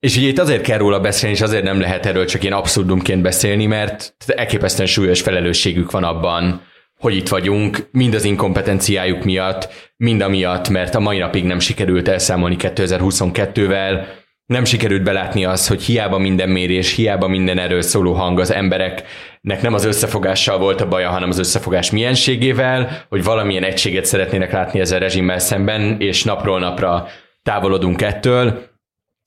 És 0.00 0.16
ugye 0.16 0.28
itt 0.28 0.38
azért 0.38 0.62
kell 0.62 0.78
róla 0.78 1.00
beszélni, 1.00 1.36
és 1.36 1.42
azért 1.42 1.64
nem 1.64 1.80
lehet 1.80 2.06
erről 2.06 2.24
csak 2.24 2.42
ilyen 2.42 2.54
abszurdumként 2.54 3.22
beszélni, 3.22 3.66
mert 3.66 4.14
elképesztően 4.26 4.88
súlyos 4.88 5.20
felelősségük 5.20 5.90
van 5.90 6.04
abban, 6.04 6.60
hogy 6.98 7.16
itt 7.16 7.28
vagyunk, 7.28 7.88
mind 7.92 8.14
az 8.14 8.24
inkompetenciájuk 8.24 9.24
miatt, 9.24 9.68
mind 9.96 10.20
amiatt, 10.20 10.68
mert 10.68 10.94
a 10.94 11.00
mai 11.00 11.18
napig 11.18 11.44
nem 11.44 11.58
sikerült 11.58 12.08
elszámolni 12.08 12.56
2022-vel, 12.58 14.06
nem 14.46 14.64
sikerült 14.64 15.02
belátni 15.02 15.44
azt, 15.44 15.68
hogy 15.68 15.82
hiába 15.82 16.18
minden 16.18 16.48
mérés, 16.48 16.94
hiába 16.94 17.28
minden 17.28 17.58
erről 17.58 17.82
szóló 17.82 18.12
hang 18.12 18.40
az 18.40 18.52
embereknek 18.52 19.62
nem 19.62 19.74
az 19.74 19.84
összefogással 19.84 20.58
volt 20.58 20.80
a 20.80 20.88
baja, 20.88 21.10
hanem 21.10 21.28
az 21.28 21.38
összefogás 21.38 21.90
mienségével, 21.90 23.04
hogy 23.08 23.24
valamilyen 23.24 23.64
egységet 23.64 24.04
szeretnének 24.04 24.52
látni 24.52 24.80
ezzel 24.80 24.96
a 24.96 25.00
rezsimmel 25.00 25.38
szemben, 25.38 26.00
és 26.00 26.24
napról 26.24 26.58
napra 26.58 27.06
távolodunk 27.42 28.02
ettől. 28.02 28.74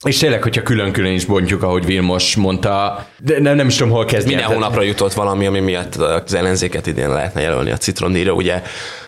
És 0.05 0.17
tényleg, 0.17 0.43
hogyha 0.43 0.61
külön-külön 0.61 1.13
is 1.13 1.25
bontjuk, 1.25 1.63
ahogy 1.63 1.85
Vilmos 1.85 2.35
mondta, 2.35 3.05
de 3.17 3.39
nem, 3.39 3.55
nem 3.55 3.67
is 3.67 3.75
tudom, 3.75 3.93
hol 3.93 4.05
kezdeni. 4.05 4.35
Minden 4.35 4.51
hónapra 4.53 4.81
jutott 4.81 5.13
valami, 5.13 5.45
ami 5.45 5.59
miatt 5.59 5.95
az 5.95 6.33
ellenzéket 6.33 6.87
idén 6.87 7.09
lehetne 7.09 7.41
jelölni 7.41 7.71
a 7.71 7.77
citrondíjra. 7.77 8.33
Ugye 8.33 8.61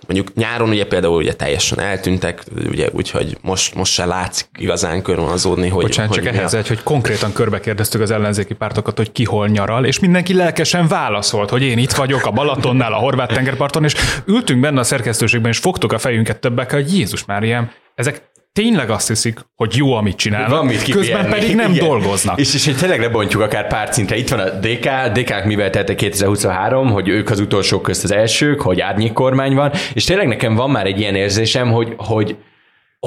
mondjuk 0.07 0.35
nyáron 0.35 0.69
ugye 0.69 0.85
például 0.85 1.15
ugye 1.15 1.33
teljesen 1.33 1.79
eltűntek, 1.79 2.43
ugye 2.69 2.87
úgyhogy 2.91 3.37
most, 3.41 3.75
most 3.75 3.93
se 3.93 4.05
látszik 4.05 4.47
igazán 4.57 5.01
körvonalazódni, 5.01 5.67
hogy... 5.67 5.83
Bocsánat, 5.83 6.15
hogy 6.15 6.23
csak 6.23 6.33
ehhez 6.35 6.53
egy, 6.53 6.67
hogy 6.67 6.83
konkrétan 6.83 7.33
körbe 7.33 7.59
kérdeztük 7.59 8.01
az 8.01 8.11
ellenzéki 8.11 8.53
pártokat, 8.53 8.97
hogy 8.97 9.11
ki 9.11 9.23
hol 9.23 9.47
nyaral, 9.47 9.85
és 9.85 9.99
mindenki 9.99 10.33
lelkesen 10.33 10.87
válaszolt, 10.87 11.49
hogy 11.49 11.61
én 11.61 11.77
itt 11.77 11.93
vagyok 11.93 12.25
a 12.25 12.31
Balatonnál, 12.31 12.93
a 12.93 12.97
Horvát 12.97 13.33
tengerparton, 13.33 13.83
és 13.83 13.95
ültünk 14.25 14.61
benne 14.61 14.79
a 14.79 14.83
szerkesztőségben, 14.83 15.51
és 15.51 15.57
fogtuk 15.57 15.91
a 15.91 15.97
fejünket 15.97 16.39
többek, 16.39 16.71
hogy 16.71 16.97
Jézus 16.97 17.25
Máriám, 17.25 17.71
ezek 17.95 18.30
tényleg 18.53 18.89
azt 18.89 19.07
hiszik, 19.07 19.39
hogy 19.55 19.75
jó, 19.75 19.93
amit 19.93 20.15
csinálnak, 20.15 20.49
Van 20.49 20.65
mit 20.65 20.89
közben 20.89 21.29
pedig 21.29 21.55
nem 21.55 21.71
igen. 21.71 21.87
dolgoznak. 21.87 22.39
És, 22.39 22.53
és 22.53 22.75
tényleg 22.79 22.99
lebontjuk 22.99 23.41
akár 23.41 23.67
pártszintre. 23.67 24.17
Itt 24.17 24.29
van 24.29 24.39
a 24.39 24.49
DK, 24.49 24.89
DK-k 25.13 25.45
mivel 25.45 25.69
tette 25.69 25.95
2023, 25.95 26.89
hogy 26.89 27.07
ők 27.07 27.29
az 27.29 27.39
utolsók 27.39 27.81
közt 27.81 28.03
az 28.03 28.11
elsők, 28.11 28.61
hogy 28.61 28.79
árnyék 28.79 29.13
kormány 29.13 29.53
van, 29.53 29.71
és 29.93 30.03
tényleg 30.03 30.27
nekem 30.27 30.55
van 30.55 30.69
már 30.69 30.85
egy 30.85 30.99
ilyen 30.99 31.15
érzésem, 31.15 31.71
hogy, 31.71 31.93
hogy 31.97 32.35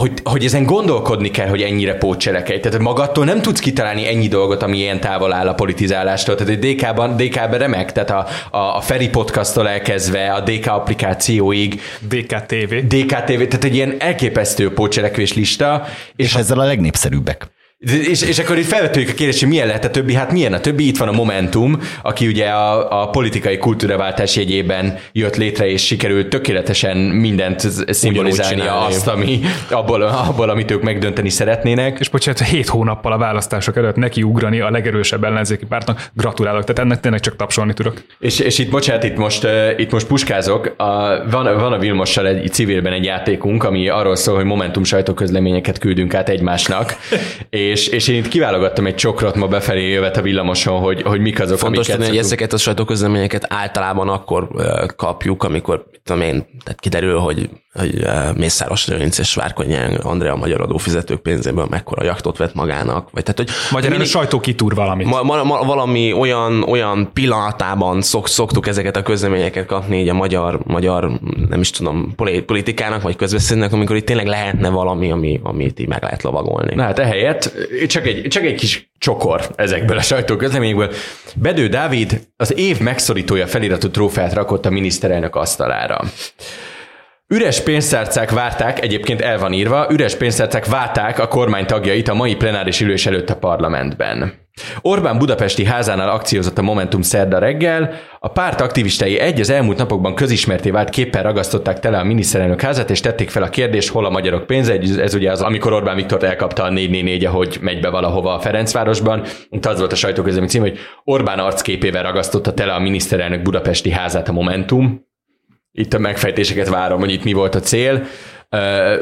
hogy, 0.00 0.12
hogy 0.24 0.44
ezen 0.44 0.64
gondolkodni 0.64 1.30
kell, 1.30 1.48
hogy 1.48 1.62
ennyire 1.62 1.94
pótcselekedj. 1.94 2.60
Tehát 2.60 2.78
magadtól 2.78 3.24
nem 3.24 3.42
tudsz 3.42 3.60
kitalálni 3.60 4.06
ennyi 4.06 4.28
dolgot, 4.28 4.62
ami 4.62 4.78
ilyen 4.78 5.00
távol 5.00 5.32
áll 5.32 5.48
a 5.48 5.54
politizálástól. 5.54 6.34
Tehát 6.34 6.52
egy 6.52 6.74
DK-ban, 6.74 7.16
DK-ben 7.16 7.58
remek, 7.58 7.92
tehát 7.92 8.10
a, 8.10 8.26
a, 8.56 8.76
a 8.76 8.80
Feri 8.80 9.08
podcasttól 9.08 9.68
elkezdve, 9.68 10.32
a 10.32 10.40
DK 10.40 10.66
applikációig. 10.66 11.80
DKTV. 12.08 12.74
DKTV, 12.74 13.42
tehát 13.42 13.64
egy 13.64 13.74
ilyen 13.74 13.94
elképesztő 13.98 14.72
pótcselekvés 14.72 15.34
lista. 15.34 15.84
És, 16.16 16.26
és 16.26 16.34
ezzel 16.34 16.58
a 16.58 16.64
legnépszerűbbek. 16.64 17.48
És, 17.92 18.22
és 18.22 18.38
akkor 18.38 18.58
itt 18.58 18.66
felvetődik 18.66 19.10
a 19.10 19.12
kérdés, 19.12 19.40
hogy 19.40 19.48
milyen 19.48 19.66
lehet 19.66 19.84
a 19.84 19.90
többi? 19.90 20.14
Hát 20.14 20.32
milyen 20.32 20.52
a 20.52 20.60
többi? 20.60 20.86
Itt 20.86 20.96
van 20.96 21.08
a 21.08 21.12
Momentum, 21.12 21.80
aki 22.02 22.26
ugye 22.26 22.48
a, 22.48 23.02
a 23.02 23.08
politikai 23.10 23.58
kultúraváltás 23.58 24.36
jegyében 24.36 24.98
jött 25.12 25.36
létre, 25.36 25.66
és 25.66 25.84
sikerült 25.86 26.28
tökéletesen 26.28 26.96
mindent 26.96 27.60
szimbolizálni 27.88 28.62
azt, 28.66 29.06
ami 29.06 29.40
abból, 29.70 30.02
abból, 30.02 30.50
amit 30.50 30.70
ők 30.70 30.82
megdönteni 30.82 31.28
szeretnének. 31.28 31.96
És 32.00 32.08
bocsánat, 32.08 32.42
hét 32.42 32.68
hónappal 32.68 33.12
a 33.12 33.18
választások 33.18 33.76
előtt 33.76 33.96
neki 33.96 34.22
ugrani 34.22 34.60
a 34.60 34.70
legerősebb 34.70 35.24
ellenzéki 35.24 35.64
pártnak, 35.64 36.10
gratulálok, 36.14 36.64
tehát 36.64 36.78
ennek 36.78 37.00
tényleg 37.00 37.20
csak 37.20 37.36
tapsolni 37.36 37.74
tudok. 37.74 38.02
És, 38.18 38.38
és 38.38 38.58
itt, 38.58 38.70
bocsánat, 38.70 39.04
itt 39.04 39.16
most, 39.16 39.46
itt 39.76 39.90
most 39.90 40.06
puskázok, 40.06 40.74
a, 40.76 40.84
van, 41.30 41.58
van 41.58 41.72
a 41.72 41.78
Vilmossal 41.78 42.26
egy 42.26 42.52
civilben 42.52 42.92
egy 42.92 43.04
játékunk, 43.04 43.64
ami 43.64 43.88
arról 43.88 44.16
szól, 44.16 44.34
hogy 44.34 44.44
Momentum 44.44 44.84
sajtóközleményeket 44.84 45.78
küldünk 45.78 46.14
át 46.14 46.28
egymásnak, 46.28 46.96
és 47.50 47.72
és, 47.74 47.86
és 47.86 48.08
én 48.08 48.16
itt 48.16 48.28
kiválogattam 48.28 48.86
egy 48.86 48.94
csokrot 48.94 49.34
ma 49.34 49.46
befelé 49.46 49.88
jövet 49.88 50.16
a 50.16 50.22
villamoson, 50.22 50.80
hogy, 50.80 51.02
hogy 51.02 51.20
mik 51.20 51.40
azok, 51.40 51.58
Fontos 51.58 51.86
tudni, 51.86 52.06
hogy 52.06 52.16
ezeket 52.16 52.52
a 52.52 52.56
sajtóközleményeket 52.56 53.46
általában 53.48 54.08
akkor 54.08 54.48
kapjuk, 54.96 55.42
amikor 55.42 55.84
tudom 56.04 56.22
én, 56.22 56.46
tehát 56.64 56.80
kiderül, 56.80 57.18
hogy 57.18 57.50
hogy 57.74 58.04
Mészáros 58.36 58.86
Lőrinc 58.86 59.18
és 59.18 59.34
Várkonyi 59.34 59.76
Andrea 60.02 60.36
magyar 60.36 60.60
adófizetők 60.60 61.20
pénzéből 61.20 61.66
mekkora 61.70 62.04
jaktot 62.04 62.36
vett 62.36 62.54
magának. 62.54 63.10
Vagy 63.10 63.22
tehát, 63.22 63.38
hogy 63.38 63.48
Magyarán 63.70 63.96
mindig, 63.96 64.14
a 64.14 64.18
sajtó 64.18 64.40
kitúr 64.40 64.74
valamit. 64.74 65.06
Ma, 65.06 65.22
ma, 65.22 65.44
ma, 65.44 65.64
valami 65.64 66.12
olyan, 66.12 66.62
olyan 66.62 67.10
pillanatában 67.12 68.02
szok, 68.02 68.28
szoktuk 68.28 68.66
ezeket 68.66 68.96
a 68.96 69.02
közleményeket 69.02 69.66
kapni 69.66 70.00
így 70.00 70.08
a 70.08 70.14
magyar, 70.14 70.60
magyar, 70.66 71.10
nem 71.48 71.60
is 71.60 71.70
tudom, 71.70 72.14
politikának 72.46 73.02
vagy 73.02 73.16
közbeszédnek, 73.16 73.72
amikor 73.72 73.96
itt 73.96 74.06
tényleg 74.06 74.26
lehetne 74.26 74.68
valami, 74.68 75.10
ami, 75.10 75.40
amit 75.42 75.80
így 75.80 75.88
meg 75.88 76.02
lehet 76.02 76.22
lovagolni. 76.22 76.74
Na 76.74 76.82
hát 76.82 76.98
ehelyett 76.98 77.52
csak 77.86 78.06
egy, 78.06 78.26
csak 78.28 78.44
egy 78.44 78.54
kis 78.54 78.92
csokor 79.04 79.50
ezekből 79.56 79.96
a 79.96 80.02
sajtóközleményekből. 80.02 80.90
Bedő 81.34 81.68
Dávid 81.68 82.20
az 82.36 82.58
év 82.58 82.80
megszorítója 82.80 83.46
feliratú 83.46 83.90
trófeát 83.90 84.32
rakott 84.32 84.66
a 84.66 84.70
miniszterelnök 84.70 85.36
asztalára. 85.36 86.00
Üres 87.34 87.60
pénztárcák 87.60 88.30
várták, 88.30 88.82
egyébként 88.82 89.20
el 89.20 89.38
van 89.38 89.52
írva, 89.52 89.86
üres 89.90 90.16
pénztárcák 90.16 90.66
várták 90.66 91.18
a 91.18 91.28
kormány 91.28 91.66
tagjait 91.66 92.08
a 92.08 92.14
mai 92.14 92.36
plenáris 92.36 92.80
ülés 92.80 93.06
előtt 93.06 93.30
a 93.30 93.36
parlamentben. 93.36 94.32
Orbán 94.80 95.18
budapesti 95.18 95.64
házánál 95.64 96.08
akciózott 96.08 96.58
a 96.58 96.62
Momentum 96.62 97.02
szerda 97.02 97.38
reggel, 97.38 97.94
a 98.20 98.28
párt 98.28 98.60
aktivistái 98.60 99.18
egy 99.18 99.40
az 99.40 99.50
elmúlt 99.50 99.78
napokban 99.78 100.14
közismerté 100.14 100.70
vált 100.70 100.90
képpel 100.90 101.22
ragasztották 101.22 101.80
tele 101.80 101.98
a 101.98 102.04
miniszterelnök 102.04 102.60
házát, 102.60 102.90
és 102.90 103.00
tették 103.00 103.30
fel 103.30 103.42
a 103.42 103.48
kérdést, 103.48 103.88
hol 103.88 104.04
a 104.04 104.10
magyarok 104.10 104.46
pénze. 104.46 104.78
Ez 104.98 105.14
ugye 105.14 105.30
az, 105.30 105.42
amikor 105.42 105.72
Orbán 105.72 105.96
Viktor 105.96 106.24
elkapta 106.24 106.62
a 106.62 106.70
444 106.70 107.24
ahogy 107.24 107.58
megy 107.60 107.80
be 107.80 107.88
valahova 107.88 108.34
a 108.34 108.40
Ferencvárosban. 108.40 109.24
Itt 109.50 109.66
az 109.66 109.78
volt 109.78 109.92
a 109.92 109.96
sajtóközlemény 109.96 110.48
cím, 110.48 110.60
hogy 110.60 110.78
Orbán 111.04 111.38
arcképével 111.38 112.02
ragasztotta 112.02 112.54
tele 112.54 112.72
a 112.72 112.80
miniszterelnök 112.80 113.42
budapesti 113.42 113.90
házát 113.90 114.28
a 114.28 114.32
Momentum. 114.32 115.12
Itt 115.76 115.94
a 115.94 115.98
megfejtéseket 115.98 116.68
várom, 116.68 116.98
hogy 116.98 117.12
itt 117.12 117.24
mi 117.24 117.32
volt 117.32 117.54
a 117.54 117.60
cél. 117.60 118.02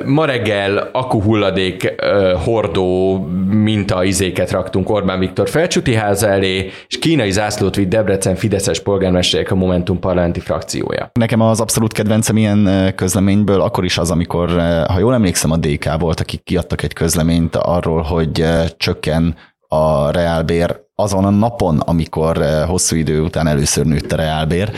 Ma 0.04 0.24
reggel 0.24 0.90
akkuhulladék 0.92 1.94
hordó 2.44 3.18
minta 3.48 4.04
izéket 4.04 4.50
raktunk 4.50 4.90
Orbán 4.90 5.18
Viktor 5.18 5.48
felcsúti 5.48 5.94
háza 5.94 6.28
elé, 6.28 6.70
és 6.88 6.98
kínai 6.98 7.30
zászlót 7.30 7.76
vitt 7.76 7.88
Debrecen 7.88 8.35
Fideszes 8.35 8.80
polgármesterek 8.80 9.50
a 9.50 9.54
Momentum 9.54 9.98
parlamenti 9.98 10.40
frakciója. 10.40 11.11
Nekem 11.12 11.40
az 11.40 11.61
abszolút 11.61 11.92
kedvencem 11.92 12.37
ilyen 12.37 12.92
közleményből 12.94 13.61
akkor 13.61 13.85
is 13.85 13.98
az, 13.98 14.11
amikor, 14.11 14.48
ha 14.88 14.98
jól 14.98 15.14
emlékszem, 15.14 15.50
a 15.50 15.56
DK 15.56 15.98
volt, 15.98 16.20
akik 16.20 16.42
kiadtak 16.42 16.82
egy 16.82 16.92
közleményt 16.92 17.56
arról, 17.56 18.02
hogy 18.02 18.44
csökken 18.76 19.37
a 19.68 20.11
reálbér 20.11 20.80
azon 21.02 21.24
a 21.24 21.30
napon, 21.30 21.78
amikor 21.78 22.42
eh, 22.42 22.66
hosszú 22.66 22.96
idő 22.96 23.20
után 23.20 23.46
először 23.46 23.84
nőtt 23.84 24.12
a 24.12 24.16
reálbér. 24.16 24.70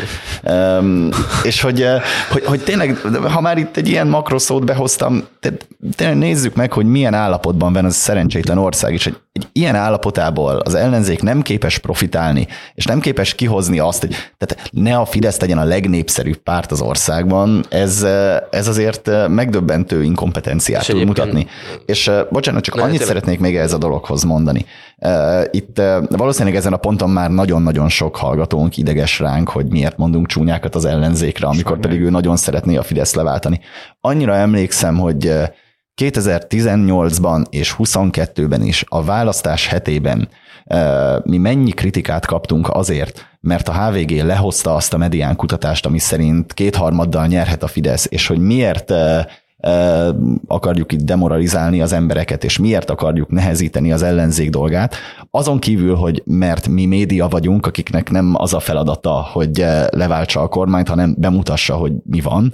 és 1.42 1.60
hogy, 1.60 1.82
eh, 1.82 2.02
hogy, 2.30 2.44
hogy 2.44 2.60
tényleg, 2.60 2.96
ha 3.32 3.40
már 3.40 3.58
itt 3.58 3.76
egy 3.76 3.88
ilyen 3.88 4.06
makroszót 4.06 4.64
behoztam, 4.64 5.24
tényleg 5.96 6.16
nézzük 6.16 6.54
meg, 6.54 6.72
hogy 6.72 6.86
milyen 6.86 7.14
állapotban 7.14 7.72
van 7.72 7.84
az 7.84 7.94
szerencsétlen 7.94 8.58
ország, 8.58 8.92
és 8.92 9.06
egy, 9.06 9.16
egy 9.32 9.48
ilyen 9.52 9.74
állapotából 9.74 10.56
az 10.56 10.74
ellenzék 10.74 11.22
nem 11.22 11.42
képes 11.42 11.78
profitálni, 11.78 12.46
és 12.74 12.84
nem 12.84 13.00
képes 13.00 13.34
kihozni 13.34 13.78
azt, 13.78 14.00
hogy 14.00 14.14
tehát 14.38 14.70
ne 14.70 14.96
a 14.96 15.04
Fidesz 15.04 15.40
legyen 15.40 15.58
a 15.58 15.64
legnépszerűbb 15.64 16.36
párt 16.36 16.72
az 16.72 16.80
országban, 16.80 17.64
ez, 17.68 18.02
eh, 18.02 18.36
ez 18.50 18.68
azért 18.68 19.10
megdöbbentő 19.28 20.02
inkompetenciát 20.02 20.86
tud 20.86 21.04
mutatni. 21.04 21.46
És 21.86 22.10
bocsánat, 22.30 22.62
csak 22.62 22.74
annyit 22.74 23.02
szeretnék 23.04 23.38
még 23.38 23.56
ez 23.56 23.72
a 23.72 23.78
dologhoz 23.78 24.22
mondani. 24.22 24.66
Itt 25.50 25.82
valószínűleg 26.08 26.56
ezen 26.56 26.72
a 26.72 26.76
ponton 26.76 27.10
már 27.10 27.30
nagyon-nagyon 27.30 27.88
sok 27.88 28.16
hallgatónk 28.16 28.76
ideges 28.76 29.18
ránk, 29.18 29.48
hogy 29.48 29.66
miért 29.66 29.96
mondunk 29.96 30.26
csúnyákat 30.26 30.74
az 30.74 30.84
ellenzékre, 30.84 31.46
amikor 31.46 31.62
Sajnán. 31.62 31.80
pedig 31.80 32.00
ő 32.00 32.10
nagyon 32.10 32.36
szeretné 32.36 32.76
a 32.76 32.82
Fidesz 32.82 33.14
leváltani. 33.14 33.60
Annyira 34.00 34.34
emlékszem, 34.34 34.98
hogy 34.98 35.32
2018-ban 36.02 37.44
és 37.50 37.74
22-ben 37.78 38.62
is 38.62 38.84
a 38.88 39.04
választás 39.04 39.66
hetében 39.66 40.28
mi 41.22 41.38
mennyi 41.38 41.70
kritikát 41.70 42.26
kaptunk 42.26 42.68
azért, 42.68 43.26
mert 43.40 43.68
a 43.68 43.72
HVG 43.72 44.10
lehozta 44.10 44.74
azt 44.74 44.94
a 44.94 44.98
medián 44.98 45.36
kutatást, 45.36 45.86
ami 45.86 45.98
szerint 45.98 46.52
kétharmaddal 46.52 47.26
nyerhet 47.26 47.62
a 47.62 47.66
Fidesz, 47.66 48.06
és 48.10 48.26
hogy 48.26 48.38
miért 48.38 48.92
akarjuk 50.46 50.92
itt 50.92 51.00
demoralizálni 51.00 51.80
az 51.80 51.92
embereket, 51.92 52.44
és 52.44 52.58
miért 52.58 52.90
akarjuk 52.90 53.30
nehezíteni 53.30 53.92
az 53.92 54.02
ellenzék 54.02 54.50
dolgát. 54.50 54.94
Azon 55.30 55.58
kívül, 55.58 55.94
hogy 55.94 56.22
mert 56.26 56.68
mi 56.68 56.86
média 56.86 57.28
vagyunk, 57.28 57.66
akiknek 57.66 58.10
nem 58.10 58.34
az 58.36 58.54
a 58.54 58.60
feladata, 58.60 59.28
hogy 59.32 59.64
leváltsa 59.90 60.40
a 60.40 60.48
kormányt, 60.48 60.88
hanem 60.88 61.14
bemutassa, 61.18 61.74
hogy 61.74 61.92
mi 62.04 62.20
van. 62.20 62.52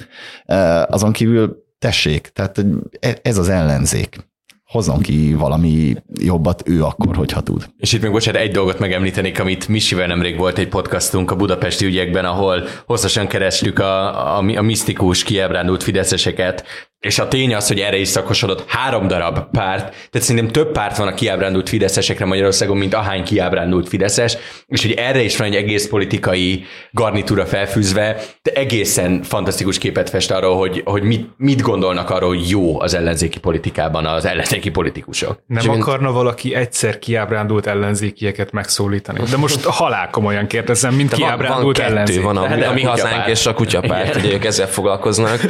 Azon 0.86 1.12
kívül 1.12 1.64
tessék, 1.78 2.30
tehát 2.34 2.64
e, 3.00 3.18
ez 3.22 3.38
az 3.38 3.48
ellenzék 3.48 4.28
hozzon 4.70 5.00
ki 5.00 5.34
valami 5.34 5.94
jobbat 6.20 6.62
ő 6.66 6.84
akkor, 6.84 7.16
hogyha 7.16 7.40
tud. 7.40 7.66
És 7.78 7.92
itt 7.92 8.02
még 8.02 8.10
bocsánat, 8.10 8.40
egy 8.40 8.50
dolgot 8.50 8.78
megemlítenék, 8.78 9.40
amit 9.40 9.68
Misivel 9.68 10.06
nemrég 10.06 10.36
volt 10.36 10.58
egy 10.58 10.68
podcastunk 10.68 11.30
a 11.30 11.36
budapesti 11.36 11.84
ügyekben, 11.84 12.24
ahol 12.24 12.62
hosszasan 12.86 13.26
kerestük 13.26 13.78
a, 13.78 14.36
a, 14.36 14.56
a 14.56 14.62
misztikus, 14.62 15.22
kiábrándult 15.22 15.82
fideszeseket, 15.82 16.64
és 17.00 17.18
a 17.18 17.28
tény 17.28 17.54
az, 17.54 17.68
hogy 17.68 17.78
erre 17.78 17.96
is 17.96 18.08
szakosodott 18.08 18.64
három 18.66 19.06
darab 19.08 19.50
párt, 19.50 19.82
tehát 19.84 20.26
szerintem 20.26 20.48
több 20.48 20.72
párt 20.72 20.96
van 20.96 21.08
a 21.08 21.14
kiábrándult 21.14 21.68
fideszesekre 21.68 22.24
Magyarországon, 22.24 22.76
mint 22.76 22.94
ahány 22.94 23.24
kiábrándult 23.24 23.88
fideszes, 23.88 24.36
és 24.66 24.82
hogy 24.82 24.92
erre 24.92 25.22
is 25.22 25.36
van 25.36 25.46
egy 25.46 25.54
egész 25.54 25.88
politikai 25.88 26.64
garnitúra 26.90 27.46
felfűzve, 27.46 28.16
de 28.42 28.50
egészen 28.52 29.22
fantasztikus 29.22 29.78
képet 29.78 30.10
fest 30.10 30.30
arról, 30.30 30.56
hogy, 30.56 30.82
hogy 30.84 31.02
mit, 31.02 31.28
mit 31.36 31.60
gondolnak 31.60 32.10
arról, 32.10 32.28
hogy 32.28 32.48
jó 32.48 32.80
az 32.80 32.94
ellenzéki 32.94 33.38
politikában 33.38 34.06
az 34.06 34.24
ellenzéki 34.24 34.70
politikusok. 34.70 35.42
Nem 35.46 35.62
és 35.62 35.66
akarna 35.80 36.08
én... 36.08 36.14
valaki 36.14 36.54
egyszer 36.54 36.98
kiábrándult 36.98 37.66
ellenzékieket 37.66 38.52
megszólítani? 38.52 39.20
De 39.30 39.36
most 39.36 39.64
halál 39.64 40.10
komolyan 40.10 40.46
kérdezem, 40.46 40.94
mint 40.94 41.12
kiábrándult 41.12 41.76
van, 41.76 41.86
van 41.86 41.96
ellenzék. 41.96 42.22
Van 42.22 42.36
a, 42.36 42.42
a, 42.42 42.68
a 42.68 42.72
mi 42.72 42.82
hazánk 42.82 43.26
és 43.26 43.46
a 43.46 43.54
kutyapárt, 43.54 44.14
hogy 44.14 44.32
ők 44.32 44.44
ezzel 44.44 44.68
foglalkoznak. 44.68 45.40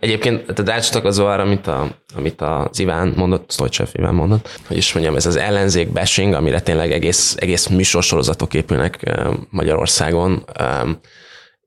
Egyébként 0.00 0.49
tehát 0.52 0.70
rácsatlakozó 0.70 1.26
arra, 1.26 1.42
amit, 1.42 1.66
a, 1.66 1.86
amit 2.16 2.40
az 2.40 2.78
Iván 2.78 3.12
mondott, 3.16 3.50
Sztojcsev 3.50 3.86
Iván 3.92 4.14
mondott, 4.14 4.58
hogy 4.66 4.76
is 4.76 4.92
mondjam, 4.92 5.16
ez 5.16 5.26
az 5.26 5.36
ellenzék 5.36 5.92
bashing, 5.92 6.34
amire 6.34 6.60
tényleg 6.60 6.92
egész, 6.92 7.36
egész 7.38 7.66
műsorsorozatok 7.66 8.54
épülnek 8.54 9.20
Magyarországon, 9.50 10.44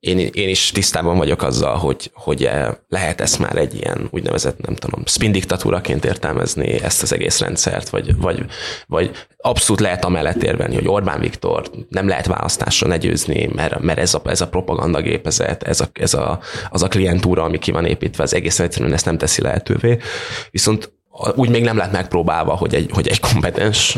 én, 0.03 0.29
én 0.33 0.49
is 0.49 0.71
tisztában 0.71 1.17
vagyok 1.17 1.41
azzal, 1.41 1.75
hogy, 1.75 2.11
hogy 2.13 2.49
lehet 2.89 3.21
ezt 3.21 3.39
már 3.39 3.55
egy 3.55 3.75
ilyen 3.75 4.07
úgynevezett, 4.11 4.61
nem 4.61 4.75
tudom, 4.75 5.03
spin 5.05 5.31
diktatúraként 5.31 6.05
értelmezni 6.05 6.81
ezt 6.81 7.01
az 7.01 7.13
egész 7.13 7.39
rendszert, 7.39 7.89
vagy, 7.89 8.17
vagy, 8.17 8.45
vagy 8.87 9.11
abszolút 9.37 9.81
lehet 9.81 10.05
amellett 10.05 10.43
érvelni, 10.43 10.75
hogy 10.75 10.87
Orbán 10.87 11.19
Viktor 11.19 11.69
nem 11.89 12.07
lehet 12.07 12.25
választásra 12.25 12.87
ne 12.87 12.97
győzni, 12.97 13.49
mert, 13.55 13.79
mert 13.79 13.99
ez 13.99 14.13
a, 14.13 14.21
ez 14.25 14.41
a 14.41 14.47
propagandagépezet, 14.47 15.63
ez, 15.63 15.81
a, 15.81 15.87
ez 15.93 16.13
a, 16.13 16.39
az 16.69 16.83
a 16.83 16.87
klientúra, 16.87 17.43
ami 17.43 17.59
ki 17.59 17.71
van 17.71 17.85
építve, 17.85 18.23
az 18.23 18.33
egész 18.33 18.59
egyszerűen 18.59 18.93
ezt 18.93 19.05
nem 19.05 19.17
teszi 19.17 19.41
lehetővé. 19.41 19.97
Viszont 20.51 20.91
úgy 21.35 21.49
még 21.49 21.63
nem 21.63 21.77
lett 21.77 21.91
megpróbálva, 21.91 22.55
hogy 22.55 22.73
egy, 22.75 22.89
hogy 22.93 23.07
egy 23.07 23.19
kompetens 23.19 23.97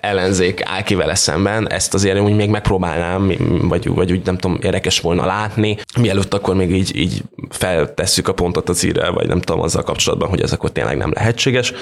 ellenzék 0.00 0.60
áll 0.64 0.82
ki 0.82 0.94
vele 0.94 1.14
szemben, 1.14 1.70
ezt 1.70 1.94
azért 1.94 2.20
úgy 2.20 2.34
még 2.34 2.50
megpróbálnám, 2.50 3.32
vagy, 3.68 3.88
vagy 3.88 4.12
úgy 4.12 4.24
nem 4.24 4.38
tudom, 4.38 4.58
érdekes 4.62 5.00
volna 5.00 5.26
látni, 5.26 5.76
mielőtt 5.98 6.34
akkor 6.34 6.54
még 6.54 6.70
így, 6.70 6.96
így 6.96 7.22
feltesszük 7.48 8.28
a 8.28 8.32
pontot 8.32 8.68
az 8.68 8.84
írre, 8.84 9.10
vagy 9.10 9.26
nem 9.26 9.40
tudom, 9.40 9.62
azzal 9.62 9.82
kapcsolatban, 9.82 10.28
hogy 10.28 10.40
ez 10.40 10.52
akkor 10.52 10.72
tényleg 10.72 10.96
nem 10.96 11.12
lehetséges. 11.14 11.72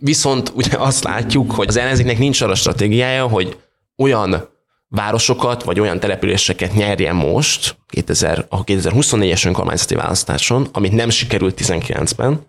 Viszont 0.00 0.52
ugye 0.54 0.76
azt 0.78 1.04
látjuk, 1.04 1.52
hogy 1.52 1.68
az 1.68 1.76
ellenzéknek 1.76 2.18
nincs 2.18 2.40
arra 2.40 2.54
stratégiája, 2.54 3.26
hogy 3.26 3.56
olyan 3.96 4.48
városokat, 4.88 5.62
vagy 5.62 5.80
olyan 5.80 6.00
településeket 6.00 6.74
nyerjen 6.74 7.14
most, 7.14 7.76
2000, 7.88 8.46
a 8.48 8.64
2024-es 8.64 9.46
önkormányzati 9.46 9.94
választáson, 9.94 10.68
amit 10.72 10.92
nem 10.92 11.10
sikerült 11.10 11.60
19-ben, 11.62 12.46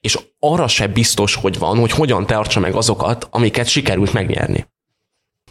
és 0.00 0.18
arra 0.38 0.68
se 0.68 0.86
biztos, 0.86 1.34
hogy 1.34 1.58
van, 1.58 1.78
hogy 1.78 1.90
hogyan 1.90 2.26
tartsa 2.26 2.60
meg 2.60 2.74
azokat, 2.74 3.28
amiket 3.30 3.66
sikerült 3.66 4.12
megnyerni. 4.12 4.66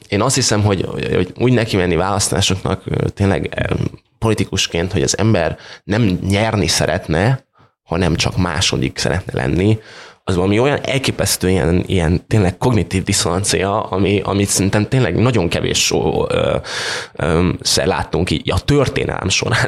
Én 0.10 0.22
azt 0.22 0.36
hiszem, 0.36 0.64
hogy, 0.64 0.82
hogy 1.14 1.34
úgy 1.38 1.54
neki 1.54 1.76
menni 1.76 1.96
választásoknak 1.96 2.84
tényleg 3.14 3.68
politikusként, 4.20 4.92
hogy 4.92 5.02
az 5.02 5.18
ember 5.18 5.58
nem 5.84 6.02
nyerni 6.04 6.68
szeretne, 6.68 7.46
hanem 7.84 8.16
csak 8.16 8.38
második 8.38 8.98
szeretne 8.98 9.34
lenni, 9.42 9.80
az 10.30 10.36
valami 10.36 10.60
olyan 10.60 10.80
elképesztő 10.84 11.50
ilyen, 11.50 11.84
ilyen 11.86 12.28
tényleg 12.28 12.58
kognitív 12.58 13.04
diszonancia, 13.04 13.84
ami, 13.84 14.22
amit 14.24 14.48
szerintem 14.48 14.88
tényleg 14.88 15.16
nagyon 15.16 15.50
kevés 15.50 15.92
ö, 15.92 16.56
ö, 17.16 17.50
szer 17.62 17.88
láttunk 17.88 18.32
így 18.32 18.52
a 18.52 18.60
történelem 18.60 19.30
során. 19.30 19.66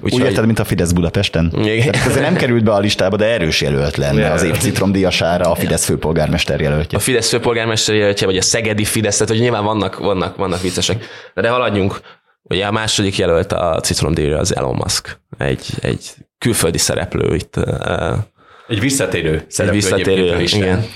Úgy, 0.00 0.14
Úgy 0.14 0.20
érted, 0.20 0.46
mint 0.46 0.58
a 0.58 0.64
Fidesz 0.64 0.92
Budapesten? 0.92 1.52
Igen. 1.64 1.94
Ezért 1.94 2.20
nem 2.20 2.36
került 2.36 2.64
be 2.64 2.72
a 2.72 2.78
listába, 2.78 3.16
de 3.16 3.24
erős 3.24 3.60
jelölt 3.60 3.96
lenne 3.96 4.32
az 4.32 4.42
év 4.42 4.56
citromdíjasára 4.58 5.50
a 5.50 5.54
Fidesz 5.54 5.84
főpolgármester 5.84 6.60
jelöltje. 6.60 6.98
A 6.98 7.00
Fidesz 7.00 7.28
főpolgármester 7.28 7.94
jelöltje, 7.94 8.26
vagy 8.26 8.36
a 8.36 8.42
Szegedi 8.42 8.84
Fidesz, 8.84 9.16
tehát 9.16 9.32
hogy 9.32 9.40
nyilván 9.40 9.64
vannak, 9.64 9.98
vannak, 9.98 10.36
vannak 10.36 10.60
viccesek. 10.60 11.04
De 11.34 11.48
haladjunk. 11.48 12.00
Ugye 12.42 12.66
a 12.66 12.70
második 12.70 13.18
jelölt 13.18 13.52
a 13.52 13.80
citromdíjra 13.80 14.38
az 14.38 14.56
Elon 14.56 14.74
Musk, 14.74 15.20
egy, 15.38 15.66
egy 15.80 16.14
külföldi 16.38 16.78
szereplő 16.78 17.34
itt 17.34 17.54
egy 18.68 18.80
visszatérő 18.80 19.44
szereplő 19.48 19.78
Egy 19.78 19.82
visszatérő, 19.82 20.40
igen. 20.40 20.86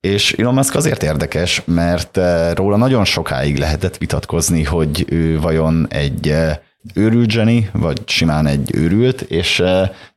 És 0.00 0.32
Elon 0.32 0.54
Musk 0.54 0.74
azért 0.74 1.02
érdekes, 1.02 1.62
mert 1.64 2.16
eh, 2.16 2.54
róla 2.54 2.76
nagyon 2.76 3.04
sokáig 3.04 3.58
lehetett 3.58 3.96
vitatkozni, 3.96 4.62
hogy 4.64 5.04
ő 5.08 5.40
vajon 5.40 5.86
egy 5.90 6.28
eh, 6.28 6.56
őrült 6.94 7.30
zseni, 7.30 7.70
vagy 7.72 8.02
simán 8.08 8.46
egy 8.46 8.70
őrült, 8.74 9.20
és 9.20 9.62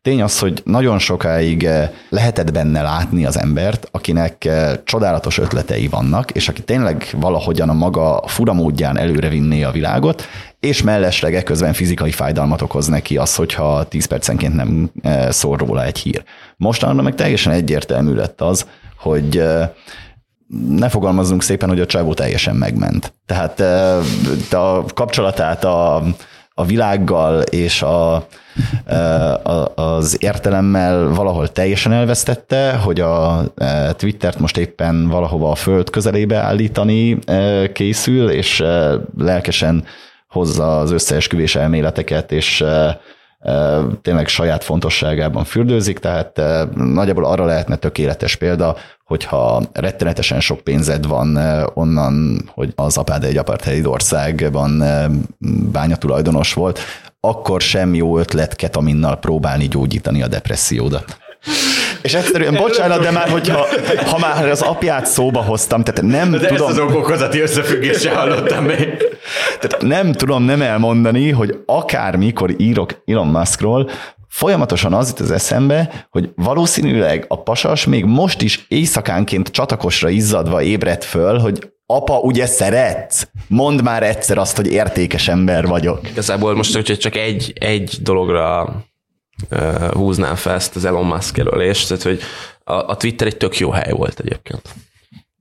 tény 0.02 0.22
az, 0.22 0.40
hogy 0.40 0.62
nagyon 0.66 1.00
sokáig 1.00 1.68
lehetett 2.10 2.52
benne 2.52 2.82
látni 2.82 3.26
az 3.26 3.40
embert, 3.40 3.88
akinek 3.92 4.50
csodálatos 4.84 5.38
ötletei 5.38 5.88
vannak, 5.88 6.32
és 6.32 6.50
aki 6.50 6.62
tényleg 6.62 7.08
valahogyan 7.20 7.70
a 7.70 7.74
maga 7.74 8.24
furamódján 8.28 8.98
előre 8.98 9.30
vinné 9.30 9.64
a 9.64 9.72
világot, 9.72 10.24
és 10.60 10.82
mellesleg 10.82 11.44
közben 11.44 11.74
fizikai 11.74 12.12
fájdalmat 12.12 12.62
okoz 12.62 12.88
neki 12.88 13.18
az, 13.18 13.36
hogyha 13.36 13.84
10 13.84 14.06
percenként 14.06 14.56
nem 14.56 14.92
szól 15.30 15.58
róla 15.58 15.84
egy 15.84 15.98
hír. 15.98 16.24
Mostanra 16.58 17.02
meg 17.02 17.16
teljesen 17.16 17.54
egyértelmű 17.54 18.14
lett 18.14 18.42
az, 18.42 18.66
hogy 18.98 19.44
ne 20.70 20.90
fogalmazzunk 20.90 21.44
szépen, 21.44 21.70
hogy 21.70 21.80
a 21.80 21.86
csávó 21.86 22.14
teljesen 22.14 22.56
megment. 22.56 23.14
Tehát 23.26 23.60
a 24.52 24.86
kapcsolatát 24.94 25.64
a, 25.64 26.04
a 26.58 26.66
világgal 26.66 27.42
és 27.42 27.82
a, 27.82 28.14
a, 29.44 29.72
az 29.76 30.18
értelemmel 30.20 31.10
valahol 31.10 31.48
teljesen 31.48 31.92
elvesztette, 31.92 32.74
hogy 32.74 33.00
a 33.00 33.44
Twittert 33.98 34.40
most 34.40 34.58
éppen 34.58 35.08
valahova 35.08 35.52
a 35.52 35.56
föld 35.56 35.90
közelébe 35.90 36.38
állítani 36.38 37.18
készül, 37.74 38.30
és 38.30 38.64
lelkesen 39.18 39.84
hozza 40.28 40.80
az 40.80 40.92
összeesküvés 40.92 41.56
elméleteket, 41.56 42.32
és 42.32 42.64
tényleg 44.02 44.28
saját 44.28 44.64
fontosságában 44.64 45.44
fürdőzik, 45.44 46.00
tehát 46.00 46.42
nagyjából 46.76 47.26
arra 47.26 47.46
lehetne 47.46 47.76
tökéletes 47.76 48.36
példa, 48.36 48.76
hogyha 49.04 49.62
rettenetesen 49.74 50.40
sok 50.40 50.60
pénzed 50.60 51.08
van 51.08 51.40
onnan, 51.74 52.42
hogy 52.54 52.74
az 52.76 52.98
apád 52.98 53.24
egy 53.24 53.38
apartheid 53.38 53.86
országban 53.86 54.84
bányatulajdonos 55.72 56.54
volt, 56.54 56.80
akkor 57.20 57.62
sem 57.62 57.94
jó 57.94 58.18
ötlet 58.18 58.56
ketaminnal 58.56 59.18
próbálni 59.18 59.68
gyógyítani 59.68 60.22
a 60.22 60.28
depressziódat. 60.28 61.18
És 62.02 62.14
egyszerűen, 62.14 62.54
bocsánat, 62.54 63.02
de 63.02 63.12
már 63.12 63.30
hogyha 63.30 63.66
ha 64.06 64.18
már 64.18 64.50
az 64.50 64.62
apját 64.62 65.06
szóba 65.06 65.42
hoztam, 65.42 65.84
tehát 65.84 66.02
nem 66.02 66.32
de 66.32 66.38
tudom... 66.48 66.70
Ezt 66.70 66.78
az 66.78 66.80
okokozati 66.80 67.40
összefüggést 67.40 68.08
hallottam 68.08 68.64
még. 68.64 69.15
Tehát 69.60 69.82
nem 69.82 70.12
tudom 70.12 70.44
nem 70.44 70.62
elmondani, 70.62 71.32
hogy 71.32 71.64
akármikor 71.66 72.54
írok 72.58 73.02
Elon 73.06 73.28
Muskról, 73.28 73.90
folyamatosan 74.28 74.94
az 74.94 75.10
itt 75.10 75.20
az 75.20 75.32
eszembe, 75.32 76.08
hogy 76.10 76.30
valószínűleg 76.36 77.26
a 77.28 77.44
pasas 77.44 77.86
még 77.86 78.06
most 78.06 78.42
is 78.42 78.66
éjszakánként 78.68 79.50
csatakosra 79.50 80.10
izzadva 80.10 80.62
ébredt 80.62 81.04
föl, 81.04 81.40
hogy 81.40 81.70
apa, 81.86 82.20
ugye 82.20 82.46
szeretsz? 82.46 83.28
Mondd 83.48 83.84
már 83.84 84.04
egyszer 84.04 84.38
azt, 84.38 84.56
hogy 84.56 84.68
értékes 84.68 85.28
ember 85.28 85.68
vagyok. 85.68 86.10
Igazából 86.10 86.56
most, 86.56 86.74
hogyha 86.76 86.98
csak 86.98 87.16
egy, 87.16 87.54
egy 87.56 87.98
dologra 88.02 88.76
uh, 89.52 89.92
húznám 89.92 90.36
fel 90.36 90.54
ezt 90.56 90.76
az 90.76 90.86
Elon 90.86 91.06
Musk 91.06 91.38
jelölést, 91.38 91.88
tehát 91.88 92.04
hogy 92.04 92.22
a, 92.64 92.74
a 92.74 92.98
Twitter 92.98 93.28
egy 93.28 93.38
tök 93.38 93.58
jó 93.58 93.70
hely 93.70 93.92
volt 93.92 94.20
egyébként. 94.20 94.70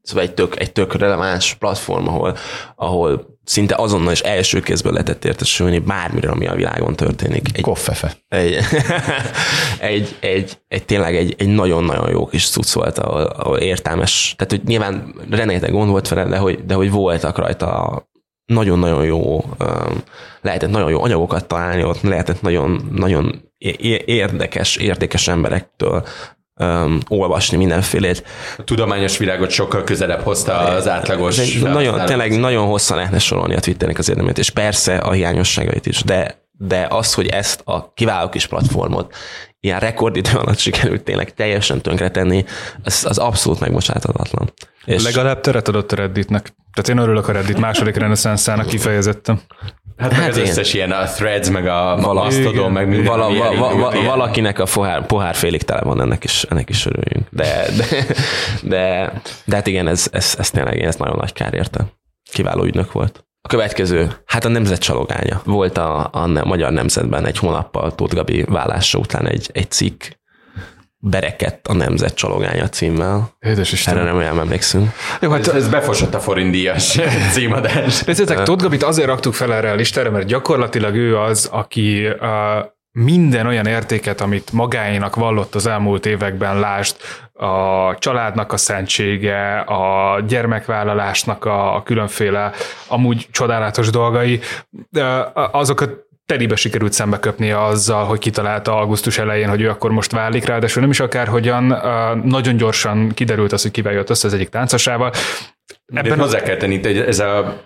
Szóval 0.03 0.23
egy 0.23 0.35
tök, 0.35 0.61
egy 0.61 0.73
tök 0.73 0.95
releváns 0.95 1.55
platform, 1.55 2.09
ahol, 2.09 2.37
ahol 2.77 3.34
szinte 3.45 3.75
azonnal 3.79 4.13
és 4.13 4.21
első 4.21 4.61
kézből 4.61 4.93
lehetett 4.93 5.25
értesülni 5.25 5.79
bármire, 5.79 6.31
ami 6.31 6.47
a 6.47 6.55
világon 6.55 6.97
történik. 6.97 7.49
Egy, 7.53 7.63
Koffefe. 7.63 8.17
Egy, 8.29 8.59
egy, 9.79 10.17
egy, 10.21 10.59
egy, 10.69 10.85
tényleg 10.85 11.17
egy, 11.17 11.35
egy 11.39 11.49
nagyon-nagyon 11.49 12.11
jó 12.11 12.27
kis 12.27 12.51
cucc 12.51 12.73
volt, 12.73 12.99
ahol, 12.99 13.23
ahol 13.23 13.59
értelmes, 13.59 14.35
tehát 14.37 14.53
hogy 14.53 14.63
nyilván 14.65 15.15
rengeteg 15.31 15.71
gond 15.71 15.91
volt 15.91 16.09
vele, 16.09 16.25
de 16.25 16.37
hogy, 16.37 16.65
de 16.67 16.75
hogy 16.75 16.91
voltak 16.91 17.39
rajta 17.39 18.03
nagyon-nagyon 18.47 19.05
jó, 19.05 19.45
lehetett 20.41 20.71
nagyon 20.71 20.91
jó 20.91 21.03
anyagokat 21.03 21.47
találni, 21.47 21.85
ott 21.85 22.01
lehetett 22.01 22.43
nagyon, 22.43 22.89
nagyon 22.93 23.53
érdekes, 24.05 24.77
értékes 24.77 25.29
emberektől 25.29 26.07
um, 26.61 26.99
olvasni 27.09 27.57
mindenfélét. 27.57 28.25
A 28.59 28.65
tudományos 28.65 29.19
világot 29.19 29.51
sokkal 29.51 29.85
közelebb 29.85 30.21
hozta 30.21 30.59
az 30.59 30.89
átlagos. 30.89 31.61
Nagyon, 31.61 32.05
tényleg 32.07 32.39
nagyon 32.39 32.67
hosszan 32.67 32.97
lehetne 32.97 33.19
sorolni 33.19 33.55
a 33.55 33.61
Twitternek 33.61 33.99
az 33.99 34.09
érdemét, 34.09 34.39
és 34.39 34.51
persze 34.51 34.97
a 34.97 35.13
hiányosságait 35.13 35.87
is, 35.87 36.03
de, 36.03 36.43
de 36.59 36.87
az, 36.91 37.15
hogy 37.15 37.27
ezt 37.27 37.63
a 37.65 37.93
kiváló 37.93 38.29
kis 38.29 38.47
platformot 38.47 39.15
ilyen 39.61 39.81
rekordidő 39.81 40.31
alatt 40.35 40.59
sikerült 40.59 41.03
tényleg 41.03 41.35
teljesen 41.35 41.81
tönkretenni, 41.81 42.45
az, 42.85 43.05
az 43.09 43.19
abszolút 43.19 43.61
megbocsáthatatlan. 43.61 44.53
És 44.85 45.03
Legalább 45.03 45.41
teret 45.41 45.69
adott 45.69 45.93
a 45.93 45.97
Redditnek. 45.97 46.55
Tehát 46.73 46.89
én 46.89 46.99
örülök 46.99 47.29
a 47.29 47.33
Reddit 47.33 47.59
második 47.59 47.97
reneszánszának 47.97 48.67
kifejezettem. 48.67 49.41
Hát, 49.97 50.13
hát 50.13 50.21
meg 50.21 50.31
az 50.31 50.37
összes 50.37 50.75
ilyen 50.75 50.93
a 50.93 51.05
threads, 51.05 51.51
meg 51.51 51.67
a 51.67 51.97
Mastodon, 51.97 52.73
meg 52.73 52.89
minden. 52.89 53.07
Vala, 53.07 53.35
va, 53.35 53.55
va, 53.55 53.77
va, 53.77 54.03
valakinek 54.03 54.59
a 54.59 54.65
pohár, 54.75 55.07
pohár 55.07 55.35
félig 55.35 55.63
tele 55.63 55.81
van, 55.81 56.01
ennek 56.01 56.25
is, 56.25 56.43
ennek 56.43 56.69
is 56.69 56.87
örüljünk. 56.87 57.27
De, 57.31 57.65
de, 57.77 58.05
de, 58.63 59.13
de 59.45 59.57
hát 59.57 59.67
igen, 59.67 59.89
ez, 59.89 60.09
ez, 60.13 60.35
ez 60.39 60.51
tényleg 60.51 60.83
ez 60.83 60.97
nagyon 60.97 61.17
nagy 61.17 61.33
kár 61.33 61.55
érte. 61.55 61.87
Kiváló 62.33 62.65
ügynök 62.65 62.93
volt. 62.93 63.25
A 63.43 63.49
következő, 63.49 64.13
hát 64.27 64.45
a 64.45 64.49
nemzet 64.49 64.79
csalogánya. 64.79 65.43
Volt 65.45 65.79
a, 65.79 66.09
a 66.13 66.27
magyar 66.45 66.73
nemzetben 66.73 67.27
egy 67.27 67.39
hónappal 67.39 67.95
Tóth 67.95 68.15
Gabi 68.15 68.43
vállása 68.43 68.99
után 68.99 69.29
egy, 69.29 69.51
egy 69.53 69.71
cikk, 69.71 70.05
berekett 71.07 71.67
a 71.67 71.75
Nemzet 71.75 72.15
csalogánya 72.15 72.69
címmel. 72.69 73.31
Édes 73.41 73.73
Isten. 73.73 73.95
Erre 73.97 74.05
nem 74.05 74.17
olyan 74.17 74.39
emlékszünk. 74.39 74.91
Jó, 75.21 75.31
hát 75.31 75.47
ez, 75.47 75.55
ez 75.55 75.69
befosott 75.69 76.15
a 76.15 76.21
forindíjas 76.21 76.99
címadás. 77.35 78.03
Nézzétek, 78.03 78.43
Tóth 78.43 78.63
Gabit 78.63 78.83
azért 78.83 79.09
raktuk 79.09 79.35
fel 79.35 79.55
erre 79.55 79.71
a 79.71 79.75
listára, 79.75 80.11
mert 80.11 80.27
gyakorlatilag 80.27 80.95
ő 80.95 81.19
az, 81.19 81.49
aki 81.53 82.07
uh, 82.07 82.19
minden 82.93 83.47
olyan 83.47 83.67
értéket, 83.67 84.21
amit 84.21 84.53
magáénak 84.53 85.17
vallott 85.17 85.55
az 85.55 85.67
elmúlt 85.67 86.07
években, 86.07 86.59
lást, 86.61 86.97
a 87.33 87.95
családnak 87.99 88.53
a 88.53 88.57
szentsége, 88.57 89.59
a 89.59 90.21
gyermekvállalásnak 90.21 91.45
a, 91.45 91.77
a 91.77 91.83
különféle 91.83 92.53
amúgy 92.89 93.29
csodálatos 93.31 93.91
dolgai, 93.91 94.41
azokat 95.35 96.05
telibe 96.27 96.57
sikerült 96.57 96.93
szembeköpni 96.93 97.51
azzal, 97.51 98.05
hogy 98.05 98.19
kitalálta 98.19 98.79
augusztus 98.79 99.19
elején, 99.19 99.49
hogy 99.49 99.61
ő 99.61 99.69
akkor 99.69 99.91
most 99.91 100.13
válik, 100.13 100.45
ráadásul 100.45 100.83
nem 100.83 100.91
is 100.91 101.01
akárhogyan, 101.01 101.65
nagyon 102.25 102.57
gyorsan 102.57 103.09
kiderült 103.09 103.53
az, 103.53 103.63
hogy 103.63 103.71
kivel 103.71 103.93
jött 103.93 104.11
össze 104.11 104.27
az 104.27 104.35
egyik 104.35 104.49
táncosával. 104.49 105.13
Ebben 105.95 106.19
hozzá 106.19 106.41
kell 106.41 106.57
tenni, 106.57 106.85
ez 107.07 107.19
a 107.19 107.63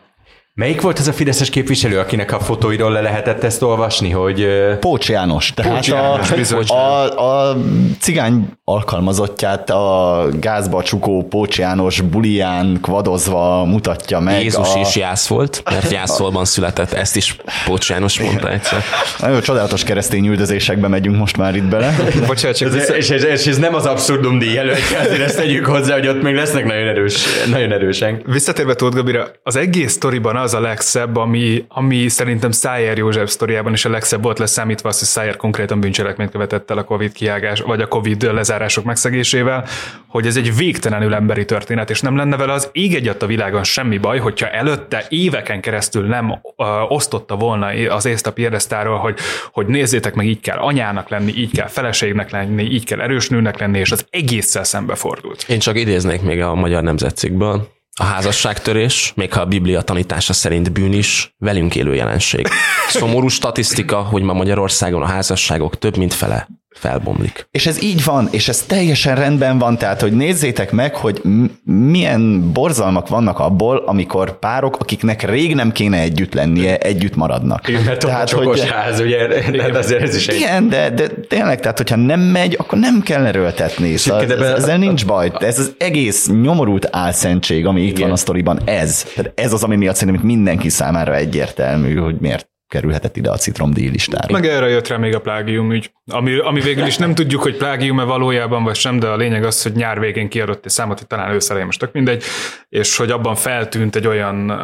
Melyik 0.59 0.81
volt 0.81 0.99
az 0.99 1.09
a 1.09 1.12
fideszes 1.12 1.51
képviselő, 1.51 1.99
akinek 1.99 2.33
a 2.33 2.40
fotóiról 2.40 2.92
le 2.92 3.01
lehetett 3.01 3.44
ezt 3.44 3.62
olvasni, 3.62 4.11
hogy... 4.11 4.47
Pócs 4.81 5.09
János. 5.09 5.53
Tehát 5.55 5.73
Pócs 5.73 5.88
János, 5.88 6.71
a, 6.71 6.75
a, 6.75 7.51
a 7.51 7.57
cigány 8.01 8.49
alkalmazottját 8.64 9.71
a 9.71 10.27
gázba 10.40 10.83
csukó 10.83 11.27
Pócs 11.29 11.59
János 11.59 12.01
bulián 12.01 12.79
kvadozva 12.83 13.64
mutatja 13.64 14.21
meg. 14.21 14.42
Jézus 14.42 14.75
a... 14.75 14.79
is 14.79 14.97
jász 14.97 15.27
volt, 15.27 15.62
mert 15.71 15.90
jászolban 15.90 16.44
született. 16.44 16.92
Ezt 16.92 17.16
is 17.16 17.37
Pócs 17.64 17.88
János 17.88 18.21
mondta 18.21 18.51
egyszer. 18.51 18.83
Nagyon 19.18 19.40
csodálatos 19.40 19.85
keresztény 19.85 20.27
üldözésekbe 20.27 20.88
megyünk 20.88 21.16
most 21.16 21.37
már 21.37 21.57
itt 21.57 21.68
bele. 21.68 21.94
Bocsánat, 22.27 22.57
csak 22.57 22.77
ez, 22.77 22.90
és, 22.90 23.11
és, 23.11 23.23
és, 23.23 23.47
ez 23.47 23.59
nem 23.59 23.75
az 23.75 23.87
abszurdum 23.87 24.38
díj 24.38 24.59
előtt, 24.59 24.97
azért 25.01 25.21
ezt 25.21 25.37
tegyük 25.37 25.66
hozzá, 25.66 25.94
hogy 25.94 26.09
ott 26.09 26.23
még 26.23 26.35
lesznek 26.35 26.64
nagyon, 26.64 26.88
erős, 26.88 27.25
nagyon 27.51 27.73
erősen. 27.73 28.23
Visszatérve 28.27 28.75
Tóth 28.75 28.97
Gabira, 28.97 29.27
az 29.42 29.57
egész 29.57 29.92
sztoriban 29.92 30.37
az 30.37 30.47
a 30.54 30.61
legszebb, 30.61 31.16
ami, 31.16 31.64
ami 31.68 32.08
szerintem 32.08 32.50
Szájer 32.50 32.96
József 32.96 33.30
sztoriában 33.30 33.72
is 33.72 33.84
a 33.84 33.90
legszebb 33.90 34.22
volt 34.22 34.38
leszámítva 34.38 34.88
azt, 34.88 34.98
hogy 34.98 35.08
Szájer 35.08 35.37
konkrétan 35.37 35.80
bűncselekményt 35.80 36.30
követett 36.30 36.70
el 36.70 36.78
a 36.78 36.84
Covid 36.84 37.12
kiágás, 37.12 37.61
vagy 37.61 37.80
a 37.80 37.88
Covid 37.88 38.22
lezárások 38.22 38.84
megszegésével, 38.84 39.64
hogy 40.06 40.26
ez 40.26 40.37
egy 40.37 40.56
végtelenül 40.56 41.14
emberi 41.14 41.44
történet, 41.44 41.90
és 41.90 42.00
nem 42.00 42.16
lenne 42.16 42.37
vele 42.37 42.52
az 42.52 42.68
ég 42.72 42.94
egyat 42.94 43.22
a 43.22 43.26
világon 43.26 43.64
semmi 43.64 43.98
baj, 43.98 44.18
hogyha 44.18 44.48
előtte 44.48 45.06
éveken 45.08 45.61
keresztül 45.61 46.06
nem 46.06 46.40
ö, 46.56 46.64
osztotta 46.88 47.37
volna 47.37 47.66
az 47.94 48.04
észt 48.04 48.26
a 48.26 48.32
piedesztáról, 48.32 48.98
hogy, 48.98 49.18
hogy 49.52 49.66
nézzétek 49.66 50.14
meg, 50.14 50.26
így 50.26 50.40
kell 50.40 50.58
anyának 50.58 51.08
lenni, 51.08 51.32
így 51.37 51.52
kell 51.52 51.68
feleségnek 51.68 52.30
lenni, 52.30 52.62
így 52.62 52.84
kell 52.84 53.00
erős 53.00 53.28
nőnek 53.28 53.58
lenni, 53.58 53.78
és 53.78 53.92
az 53.92 54.06
egészszer 54.11 54.66
szembefordult. 54.66 55.44
Én 55.48 55.58
csak 55.58 55.78
idéznék 55.78 56.22
még 56.22 56.40
a 56.40 56.54
Magyar 56.54 56.82
Nemzetcikkből, 56.82 57.76
a 57.98 58.04
házasságtörés, 58.04 59.12
még 59.16 59.32
ha 59.32 59.40
a 59.40 59.46
Biblia 59.46 59.82
tanítása 59.82 60.32
szerint 60.32 60.72
bűn 60.72 60.92
is, 60.92 61.34
velünk 61.38 61.74
élő 61.74 61.94
jelenség. 61.94 62.48
Szomorú 62.88 63.28
statisztika, 63.28 63.96
hogy 64.02 64.22
ma 64.22 64.32
Magyarországon 64.32 65.02
a 65.02 65.06
házasságok 65.06 65.78
több 65.78 65.96
mint 65.96 66.14
fele 66.14 66.48
felbomlik. 66.78 67.48
És 67.50 67.66
ez 67.66 67.82
így 67.82 68.04
van, 68.04 68.28
és 68.30 68.48
ez 68.48 68.62
teljesen 68.62 69.14
rendben 69.14 69.58
van, 69.58 69.78
tehát 69.78 70.00
hogy 70.00 70.12
nézzétek 70.12 70.72
meg, 70.72 70.94
hogy 70.94 71.22
milyen 71.64 72.52
borzalmak 72.52 73.08
vannak 73.08 73.38
abból, 73.38 73.82
amikor 73.86 74.38
párok, 74.38 74.76
akiknek 74.76 75.22
rég 75.22 75.54
nem 75.54 75.72
kéne 75.72 75.98
együtt 75.98 76.34
lennie, 76.34 76.78
együtt 76.78 77.16
maradnak. 77.16 77.68
Igen, 77.68 77.82
mert 77.82 78.00
tehát, 78.00 78.30
hogy, 78.30 78.68
ház, 78.68 79.00
ugye, 79.00 79.48
igen, 79.48 79.74
azért 79.74 80.02
ez 80.02 80.16
is 80.16 80.28
egy... 80.28 80.36
Igen, 80.36 80.68
de, 80.68 80.90
de 80.90 81.08
tényleg, 81.28 81.60
tehát 81.60 81.76
hogyha 81.76 81.96
nem 81.96 82.20
megy, 82.20 82.54
akkor 82.58 82.78
nem 82.78 83.00
kell 83.02 83.26
erőltetni. 83.26 83.96
Szóval 83.96 84.22
ez, 84.22 84.40
ezzel 84.40 84.78
nincs 84.78 85.06
baj. 85.06 85.30
Ez 85.38 85.58
az 85.58 85.72
egész 85.78 86.28
nyomorult 86.42 86.88
álszentség, 86.90 87.66
ami 87.66 87.82
itt 87.82 87.88
igen. 87.88 88.02
van 88.02 88.10
a 88.10 88.16
sztoriban, 88.16 88.60
ez. 88.64 89.02
Tehát 89.14 89.32
ez 89.34 89.52
az, 89.52 89.62
ami 89.62 89.76
miatt 89.76 89.96
szerintem 89.96 90.24
mindenki 90.24 90.68
számára 90.68 91.14
egyértelmű, 91.14 91.96
hogy 91.96 92.16
miért 92.20 92.48
kerülhetett 92.68 93.16
ide 93.16 93.31
a 93.31 93.37
citromdíj 93.37 93.88
listára. 93.88 94.33
Meg 94.33 94.46
erre 94.46 94.68
jött 94.68 94.88
rá 94.88 94.96
még 94.96 95.14
a 95.14 95.20
plágium 95.20 95.72
ügy, 95.72 95.92
ami, 96.07 96.38
ami 96.38 96.61
végül 96.61 96.87
is 96.87 96.96
nem 96.96 97.14
tudjuk, 97.14 97.42
hogy 97.42 97.57
plágium-e 97.57 98.04
valójában 98.04 98.64
vagy 98.64 98.76
sem, 98.76 98.98
de 98.98 99.07
a 99.07 99.16
lényeg 99.16 99.44
az, 99.44 99.62
hogy 99.62 99.72
nyár 99.72 100.00
végén 100.00 100.28
kiadott 100.28 100.64
egy 100.64 100.70
számot, 100.70 100.98
hogy 100.98 101.07
talán 101.07 101.35
őszelején 101.35 101.66
most 101.66 101.78
tök 101.78 101.92
mindegy, 101.92 102.22
és 102.68 102.96
hogy 102.96 103.11
abban 103.11 103.35
feltűnt 103.35 103.96
egy 103.96 104.07
olyan 104.07 104.50
uh, 104.50 104.59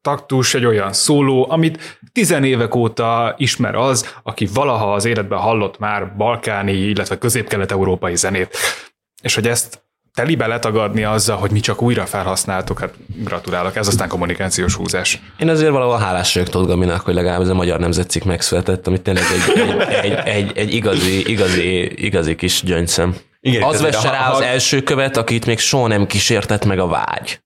taktus, 0.00 0.54
egy 0.54 0.64
olyan 0.64 0.92
szóló, 0.92 1.46
amit 1.50 2.00
tizen 2.12 2.44
évek 2.44 2.74
óta 2.74 3.34
ismer 3.38 3.74
az, 3.74 4.14
aki 4.22 4.48
valaha 4.54 4.92
az 4.92 5.04
életben 5.04 5.38
hallott 5.38 5.78
már 5.78 6.16
balkáni, 6.16 6.72
illetve 6.72 7.18
közép-kelet-európai 7.18 8.16
zenét. 8.16 8.56
És 9.22 9.34
hogy 9.34 9.48
ezt 9.48 9.85
telibe 10.16 10.46
letagadni 10.46 11.04
azzal, 11.04 11.36
hogy 11.36 11.50
mi 11.50 11.60
csak 11.60 11.82
újra 11.82 12.06
felhasználtuk, 12.06 12.78
hát 12.78 12.94
gratulálok, 13.06 13.76
ez 13.76 13.86
aztán 13.86 14.08
kommunikációs 14.08 14.74
húzás. 14.74 15.20
Én 15.38 15.48
azért 15.48 15.70
valahol 15.70 15.98
hálás 15.98 16.34
vagyok 16.34 16.48
Tóth 16.48 16.68
Gabinak, 16.68 17.00
hogy 17.00 17.14
legalább 17.14 17.40
ez 17.40 17.48
a 17.48 17.54
magyar 17.54 17.78
nemzetcikk 17.78 18.24
megszületett, 18.24 18.86
amit 18.86 19.02
tényleg 19.02 19.24
egy, 19.32 19.80
egy, 19.88 20.12
egy, 20.12 20.26
egy, 20.26 20.52
egy 20.54 20.74
igazi, 20.74 21.30
igazi, 21.30 22.04
igazi 22.04 22.36
kis 22.36 22.62
gyöngyszem. 22.62 23.16
Igen, 23.40 23.62
az 23.62 23.80
vesse 23.80 24.10
rá 24.10 24.30
az 24.30 24.40
első 24.40 24.82
követ, 24.82 25.16
akit 25.16 25.46
még 25.46 25.58
soha 25.58 25.86
nem 25.86 26.06
kísértett 26.06 26.64
meg 26.64 26.78
a 26.78 26.86
vágy. 26.86 27.40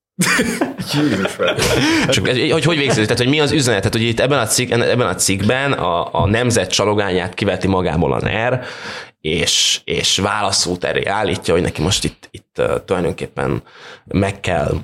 Csak, 2.09 2.27
hogy 2.51 2.65
hogy 2.65 2.77
végződik? 2.77 3.05
Tehát, 3.05 3.23
hogy 3.23 3.29
mi 3.29 3.41
az 3.41 3.53
üzenet? 3.53 3.79
Tehát, 3.79 3.97
hogy 3.97 4.07
itt 4.07 4.21
ebben 4.21 4.39
a, 4.39 4.47
cikk, 4.47 4.71
ebben 4.71 5.07
a 5.07 5.15
cikkben 5.15 5.73
a, 5.73 6.15
a 6.15 6.27
nemzet 6.27 6.71
csalogányát 6.71 7.35
kiveti 7.35 7.67
magából 7.67 8.13
a 8.13 8.21
NER, 8.21 8.63
és, 9.21 9.81
és 9.85 10.19
válaszút 10.19 10.81
teré 10.81 11.05
állítja, 11.05 11.55
hogy 11.55 11.63
neki 11.63 11.83
most 11.83 12.05
itt, 12.05 12.29
itt 12.31 12.63
tulajdonképpen 12.85 13.63
meg 14.05 14.41
kell 14.41 14.75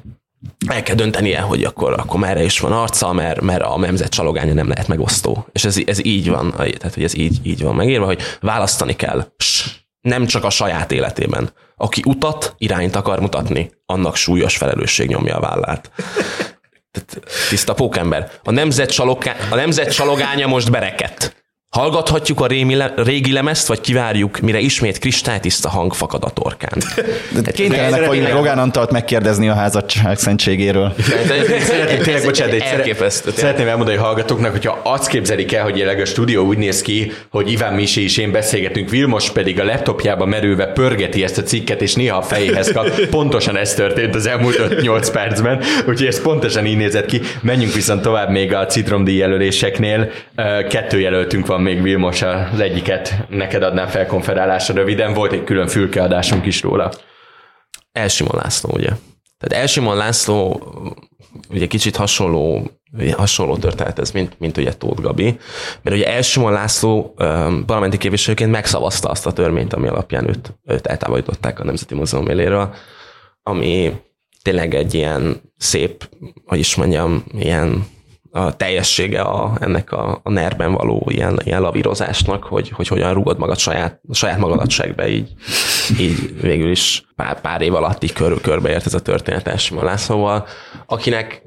el 0.67 0.83
kell 0.83 0.95
döntenie, 0.95 1.41
hogy 1.41 1.65
akkor, 1.65 1.93
akkor 1.93 2.21
merre 2.21 2.43
is 2.43 2.61
van 2.61 2.73
arca, 2.73 3.13
mert, 3.13 3.41
mert 3.41 3.63
a 3.63 3.79
nemzet 3.79 4.11
csalogánya 4.11 4.53
nem 4.53 4.69
lehet 4.69 4.89
megosztó. 4.89 5.47
És 5.53 5.65
ez, 5.65 5.79
ez 5.87 6.05
így 6.05 6.29
van, 6.29 6.51
tehát 6.57 6.95
hogy 6.95 7.05
ez 7.05 7.17
így, 7.17 7.39
így 7.43 7.63
van 7.63 7.75
megírva, 7.75 8.05
hogy 8.05 8.21
választani 8.41 8.97
kell. 8.97 9.27
Nem 10.01 10.27
csak 10.27 10.45
a 10.45 10.51
saját 10.51 10.93
életében. 10.93 11.51
Aki 11.77 12.03
utat, 12.07 12.55
irányt 12.59 12.97
akar 12.97 13.21
mutatni, 13.21 13.71
annak 13.87 14.17
súlyos 14.17 14.57
felelősség 14.57 15.09
nyomja 15.09 15.37
a 15.37 15.41
vállát. 15.41 15.91
Tiszta 17.49 17.75
pókember. 17.75 18.31
A 18.45 18.51
nemzet, 18.51 18.93
csalogá, 18.93 19.37
a 19.51 19.55
nemzet 19.55 19.95
csalogánya 19.95 20.47
most 20.47 20.71
berekedt. 20.71 21.46
Hallgathatjuk 21.77 22.41
a 22.41 22.47
rémi 22.47 22.75
le, 22.75 22.93
régi 22.97 23.33
lemezt, 23.33 23.67
vagy 23.67 23.81
kivárjuk, 23.81 24.39
mire 24.39 24.59
ismét 24.59 24.99
kristálytiszta 24.99 25.69
hang 25.69 25.95
fakad 25.95 26.25
a 26.25 26.31
torkán. 26.31 26.83
Kénytelenek 27.53 28.07
vagyunk 28.07 28.33
Rogán 28.33 28.59
Antalt 28.59 28.91
megkérdezni 28.91 29.49
a 29.49 29.55
házadság 29.55 30.19
szentségéről. 30.19 30.95
Szeretném, 31.63 32.03
tényleg, 32.03 32.25
bocsánat, 32.25 32.55
egy 32.55 32.61
elképesztő. 32.61 33.31
Szeretném 33.31 33.69
elmondani 33.69 33.97
a 33.97 34.03
hallgatóknak, 34.03 34.51
hogyha 34.51 34.81
azt 34.83 35.09
képzelik 35.09 35.53
el, 35.53 35.63
hogy 35.63 35.79
jelenleg 35.79 36.03
a 36.03 36.05
stúdió 36.07 36.45
úgy 36.45 36.59
néz 36.59 36.83
ki, 36.83 37.13
hogy 37.31 37.53
Iván 37.53 37.75
Misi 37.75 38.03
és 38.03 38.17
én 38.17 38.33
beszélgetünk, 38.33 38.91
Vilmos 38.91 39.31
pedig 39.31 39.61
a 39.61 39.65
laptopjába 39.65 40.27
merülve 40.27 40.67
pörgeti 40.67 41.23
ezt 41.23 41.39
a 41.39 41.43
cikket, 41.43 41.83
és 41.83 41.95
néha 41.95 42.17
a 42.17 42.23
fejéhez 42.23 42.73
kap. 42.73 43.01
Pontosan 43.11 43.57
ez 43.57 43.75
történt 43.75 44.15
az 44.15 44.27
elmúlt 44.27 44.57
5-8 44.61 45.09
percben, 45.13 45.63
úgyhogy 45.89 46.07
ez 46.07 46.23
pontosan 46.23 46.67
így 46.67 46.77
nézett 46.77 47.07
ki. 47.07 47.21
Menjünk 47.41 47.75
viszont 47.75 48.03
tovább 48.03 48.31
még 48.31 48.55
a 48.55 48.67
citromdíj 48.67 49.17
jelöléseknél. 49.17 50.11
Kettő 50.69 51.01
jelöltünk 51.01 51.47
van 51.47 51.65
még 51.67 51.83
Vilmos 51.83 52.23
az 52.23 52.61
egyiket 52.61 53.27
neked 53.29 53.63
adnám 53.63 53.87
fel 53.87 54.07
konferálásra 54.07 54.75
röviden, 54.75 55.15
volt 55.15 55.33
egy 55.33 55.45
külön 55.45 55.67
fülkeadásunk 55.67 56.47
is 56.47 56.63
róla. 56.63 56.93
Elsimon 57.93 58.41
László, 58.43 58.71
ugye? 58.73 58.89
Tehát 59.39 59.63
Elsimon 59.63 59.97
László 59.97 60.63
ugye 61.51 61.67
kicsit 61.67 61.97
hasonló, 61.97 62.71
hasonló 63.17 63.57
történet 63.57 63.99
ez, 63.99 64.11
mint, 64.11 64.39
mint 64.39 64.57
ugye 64.57 64.75
Tóth 64.75 65.01
Gabi, 65.01 65.39
mert 65.83 65.97
ugye 65.97 66.07
Elsimon 66.15 66.53
László 66.53 67.15
parlamenti 67.67 67.97
képviselőként 67.97 68.51
megszavazta 68.51 69.09
azt 69.09 69.27
a 69.27 69.33
törvényt, 69.33 69.73
ami 69.73 69.89
alapján 69.89 70.29
őt, 70.29 70.59
őt 70.65 70.87
eltávolították 70.87 71.61
a 71.61 71.65
Nemzeti 71.65 71.95
Múzeum 71.95 72.29
éléről, 72.29 72.75
ami 73.43 73.93
tényleg 74.43 74.75
egy 74.75 74.95
ilyen 74.95 75.41
szép, 75.57 76.09
hogy 76.45 76.59
is 76.59 76.75
mondjam, 76.75 77.25
ilyen 77.39 77.87
a 78.31 78.57
teljessége 78.57 79.21
a, 79.21 79.57
ennek 79.61 79.93
a, 79.93 80.21
a 80.23 80.31
nerben 80.31 80.73
való 80.73 81.07
ilyen, 81.11 81.41
ilyen 81.45 81.61
lavírozásnak, 81.61 82.45
hogy, 82.45 82.71
hogy 82.71 82.89
hogyan 82.89 83.15
rugod 83.15 83.39
magad 83.39 83.59
saját, 83.59 84.01
saját 84.13 84.39
magadat 84.39 84.71
segbe, 84.71 85.09
így, 85.09 85.33
így 86.01 86.41
végül 86.41 86.71
is 86.71 87.07
pár, 87.17 87.41
pár 87.41 87.61
év 87.61 87.75
alatt 87.75 88.03
így 88.03 88.13
kör, 88.13 88.41
körbeért 88.41 88.87
ez 88.87 88.95
a 88.95 89.03
történet 89.03 89.47
Elsima 89.49 89.83
Lászlóval, 89.83 90.47
akinek 90.87 91.43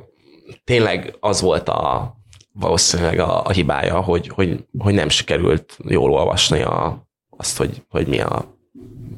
tényleg 0.64 1.16
az 1.20 1.42
volt 1.42 1.70
a 1.70 2.14
valószínűleg 2.54 3.20
a, 3.20 3.46
a 3.46 3.52
hibája, 3.52 4.02
hogy, 4.02 4.28
hogy, 4.28 4.66
hogy 4.78 4.94
nem 4.94 5.10
sikerült 5.10 5.78
jól 5.84 6.12
olvasni 6.12 6.62
a, 6.62 7.08
azt, 7.38 7.58
hogy, 7.58 7.84
hogy 7.90 8.08
mi 8.08 8.20
a, 8.20 8.58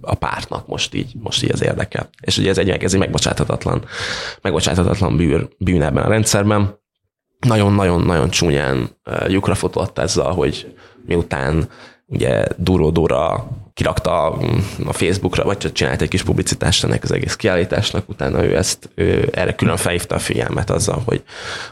a 0.01 0.15
pártnak 0.15 0.67
most 0.67 0.93
így, 0.93 1.13
most 1.19 1.43
így 1.43 1.51
az 1.51 1.63
érdeke. 1.63 2.09
És 2.21 2.37
ugye 2.37 2.49
ez 2.49 2.57
egy, 2.57 2.69
ez 2.69 2.93
egy 2.93 2.99
megbocsáthatatlan, 2.99 3.85
megbocsáthatatlan 4.41 5.17
bűn, 5.17 5.49
bűn 5.57 5.81
ebben 5.81 6.03
a 6.03 6.09
rendszerben 6.09 6.79
nagyon-nagyon-nagyon 7.47 8.29
csúnyán 8.29 8.89
lyukra 9.27 9.55
fotott 9.55 9.99
ezzel, 9.99 10.31
hogy 10.31 10.75
miután 11.05 11.69
ugye 12.05 12.45
Duró 12.57 12.89
Dóra 12.89 13.47
kirakta 13.73 14.37
mm, 14.37 14.87
a 14.87 14.93
Facebookra, 14.93 15.43
vagy 15.43 15.57
csak 15.57 15.71
csinált 15.71 16.01
egy 16.01 16.09
kis 16.09 16.23
publicitást 16.23 16.83
ennek 16.83 17.03
az 17.03 17.11
egész 17.11 17.35
kiállításnak, 17.35 18.09
utána 18.09 18.43
ő 18.43 18.55
ezt 18.55 18.89
ő 18.95 19.29
erre 19.31 19.55
külön 19.55 19.77
felhívta 19.77 20.15
a 20.15 20.19
figyelmet 20.19 20.69
azzal, 20.69 21.01
hogy, 21.05 21.23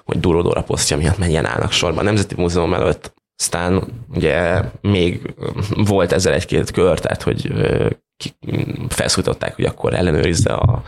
hogy 0.06 0.20
Duró 0.20 0.42
Dóra 0.42 0.62
posztja 0.62 0.98
miatt 0.98 1.18
menjen 1.18 1.46
állnak 1.46 1.72
sorban. 1.72 2.00
A 2.00 2.04
Nemzeti 2.04 2.36
Múzeum 2.38 2.74
előtt 2.74 3.14
aztán 3.38 3.84
ugye 4.14 4.62
még 4.82 5.34
volt 5.76 6.12
ezzel 6.12 6.34
egy-két 6.34 6.72
kör, 6.72 7.00
tehát 7.00 7.22
hogy 7.22 7.54
felszújtották, 8.90 9.56
hogy 9.56 9.66
akkor 9.66 9.94
ellenőrizze 9.94 10.54
a, 10.54 10.84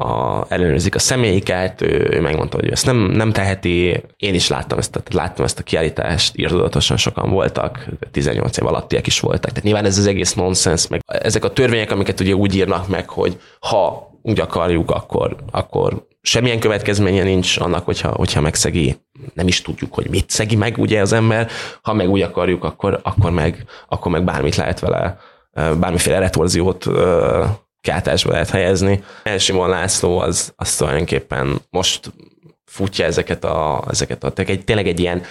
a, 0.00 0.44
ellenőrzik 0.48 0.94
a 0.94 0.98
személyiket, 0.98 1.80
ő, 1.82 2.08
ő 2.10 2.20
megmondta, 2.20 2.56
hogy 2.56 2.70
ezt 2.70 2.86
nem, 2.86 2.96
nem 2.96 3.32
teheti. 3.32 4.02
Én 4.16 4.34
is 4.34 4.48
láttam 4.48 4.78
ezt, 4.78 5.02
láttam 5.10 5.44
ezt 5.44 5.58
a 5.58 5.62
kiállítást, 5.62 6.36
írtudatosan 6.36 6.96
sokan 6.96 7.30
voltak, 7.30 7.86
18 8.10 8.56
év 8.56 8.66
alattiak 8.66 9.06
is 9.06 9.20
voltak. 9.20 9.50
Tehát 9.50 9.62
nyilván 9.64 9.84
ez 9.84 9.98
az 9.98 10.06
egész 10.06 10.34
nonsens, 10.34 10.88
meg 10.88 11.00
ezek 11.06 11.44
a 11.44 11.52
törvények, 11.52 11.90
amiket 11.90 12.20
ugye 12.20 12.34
úgy 12.34 12.54
írnak 12.54 12.88
meg, 12.88 13.08
hogy 13.08 13.40
ha 13.60 14.10
úgy 14.22 14.40
akarjuk, 14.40 14.90
akkor, 14.90 15.36
akkor 15.50 16.06
semmilyen 16.22 16.60
következménye 16.60 17.22
nincs 17.22 17.58
annak, 17.58 17.84
hogyha, 17.84 18.08
hogyha 18.08 18.40
megszegi, 18.40 18.96
nem 19.34 19.48
is 19.48 19.62
tudjuk, 19.62 19.94
hogy 19.94 20.06
mit 20.10 20.30
szegi 20.30 20.56
meg 20.56 20.78
ugye 20.78 21.00
az 21.00 21.12
ember, 21.12 21.48
ha 21.82 21.92
meg 21.92 22.08
úgy 22.08 22.22
akarjuk, 22.22 22.64
akkor, 22.64 23.00
akkor, 23.02 23.30
meg, 23.30 23.64
akkor 23.88 24.12
meg 24.12 24.24
bármit 24.24 24.56
lehet 24.56 24.80
vele, 24.80 25.18
bármiféle 25.54 26.18
retorziót 26.18 26.86
kátásba 27.80 28.30
lehet 28.30 28.50
helyezni. 28.50 29.02
Elsimon 29.22 29.68
László 29.68 30.18
az, 30.18 30.52
az 30.56 30.76
tulajdonképpen 30.76 31.60
most 31.70 32.12
futja 32.70 33.04
ezeket 33.04 33.44
a, 33.44 33.84
ezeket 33.90 34.24
a 34.24 34.32
egy, 34.36 34.64
tényleg 34.64 34.88
egy 34.88 35.00
ilyen, 35.00 35.22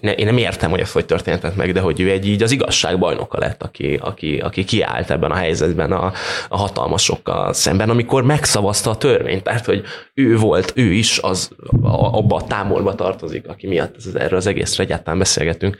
ne, 0.00 0.12
én 0.12 0.26
nem 0.26 0.36
értem, 0.36 0.70
hogy 0.70 0.80
ez 0.80 0.92
hogy 0.92 1.06
történhetett 1.06 1.56
meg, 1.56 1.72
de 1.72 1.80
hogy 1.80 2.00
ő 2.00 2.10
egy 2.10 2.26
így 2.26 2.42
az 2.42 2.50
igazság 2.50 2.98
bajnoka 2.98 3.38
lett, 3.38 3.62
aki, 3.62 3.98
aki, 4.02 4.38
aki 4.38 4.64
kiállt 4.64 5.10
ebben 5.10 5.30
a 5.30 5.34
helyzetben 5.34 5.92
a, 5.92 6.12
a 6.48 6.56
hatalmasokkal 6.56 7.52
szemben, 7.52 7.90
amikor 7.90 8.22
megszavazta 8.22 8.90
a 8.90 8.96
törvényt, 8.96 9.42
tehát 9.42 9.64
hogy 9.64 9.82
ő 10.14 10.36
volt, 10.36 10.72
ő 10.74 10.92
is 10.92 11.18
az 11.18 11.50
abba 11.92 12.36
a 12.36 12.46
támorba 12.46 12.94
tartozik, 12.94 13.48
aki 13.48 13.66
miatt 13.66 13.96
ez, 13.96 14.14
erről 14.14 14.38
az 14.38 14.46
egészre 14.46 14.84
egyáltalán 14.84 15.18
beszélgetünk 15.18 15.76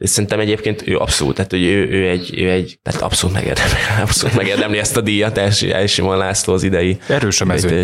és 0.00 0.10
szerintem 0.10 0.40
egyébként 0.40 0.82
ő 0.86 0.96
abszolút, 0.96 1.34
tehát 1.34 1.50
hogy 1.50 1.62
ő, 1.62 1.88
ő, 1.88 2.08
egy, 2.08 2.34
ő 2.38 2.50
egy, 2.50 2.78
tehát 2.82 3.00
abszolút 3.00 3.34
megérdemli, 3.34 3.72
abszolút 4.02 4.36
megérdemli 4.36 4.78
ezt 4.78 4.96
a 4.96 5.00
díjat, 5.00 5.38
Elsimon 5.72 6.16
László 6.16 6.54
az 6.54 6.62
idei 6.62 6.98
Erős 7.08 7.40
a 7.40 7.44
mező. 7.44 7.82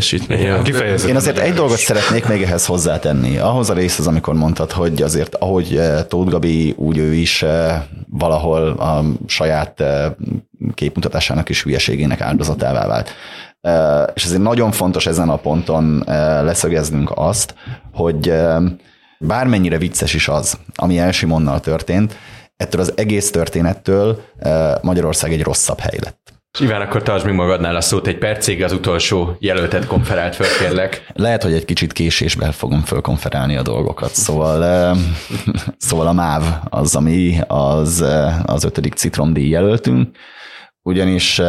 Én 1.09 1.17
azért 1.17 1.39
egy 1.39 1.55
dolgot 1.55 1.79
szeretnék 1.79 2.27
még 2.27 2.43
ehhez 2.43 2.67
hozzátenni. 2.67 3.37
Ahhoz 3.39 3.71
a 3.71 3.75
részhez, 3.75 4.07
amikor 4.07 4.35
mondtad, 4.35 4.73
hogy 4.73 5.03
azért 5.03 5.35
ahogy 5.35 5.77
eh, 5.77 6.05
Tóth 6.09 6.31
Gabi, 6.31 6.75
úgy 6.77 6.99
ő 6.99 7.15
is 7.15 7.43
eh, 7.43 7.83
valahol 8.11 8.69
a 8.69 9.05
saját 9.27 9.81
eh, 9.81 10.13
képmutatásának 10.75 11.49
és 11.49 11.63
hülyeségének 11.63 12.21
áldozatává 12.21 12.87
vált. 12.87 13.15
És 14.15 14.25
ezért 14.25 14.43
nagyon 14.43 14.73
fontos 14.73 15.07
ezen 15.07 15.29
a 15.29 15.37
ponton 15.37 16.03
leszögeznünk 16.43 17.11
azt, 17.15 17.55
hogy 17.93 18.33
bármennyire 19.19 19.79
vicces 19.79 20.15
is 20.15 20.29
az, 20.29 20.59
ami 20.75 20.99
Elsimonnal 20.99 21.61
történt, 21.61 22.17
ettől 22.57 22.81
az 22.81 22.93
egész 22.97 23.31
történettől 23.31 24.23
eh, 24.39 24.73
Magyarország 24.83 25.33
egy 25.33 25.43
rosszabb 25.43 25.79
hely 25.79 25.99
lett. 26.03 26.35
Iván, 26.61 26.81
akkor 26.81 27.03
tartsd 27.03 27.27
még 27.27 27.35
magadnál 27.35 27.77
a 27.77 27.81
szót 27.81 28.07
egy 28.07 28.19
percig, 28.19 28.63
az 28.63 28.73
utolsó 28.73 29.37
jelöltet 29.39 29.87
konferált 29.87 30.35
föl, 30.35 30.47
kérlek. 30.59 31.07
Lehet, 31.15 31.43
hogy 31.43 31.53
egy 31.53 31.65
kicsit 31.65 31.93
késésben 31.93 32.53
fogom 32.53 32.83
fölkonferálni 32.83 33.57
a 33.57 33.63
dolgokat. 33.63 34.15
Szóval, 34.15 34.65
eh, 34.65 34.97
szóval 35.89 36.07
a 36.07 36.13
MÁV 36.13 36.43
az, 36.69 36.97
ami 36.97 37.39
az, 37.47 38.03
eh, 38.03 38.45
az 38.45 38.65
ötödik 38.65 38.95
citromdíj 38.95 39.49
jelöltünk, 39.49 40.17
ugyanis 40.83 41.41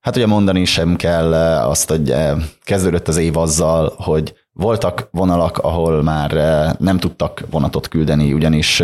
hát 0.00 0.16
ugye 0.16 0.26
mondani 0.26 0.64
sem 0.64 0.96
kell 0.96 1.34
azt, 1.62 1.88
hogy 1.88 2.14
kezdődött 2.62 3.08
az 3.08 3.16
év 3.16 3.36
azzal, 3.36 3.94
hogy 3.96 4.34
Voltak 4.52 5.08
vonalak, 5.10 5.58
ahol 5.58 6.02
már 6.02 6.30
nem 6.78 6.98
tudtak 6.98 7.44
vonatot 7.50 7.88
küldeni, 7.88 8.32
ugyanis 8.32 8.82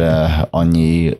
annyi 0.50 1.18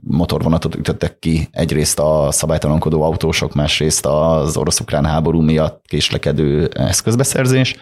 motorvonatot 0.00 0.74
ütöttek 0.74 1.18
ki 1.18 1.48
egyrészt 1.52 1.98
a 1.98 2.28
szabálytalankodó 2.30 3.02
autósok, 3.02 3.54
másrészt 3.54 4.06
az 4.06 4.56
orosz-ukrán 4.56 5.04
háború 5.04 5.40
miatt 5.40 5.84
késlekedő 5.86 6.68
eszközbeszerzés. 6.74 7.76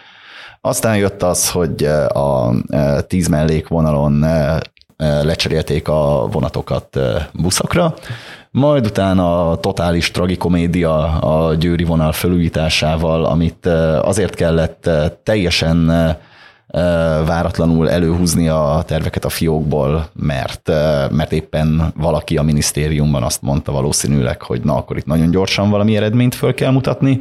Aztán 0.61 0.97
jött 0.97 1.23
az, 1.23 1.51
hogy 1.51 1.83
a 2.07 2.53
tíz 3.07 3.27
mellékvonalon 3.27 4.25
lecserélték 4.97 5.87
a 5.87 6.27
vonatokat 6.31 6.99
buszokra, 7.33 7.93
majd 8.51 8.85
utána 8.85 9.51
a 9.51 9.57
totális 9.57 10.11
tragikomédia 10.11 11.19
a 11.19 11.53
győri 11.53 11.83
vonal 11.83 12.11
felújításával, 12.11 13.25
amit 13.25 13.65
azért 14.01 14.35
kellett 14.35 14.89
teljesen 15.23 15.91
váratlanul 17.25 17.89
előhúzni 17.89 18.47
a 18.47 18.83
terveket 18.85 19.25
a 19.25 19.29
fiókból, 19.29 20.09
mert, 20.13 20.67
mert 21.11 21.31
éppen 21.31 21.93
valaki 21.95 22.37
a 22.37 22.43
minisztériumban 22.43 23.23
azt 23.23 23.41
mondta 23.41 23.71
valószínűleg, 23.71 24.41
hogy 24.41 24.61
na 24.63 24.75
akkor 24.75 24.97
itt 24.97 25.05
nagyon 25.05 25.31
gyorsan 25.31 25.69
valami 25.69 25.95
eredményt 25.95 26.35
föl 26.35 26.53
kell 26.53 26.71
mutatni, 26.71 27.19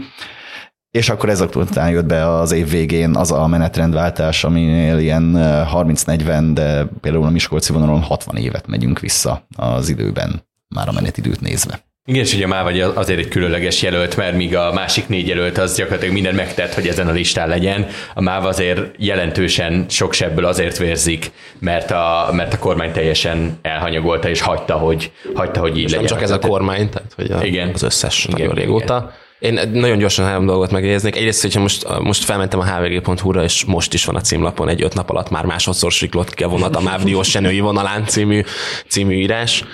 és 0.91 1.09
akkor 1.09 1.29
ez 1.29 1.41
után 1.41 1.91
jött 1.91 2.07
be 2.07 2.39
az 2.39 2.53
év 2.53 2.70
végén 2.70 3.16
az 3.16 3.33
a 3.33 3.47
menetrendváltás, 3.47 4.45
aminél 4.45 4.99
ilyen 4.99 5.33
30-40, 5.37 6.51
de 6.55 6.85
például 7.01 7.24
a 7.24 7.31
Miskolci 7.31 7.72
vonalon 7.72 8.01
60 8.01 8.37
évet 8.37 8.66
megyünk 8.66 8.99
vissza 8.99 9.47
az 9.57 9.89
időben, 9.89 10.43
már 10.69 10.89
a 10.89 10.93
menetidőt 10.93 11.41
nézve. 11.41 11.85
Igen, 12.09 12.23
és 12.23 12.35
ugye 12.35 12.45
a 12.45 12.49
MÁV 12.49 12.67
azért 12.95 13.19
egy 13.19 13.29
különleges 13.29 13.83
jelölt, 13.83 14.17
mert 14.17 14.37
míg 14.37 14.57
a 14.57 14.73
másik 14.73 15.09
négy 15.09 15.27
jelölt 15.27 15.59
az 15.59 15.77
gyakorlatilag 15.77 16.14
mindent 16.14 16.37
megtett, 16.37 16.75
hogy 16.75 16.89
ezen 16.89 17.09
a 17.09 17.12
listán 17.12 17.49
legyen. 17.49 17.87
A 18.14 18.21
MÁV 18.21 18.45
azért 18.45 18.81
jelentősen 18.97 19.87
sok 19.89 20.12
sebből 20.12 20.45
azért 20.45 20.79
vérzik, 20.79 21.31
mert 21.59 21.91
a, 21.91 22.29
mert 22.33 22.53
a 22.53 22.59
kormány 22.59 22.93
teljesen 22.93 23.59
elhanyagolta 23.62 24.29
és 24.29 24.41
hagyta, 24.41 24.75
hogy, 24.75 25.12
hagyta, 25.35 25.61
hogy 25.61 25.77
így 25.77 25.85
és 25.85 25.91
legyen. 25.91 25.99
Nem 25.99 26.12
csak 26.12 26.23
ez 26.23 26.31
a 26.31 26.39
kormány, 26.39 26.89
tehát 26.89 27.12
hogy 27.17 27.31
a, 27.31 27.45
igen. 27.45 27.71
az 27.75 27.83
összes 27.83 28.25
igen, 28.25 28.39
nagyon 28.39 28.55
régóta. 28.55 28.97
Igen. 28.97 29.25
Én 29.39 29.71
nagyon 29.73 29.99
gyorsan 29.99 30.25
három 30.25 30.47
dolgot 30.47 30.71
megjegyeznék. 30.71 31.17
Egyrészt, 31.17 31.43
hogyha 31.43 31.61
most, 31.61 31.99
most 32.01 32.25
felmentem 32.25 32.61
a 32.61 32.64
hvg.hu-ra, 32.64 33.43
és 33.43 33.64
most 33.64 33.95
is 33.95 34.05
van 34.05 34.17
a 34.17 34.21
címlapon 34.21 34.69
egy 34.69 34.83
öt 34.83 34.95
nap 34.95 35.11
alatt 35.11 35.31
már 35.31 35.45
másodszor 35.45 35.93
siklott 35.93 36.35
ki 36.35 36.43
a 36.43 36.49
vonat 36.49 36.77
a 36.77 36.81
MÁV 36.81 37.03
Diósjenői 37.03 37.61
vonalán 37.61 38.05
című, 38.05 38.43
című 38.89 39.14
írás, 39.14 39.64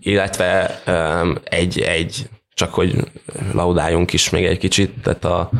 illetve 0.00 0.80
um, 0.86 1.38
egy, 1.44 1.80
egy, 1.80 2.28
csak 2.54 2.74
hogy 2.74 2.94
laudáljunk 3.52 4.12
is 4.12 4.30
még 4.30 4.44
egy 4.44 4.58
kicsit, 4.58 5.02
tehát 5.02 5.24
a, 5.24 5.50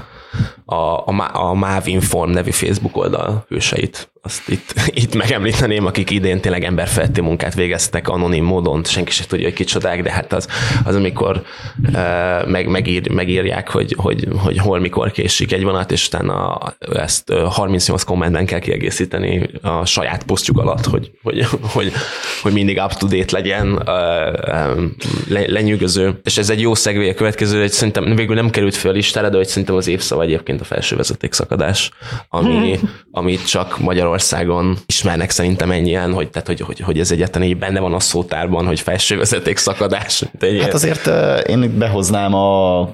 a, 0.64 0.74
a, 0.74 1.30
a 1.32 1.54
MÁV 1.54 1.86
Inform 1.86 2.30
nevű 2.30 2.50
Facebook 2.50 2.96
oldal 2.96 3.44
hőseit 3.48 4.12
azt 4.22 4.48
itt, 4.48 4.74
itt 5.02 5.14
megemlíteném, 5.14 5.86
akik 5.86 6.10
idén 6.10 6.40
tényleg 6.40 6.64
emberfeletti 6.64 7.20
munkát 7.20 7.54
végeztek 7.54 8.08
anonim 8.08 8.44
módon, 8.44 8.84
senki 8.84 9.10
sem 9.10 9.26
tudja, 9.26 9.44
hogy 9.44 9.54
kicsodák, 9.54 10.02
de 10.02 10.12
hát 10.12 10.32
az, 10.32 10.48
az 10.84 10.94
amikor 10.94 11.42
uh, 11.86 12.46
meg, 12.46 12.68
megír, 12.68 13.10
megírják, 13.10 13.68
hogy, 13.68 13.94
hogy, 13.98 14.28
hogy 14.36 14.58
hol, 14.58 14.78
mikor 14.78 15.10
késik 15.10 15.52
egy 15.52 15.62
vonat, 15.62 15.92
és 15.92 16.06
utána 16.06 16.58
ezt 16.92 17.32
38 17.32 18.02
kommentben 18.02 18.46
kell 18.46 18.58
kiegészíteni 18.58 19.50
a 19.62 19.84
saját 19.84 20.24
posztjuk 20.24 20.58
alatt, 20.58 20.84
hogy, 20.84 21.10
hogy, 21.22 21.46
hogy, 21.74 21.92
hogy 22.42 22.52
mindig 22.52 22.80
up-to-date 22.84 23.36
legyen, 23.36 23.72
uh, 23.72 23.84
le, 25.28 25.44
lenyűgöző. 25.46 26.20
És 26.24 26.38
ez 26.38 26.50
egy 26.50 26.60
jó 26.60 26.74
szegvé 26.74 27.10
a 27.10 27.14
következő, 27.14 27.60
hogy 27.60 27.70
szerintem 27.70 28.14
végül 28.14 28.34
nem 28.34 28.50
került 28.50 28.74
fel 28.74 28.90
a 28.90 28.94
listára, 28.94 29.28
de 29.28 29.36
hogy 29.36 29.48
szerintem 29.48 29.76
az 29.76 29.86
évszava 29.86 30.22
egyébként 30.22 30.60
a 30.60 30.64
felső 30.64 30.96
vezetékszakadás, 30.96 31.90
ami, 32.28 32.78
amit 33.10 33.46
csak 33.46 33.78
magyar 33.78 34.09
Magyarországon 34.10 34.76
ismernek 34.86 35.30
szerintem 35.30 35.70
ennyien, 35.70 36.12
hogy, 36.12 36.30
tehát, 36.30 36.46
hogy, 36.46 36.60
hogy, 36.60 36.80
hogy 36.80 36.98
ez 36.98 37.10
egyetlen 37.10 37.42
így 37.42 37.56
benne 37.56 37.80
van 37.80 37.94
a 37.94 38.00
szótárban, 38.00 38.66
hogy 38.66 38.80
felsővezeték 38.80 39.56
szakadás. 39.56 40.22
Hát 40.60 40.74
azért 40.74 41.10
én 41.46 41.78
behoznám 41.78 42.34
a 42.34 42.88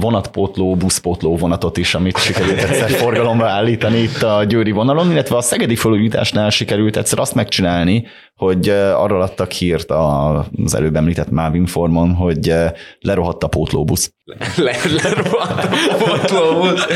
vonatpótló, 0.00 0.74
buszpótló 0.76 1.36
vonatot 1.36 1.76
is, 1.76 1.94
amit 1.94 2.18
sikerült 2.18 2.62
egyszer 2.62 2.90
forgalomba 2.90 3.46
állítani 3.46 3.98
itt 3.98 4.22
a 4.22 4.44
Győri 4.44 4.70
vonalon, 4.70 5.10
illetve 5.10 5.36
a 5.36 5.40
Szegedi 5.40 5.76
felújításnál 5.76 6.50
sikerült 6.50 6.96
egyszer 6.96 7.18
azt 7.18 7.34
megcsinálni, 7.34 8.06
hogy 8.40 8.68
arról 8.68 9.22
adtak 9.22 9.50
hírt 9.50 9.90
az 9.90 10.74
előbb 10.74 10.96
említett 10.96 11.30
MÁV 11.30 11.54
Informon, 11.54 12.14
hogy 12.14 12.54
lerohadt 13.00 13.44
a 13.44 13.46
pótlóbusz. 13.48 14.12
Le, 14.56 14.76
lerohadt 15.02 15.64
a 15.64 15.94
pótlóbusz. 16.04 16.86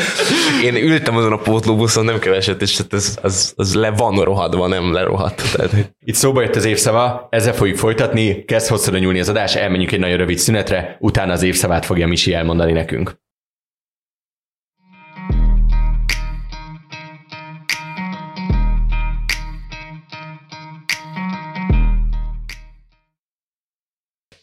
Én 0.65 0.75
ültem 0.75 1.17
azon 1.17 1.33
a 1.33 1.37
pótlóbuszon, 1.37 2.05
nem 2.05 2.19
keveset, 2.19 2.63
és 2.63 2.77
hát 2.77 2.93
ez, 2.93 3.19
az, 3.23 3.53
az 3.57 3.75
le 3.75 3.91
van 3.91 4.25
rohadva, 4.25 4.67
nem 4.67 4.93
lerohadt. 4.93 5.43
Tehát... 5.57 5.95
Itt 6.05 6.15
szóba 6.15 6.43
jött 6.43 6.57
az 6.57 6.65
évszava, 6.65 7.27
ezzel 7.31 7.55
fogjuk 7.55 7.77
folytatni, 7.77 8.45
kezd 8.45 8.69
hosszúra 8.69 8.99
nyúlni 8.99 9.21
az 9.21 9.29
adás, 9.29 9.57
elmenjünk 9.57 9.93
egy 9.93 10.01
nagyon 10.01 10.17
rövid 10.17 10.39
szünetre, 10.39 10.97
utána 11.01 11.33
az 11.33 11.43
évszavát 11.43 11.85
fogja 11.85 12.07
Misi 12.07 12.35
elmondani 12.35 12.73
nekünk. 12.73 13.23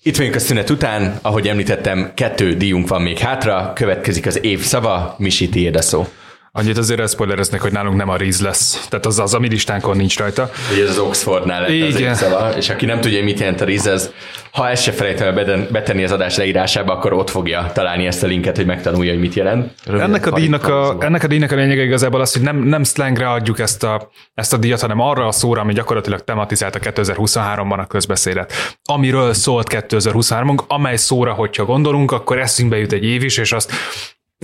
Itt 0.04 0.18
vagyunk 0.18 0.36
a 0.36 0.40
szünet 0.40 0.70
után, 0.70 1.20
ahogy 1.22 1.48
említettem, 1.48 2.12
kettő 2.16 2.54
díjunk 2.54 2.88
van 2.88 3.02
még 3.02 3.18
hátra, 3.18 3.74
következik 3.76 4.26
az 4.26 4.44
év 4.44 4.60
szava, 4.60 5.16
Misi, 5.18 5.50
tiéd 5.50 5.76
a 5.76 5.82
szó. 5.82 6.08
Annyit 6.54 6.78
azért 6.78 7.00
elszpoilereznek, 7.00 7.62
hogy 7.62 7.72
nálunk 7.72 7.98
nem 7.98 8.10
a 8.10 8.16
Riz 8.16 8.42
lesz. 8.42 8.88
Tehát 8.90 9.06
az 9.06 9.20
az, 9.20 9.34
ami 9.34 9.48
listánkon 9.48 9.98
nincs 9.98 10.18
rajta. 10.18 10.50
Ugye 10.74 10.84
ez 10.84 10.90
az 10.90 10.98
Oxfordnál 10.98 11.62
lett 11.62 11.70
Igen. 11.70 12.12
az 12.12 12.56
és 12.56 12.70
aki 12.70 12.86
nem 12.86 13.02
tudja, 13.02 13.24
mit 13.24 13.40
jelent 13.40 13.62
a 13.62 13.66
Riz, 13.66 13.88
ez, 13.88 14.12
ha 14.52 14.70
ezt 14.70 14.84
se 14.84 14.92
felejtem 14.92 15.36
betenni 15.72 16.04
az 16.04 16.12
adás 16.12 16.38
leírásába, 16.38 16.94
akkor 16.94 17.14
ott 17.14 17.30
fogja 17.30 17.72
találni 17.74 18.06
ezt 18.06 18.24
a 18.24 18.28
linket, 18.28 18.56
hogy 18.56 18.66
megtanulja, 18.66 19.12
hogy 19.12 19.20
mit 19.20 19.34
jelent. 19.34 19.72
Röviden, 19.86 20.08
ennek, 20.08 20.26
a 20.26 20.32
díjnak 20.32 20.68
a, 20.68 20.96
ennek 21.00 21.24
a 21.24 21.28
díjnak 21.28 21.52
a 21.52 21.56
lényege 21.56 21.84
igazából 21.84 22.22
az, 22.22 22.34
hogy 22.34 22.42
nem, 22.42 22.58
nem 22.58 22.84
slangre 22.84 23.30
adjuk 23.30 23.60
ezt 23.60 23.84
a, 23.84 24.10
ezt 24.34 24.54
a 24.54 24.58
díjat, 24.58 24.82
hanem 24.82 25.00
arra 25.00 25.28
a 25.28 25.32
szóra, 25.32 25.62
ami 25.62 25.74
gyakorlatilag 25.74 26.24
tematizált 26.24 26.76
a 26.76 26.80
2023-ban 26.80 27.80
a 27.80 27.86
közbeszédet. 27.86 28.54
Amiről 28.84 29.34
szólt 29.34 29.68
2023 29.68 30.56
amely 30.68 30.96
szóra, 30.96 31.34
hogyha 31.34 31.66
gondolunk, 31.66 32.12
akkor 32.12 32.40
eszünkbe 32.40 32.78
jut 32.78 32.92
egy 32.92 33.04
év 33.04 33.24
is, 33.24 33.38
és 33.38 33.52
azt 33.52 33.72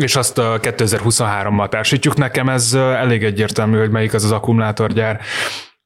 és 0.01 0.15
azt 0.15 0.37
a 0.37 0.59
2023-mal 0.61 1.69
társítjuk. 1.69 2.15
Nekem 2.15 2.49
ez 2.49 2.73
elég 2.73 3.23
egyértelmű, 3.23 3.77
hogy 3.77 3.89
melyik 3.89 4.13
az 4.13 4.23
az 4.23 4.31
akkumulátorgyár. 4.31 5.19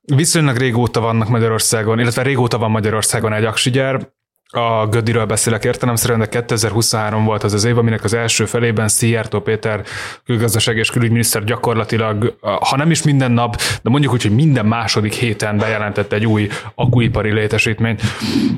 Viszonylag 0.01 0.57
régóta 0.57 0.99
vannak 0.99 1.29
Magyarországon, 1.29 1.99
illetve 1.99 2.21
régóta 2.21 2.57
van 2.57 2.71
Magyarországon 2.71 3.33
egy 3.33 3.43
aksigyár, 3.43 4.09
a 4.53 4.87
Gödiről 4.87 5.25
beszélek 5.25 5.63
értelemszerűen, 5.63 6.19
de 6.19 6.27
2023 6.27 7.25
volt 7.25 7.43
az 7.43 7.53
az 7.53 7.63
év, 7.63 7.77
aminek 7.77 8.03
az 8.03 8.13
első 8.13 8.45
felében 8.45 8.87
Szijjártó 8.87 9.39
Péter 9.39 9.83
külgazdaság 10.25 10.77
és 10.77 10.89
külügyminiszter 10.89 11.43
gyakorlatilag, 11.43 12.37
ha 12.41 12.75
nem 12.75 12.91
is 12.91 13.03
minden 13.03 13.31
nap, 13.31 13.55
de 13.81 13.89
mondjuk 13.89 14.13
úgy, 14.13 14.21
hogy 14.21 14.35
minden 14.35 14.65
második 14.65 15.13
héten 15.13 15.57
bejelentett 15.57 16.11
egy 16.11 16.25
új 16.25 16.49
akuipari 16.75 17.31
létesítményt. 17.31 18.01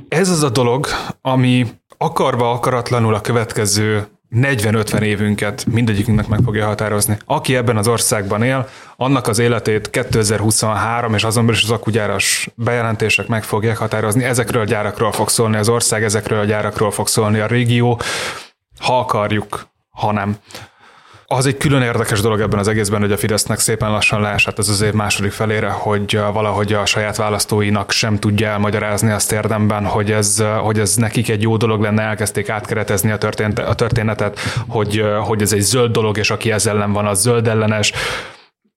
Ez 0.08 0.30
az 0.30 0.44
a 0.44 0.50
dolog, 0.50 0.88
ami 1.22 1.66
akarva 1.98 2.52
akaratlanul 2.52 3.16
a 3.16 3.22
következő 3.22 4.08
40-50 4.36 5.02
évünket 5.02 5.66
mindegyikünknek 5.66 6.28
meg 6.28 6.40
fogja 6.44 6.66
határozni. 6.66 7.18
Aki 7.26 7.56
ebben 7.56 7.78
az 7.78 7.88
országban 7.88 8.44
él, 8.44 8.70
annak 8.98 9.28
az 9.28 9.40
életét 9.40 9.90
2023 9.90 11.14
és 11.14 11.24
azon 11.24 11.46
belül 11.46 11.58
is 11.60 11.64
az 11.64 11.72
akugyáras 11.72 12.50
bejelentések 12.56 13.28
meg 13.28 13.44
fogják 13.44 13.78
határozni. 13.78 14.24
Ezekről 14.24 14.62
a 14.62 14.66
gyárakról 14.66 15.12
fog 15.12 15.30
szólni 15.30 15.58
az 15.58 15.70
ország, 15.70 16.04
ezekről 16.04 16.40
a 16.40 16.46
gyárakról 16.46 16.92
fog 16.92 17.08
szólni 17.08 17.40
a 17.40 17.48
régió, 17.48 18.00
ha 18.80 19.00
akarjuk, 19.00 19.68
ha 19.90 20.12
nem. 20.12 20.38
Az 21.36 21.46
egy 21.46 21.58
külön 21.58 21.82
érdekes 21.82 22.22
dolog 22.22 22.40
ebben 22.40 22.60
az 22.60 22.68
egészben, 22.68 23.02
hogy 23.02 23.12
a 23.12 23.18
Fidesznek 23.18 23.60
szépen 23.60 23.92
lassan 23.92 24.22
leesett 24.22 24.60
ez 24.60 24.70
az 24.70 24.82
év 24.82 24.94
második 24.94 25.32
felére, 25.32 25.70
hogy 25.70 26.20
valahogy 26.34 26.74
a 26.74 26.86
saját 26.86 27.16
választóinak 27.16 27.92
sem 27.92 28.20
tudja 28.20 28.48
elmagyarázni 28.48 29.12
azt 29.12 29.32
érdemben, 29.32 29.86
hogy 29.86 30.12
ez, 30.12 30.44
hogy 30.62 30.80
ez 30.80 30.96
nekik 30.96 31.30
egy 31.30 31.42
jó 31.42 31.58
dolog 31.58 31.82
lenne, 31.82 32.02
elkezdték 32.02 32.50
átkeretezni 32.50 33.12
a, 33.12 33.18
történet, 33.18 33.60
a 33.60 33.74
történetet, 33.74 34.40
hogy, 34.68 35.04
hogy 35.22 35.42
ez 35.42 35.54
egy 35.54 35.62
zöld 35.62 35.92
dolog, 35.92 36.18
és 36.18 36.30
aki 36.30 36.52
ezzel 36.52 36.76
ellen 36.76 36.92
van, 36.92 37.06
az 37.06 37.22
zöld 37.22 37.48
ellenes 37.48 37.92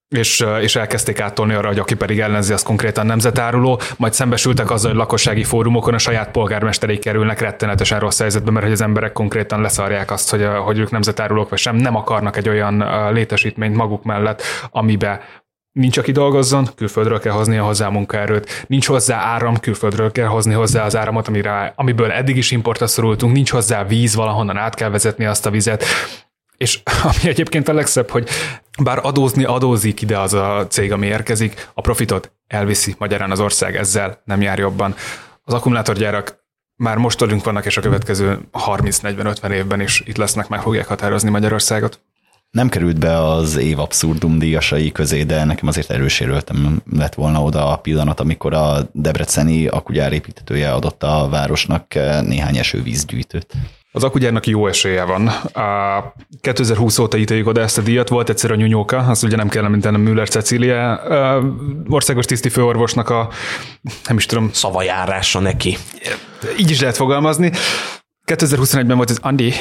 és, 0.08 0.44
és 0.60 0.76
elkezdték 0.76 1.20
áttolni 1.20 1.54
arra, 1.54 1.68
hogy 1.68 1.78
aki 1.78 1.94
pedig 1.94 2.20
ellenzi, 2.20 2.52
az 2.52 2.62
konkrétan 2.62 3.06
nemzetáruló, 3.06 3.80
majd 3.96 4.12
szembesültek 4.12 4.70
azzal, 4.70 4.90
hogy 4.90 5.00
lakossági 5.00 5.44
fórumokon 5.44 5.94
a 5.94 5.98
saját 5.98 6.30
polgármesterei 6.30 6.98
kerülnek 6.98 7.40
rettenetesen 7.40 8.00
rossz 8.00 8.18
helyzetbe, 8.18 8.50
mert 8.50 8.64
hogy 8.64 8.74
az 8.74 8.80
emberek 8.80 9.12
konkrétan 9.12 9.60
leszarják 9.60 10.10
azt, 10.10 10.30
hogy, 10.30 10.48
hogy 10.64 10.78
ők 10.78 10.90
nemzetárulók 10.90 11.48
vagy 11.48 11.58
sem, 11.58 11.76
nem 11.76 11.96
akarnak 11.96 12.36
egy 12.36 12.48
olyan 12.48 12.84
létesítményt 13.12 13.76
maguk 13.76 14.04
mellett, 14.04 14.42
amibe 14.70 15.20
nincs, 15.72 15.98
aki 15.98 16.12
dolgozzon, 16.12 16.68
külföldről 16.76 17.20
kell 17.20 17.32
hoznia 17.32 17.64
hozzá 17.64 17.86
a 17.86 17.90
munkaerőt, 17.90 18.64
nincs 18.66 18.86
hozzá 18.86 19.18
áram, 19.18 19.60
külföldről 19.60 20.12
kell 20.12 20.26
hozni 20.26 20.54
hozzá 20.54 20.84
az 20.84 20.96
áramot, 20.96 21.28
amire, 21.28 21.72
amiből 21.76 22.10
eddig 22.10 22.36
is 22.36 22.50
importra 22.50 22.86
szorultunk, 22.86 23.32
nincs 23.32 23.50
hozzá 23.50 23.84
víz, 23.84 24.14
valahonnan 24.14 24.56
át 24.56 24.74
kell 24.74 24.90
vezetni 24.90 25.24
azt 25.24 25.46
a 25.46 25.50
vizet, 25.50 25.84
És 26.56 26.80
ami 27.02 27.28
egyébként 27.28 27.68
a 27.68 27.72
legszebb, 27.72 28.10
hogy 28.10 28.28
bár 28.82 28.98
adózni 29.02 29.44
adózik 29.44 30.02
ide 30.02 30.18
az 30.18 30.32
a 30.32 30.66
cég, 30.68 30.92
ami 30.92 31.06
érkezik, 31.06 31.68
a 31.74 31.80
profitot 31.80 32.32
elviszi 32.46 32.94
magyarán 32.98 33.30
az 33.30 33.40
ország 33.40 33.76
ezzel, 33.76 34.22
nem 34.24 34.40
jár 34.40 34.58
jobban. 34.58 34.94
Az 35.42 35.54
akkumulátorgyárak 35.54 36.44
már 36.76 36.96
most 36.96 37.18
tőlünk 37.18 37.44
vannak, 37.44 37.66
és 37.66 37.76
a 37.76 37.80
következő 37.80 38.40
30-40-50 38.52 39.50
évben 39.50 39.80
is 39.80 40.02
itt 40.06 40.16
lesznek, 40.16 40.48
meg 40.48 40.60
fogják 40.60 40.86
határozni 40.86 41.30
Magyarországot. 41.30 42.00
Nem 42.50 42.68
került 42.68 42.98
be 42.98 43.22
az 43.24 43.56
év 43.56 43.78
abszurdum 43.78 44.38
díjasai 44.38 44.92
közé, 44.92 45.22
de 45.22 45.44
nekem 45.44 45.68
azért 45.68 45.90
erősérültem 45.90 46.82
lett 46.92 47.14
volna 47.14 47.42
oda 47.42 47.72
a 47.72 47.76
pillanat, 47.76 48.20
amikor 48.20 48.54
a 48.54 48.88
debreceni 48.92 49.66
akugyár 49.66 50.12
építetője 50.12 50.72
adott 50.72 51.02
a 51.02 51.28
városnak 51.30 51.94
néhány 52.22 52.56
esővízgyűjtőt. 52.56 53.54
Az 53.96 54.04
akugyárnak 54.04 54.46
jó 54.46 54.66
esélye 54.66 55.04
van. 55.04 55.26
A 55.26 56.14
2020 56.40 56.98
óta 56.98 57.16
ítéljük 57.16 57.46
oda 57.46 57.60
ezt 57.60 57.78
a 57.78 57.82
díjat, 57.82 58.08
volt 58.08 58.28
egyszer 58.28 58.50
a 58.50 58.54
nyúnyóka, 58.54 58.98
azt 58.98 59.22
ugye 59.22 59.36
nem 59.36 59.48
kell 59.48 59.64
említenem 59.64 60.00
Müller 60.00 60.28
Cecília, 60.28 61.00
országos 61.88 62.24
tiszti 62.24 62.48
főorvosnak 62.48 63.10
a, 63.10 63.28
nem 64.06 64.16
is 64.16 64.26
tudom. 64.26 64.50
Szavajárása 64.52 65.40
neki. 65.40 65.76
Így 66.58 66.70
is 66.70 66.80
lehet 66.80 66.96
fogalmazni. 66.96 67.52
2021-ben 68.26 68.96
volt 68.96 69.10
ez 69.10 69.18
Andi, 69.20 69.52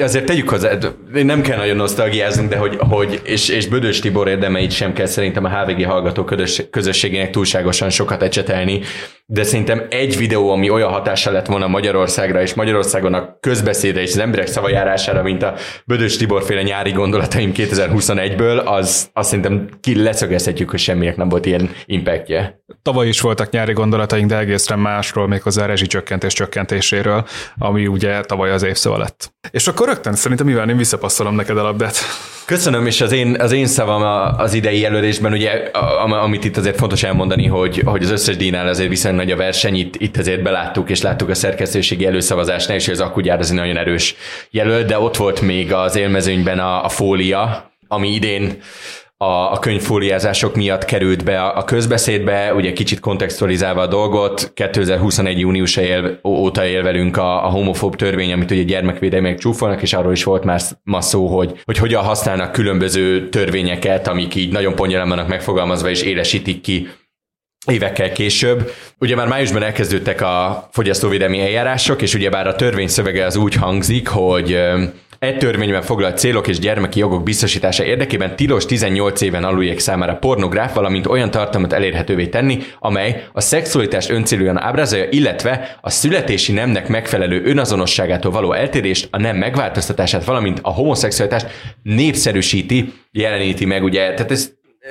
Azért 0.00 0.24
tegyük 0.24 0.48
hozzá, 0.48 0.72
nem 1.12 1.40
kell 1.40 1.56
nagyon 1.56 1.76
nosztalgiáznunk, 1.76 2.48
de 2.48 2.56
hogy, 2.56 2.76
hogy 2.78 3.20
és, 3.24 3.48
és 3.48 3.66
Bödös 3.66 3.98
Tibor 3.98 4.28
érdemeit 4.28 4.70
sem 4.70 4.92
kell 4.92 5.06
szerintem 5.06 5.44
a 5.44 5.48
HVG 5.48 5.86
hallgató 5.86 6.24
közösségének 6.70 7.30
túlságosan 7.30 7.90
sokat 7.90 8.22
ecsetelni, 8.22 8.80
de 9.26 9.42
szerintem 9.42 9.86
egy 9.90 10.16
videó, 10.16 10.50
ami 10.50 10.70
olyan 10.70 10.90
hatással 10.90 11.32
lett 11.32 11.46
volna 11.46 11.66
Magyarországra 11.66 12.42
és 12.42 12.54
Magyarországon 12.54 13.14
a 13.14 13.36
közbeszédre 13.40 14.00
és 14.00 14.10
az 14.10 14.18
emberek 14.18 14.46
szavajárására, 14.46 15.22
mint 15.22 15.42
a 15.42 15.54
Bödös 15.84 16.16
Tibor 16.16 16.42
féle 16.42 16.62
nyári 16.62 16.90
gondolataim 16.90 17.52
2021-ből, 17.54 18.64
az 18.64 19.10
azt 19.12 19.28
szerintem 19.28 19.68
ki 19.80 20.02
leszögezhetjük, 20.02 20.70
hogy 20.70 20.78
semminek 20.78 21.16
nem 21.16 21.28
volt 21.28 21.46
ilyen 21.46 21.70
impactje. 21.86 22.62
Tavaly 22.82 23.08
is 23.08 23.20
voltak 23.20 23.50
nyári 23.50 23.72
gondolataink, 23.72 24.28
de 24.28 24.38
egészen 24.38 24.78
másról, 24.78 25.28
méghozzá 25.28 25.62
a 25.62 25.66
rezsicsökkentés 25.66 26.32
csökkentéséről, 26.32 27.26
ami 27.58 27.86
ugye 27.86 28.20
tavaly 28.20 28.50
az 28.50 28.62
évszava 28.62 28.98
lett. 28.98 29.32
És 29.50 29.66
akkor 29.66 29.88
rögtön 29.90 30.14
szerintem 30.14 30.46
mivel 30.46 30.68
én 30.68 30.76
visszapasszolom 30.76 31.34
neked 31.34 31.58
a 31.58 31.62
labdát. 31.62 31.96
Köszönöm, 32.44 32.86
és 32.86 33.00
az 33.00 33.12
én, 33.12 33.36
az 33.40 33.52
én 33.52 33.66
szavam 33.66 34.02
az 34.38 34.54
idei 34.54 34.80
jelölésben, 34.80 35.32
ugye, 35.32 35.50
amit 36.22 36.44
itt 36.44 36.56
azért 36.56 36.76
fontos 36.76 37.02
elmondani, 37.02 37.46
hogy, 37.46 37.82
hogy 37.84 38.02
az 38.02 38.10
összes 38.10 38.36
díjnál 38.36 38.68
azért 38.68 38.88
viszonylag 38.88 39.20
nagy 39.20 39.30
a 39.30 39.36
verseny, 39.36 39.76
itt, 39.76 39.94
itt 39.96 40.16
azért 40.16 40.42
beláttuk, 40.42 40.90
és 40.90 41.02
láttuk 41.02 41.28
a 41.28 41.34
szerkesztőségi 41.34 42.06
előszavazásnál 42.06 42.78
hogy 42.78 42.94
az 42.94 43.00
akkugyár 43.00 43.38
az 43.38 43.50
egy 43.50 43.56
nagyon 43.56 43.76
erős 43.76 44.14
jelölt, 44.50 44.86
de 44.86 44.98
ott 44.98 45.16
volt 45.16 45.40
még 45.40 45.72
az 45.72 45.96
élmezőnyben 45.96 46.58
a, 46.58 46.84
a 46.84 46.88
fólia, 46.88 47.70
ami 47.88 48.14
idén 48.14 48.58
a, 49.24 49.52
a 49.52 49.58
könyvfóliázások 49.58 50.54
miatt 50.54 50.84
került 50.84 51.24
be 51.24 51.42
a, 51.42 51.56
a 51.58 51.64
közbeszédbe, 51.64 52.54
ugye 52.54 52.72
kicsit 52.72 53.00
kontextualizálva 53.00 53.80
a 53.80 53.86
dolgot, 53.86 54.52
2021. 54.54 55.38
június 55.38 55.76
él, 55.76 56.20
óta 56.24 56.66
él 56.66 56.82
velünk 56.82 57.16
a, 57.16 57.46
a 57.46 57.48
homofób 57.48 57.96
törvény, 57.96 58.32
amit 58.32 58.50
ugye 58.50 58.62
gyermekvédelmek 58.62 59.38
csúfolnak, 59.38 59.82
és 59.82 59.92
arról 59.92 60.12
is 60.12 60.24
volt 60.24 60.44
már 60.44 60.60
ma 60.82 61.00
szó, 61.00 61.26
hogy, 61.26 61.60
hogy 61.64 61.78
hogyan 61.78 62.02
használnak 62.02 62.52
különböző 62.52 63.28
törvényeket, 63.28 64.08
amik 64.08 64.34
így 64.34 64.52
nagyon 64.52 64.74
pongyelem 64.74 65.08
vannak 65.08 65.28
megfogalmazva, 65.28 65.90
és 65.90 66.02
élesítik 66.02 66.60
ki 66.60 66.88
évekkel 67.66 68.12
később. 68.12 68.72
Ugye 68.98 69.14
már 69.14 69.28
májusban 69.28 69.62
elkezdődtek 69.62 70.20
a 70.20 70.68
fogyasztóvédelmi 70.72 71.40
eljárások, 71.40 72.02
és 72.02 72.14
ugyebár 72.14 72.46
a 72.46 72.54
törvény 72.56 72.88
szövege 72.88 73.24
az 73.24 73.36
úgy 73.36 73.54
hangzik, 73.54 74.08
hogy 74.08 74.58
egy 75.20 75.38
törvényben 75.38 75.82
foglalt 75.82 76.18
célok 76.18 76.48
és 76.48 76.58
gyermeki 76.58 76.98
jogok 76.98 77.22
biztosítása 77.22 77.84
érdekében 77.84 78.36
tilos 78.36 78.66
18 78.66 79.20
éven 79.20 79.44
aluliek 79.44 79.78
számára 79.78 80.16
pornográf, 80.16 80.74
valamint 80.74 81.06
olyan 81.06 81.30
tartalmat 81.30 81.72
elérhetővé 81.72 82.26
tenni, 82.26 82.58
amely 82.78 83.26
a 83.32 83.40
szexualitást 83.40 84.10
öncélúan 84.10 84.58
ábrázolja, 84.60 85.06
illetve 85.10 85.78
a 85.80 85.90
születési 85.90 86.52
nemnek 86.52 86.88
megfelelő 86.88 87.44
önazonosságától 87.44 88.32
való 88.32 88.52
eltérést, 88.52 89.08
a 89.10 89.18
nem 89.18 89.36
megváltoztatását, 89.36 90.24
valamint 90.24 90.58
a 90.62 90.72
homoszexualitást 90.72 91.46
népszerűsíti, 91.82 92.92
jeleníti 93.10 93.64
meg, 93.64 93.82
ugye, 93.82 94.14
tehát 94.14 94.30
ez 94.30 94.50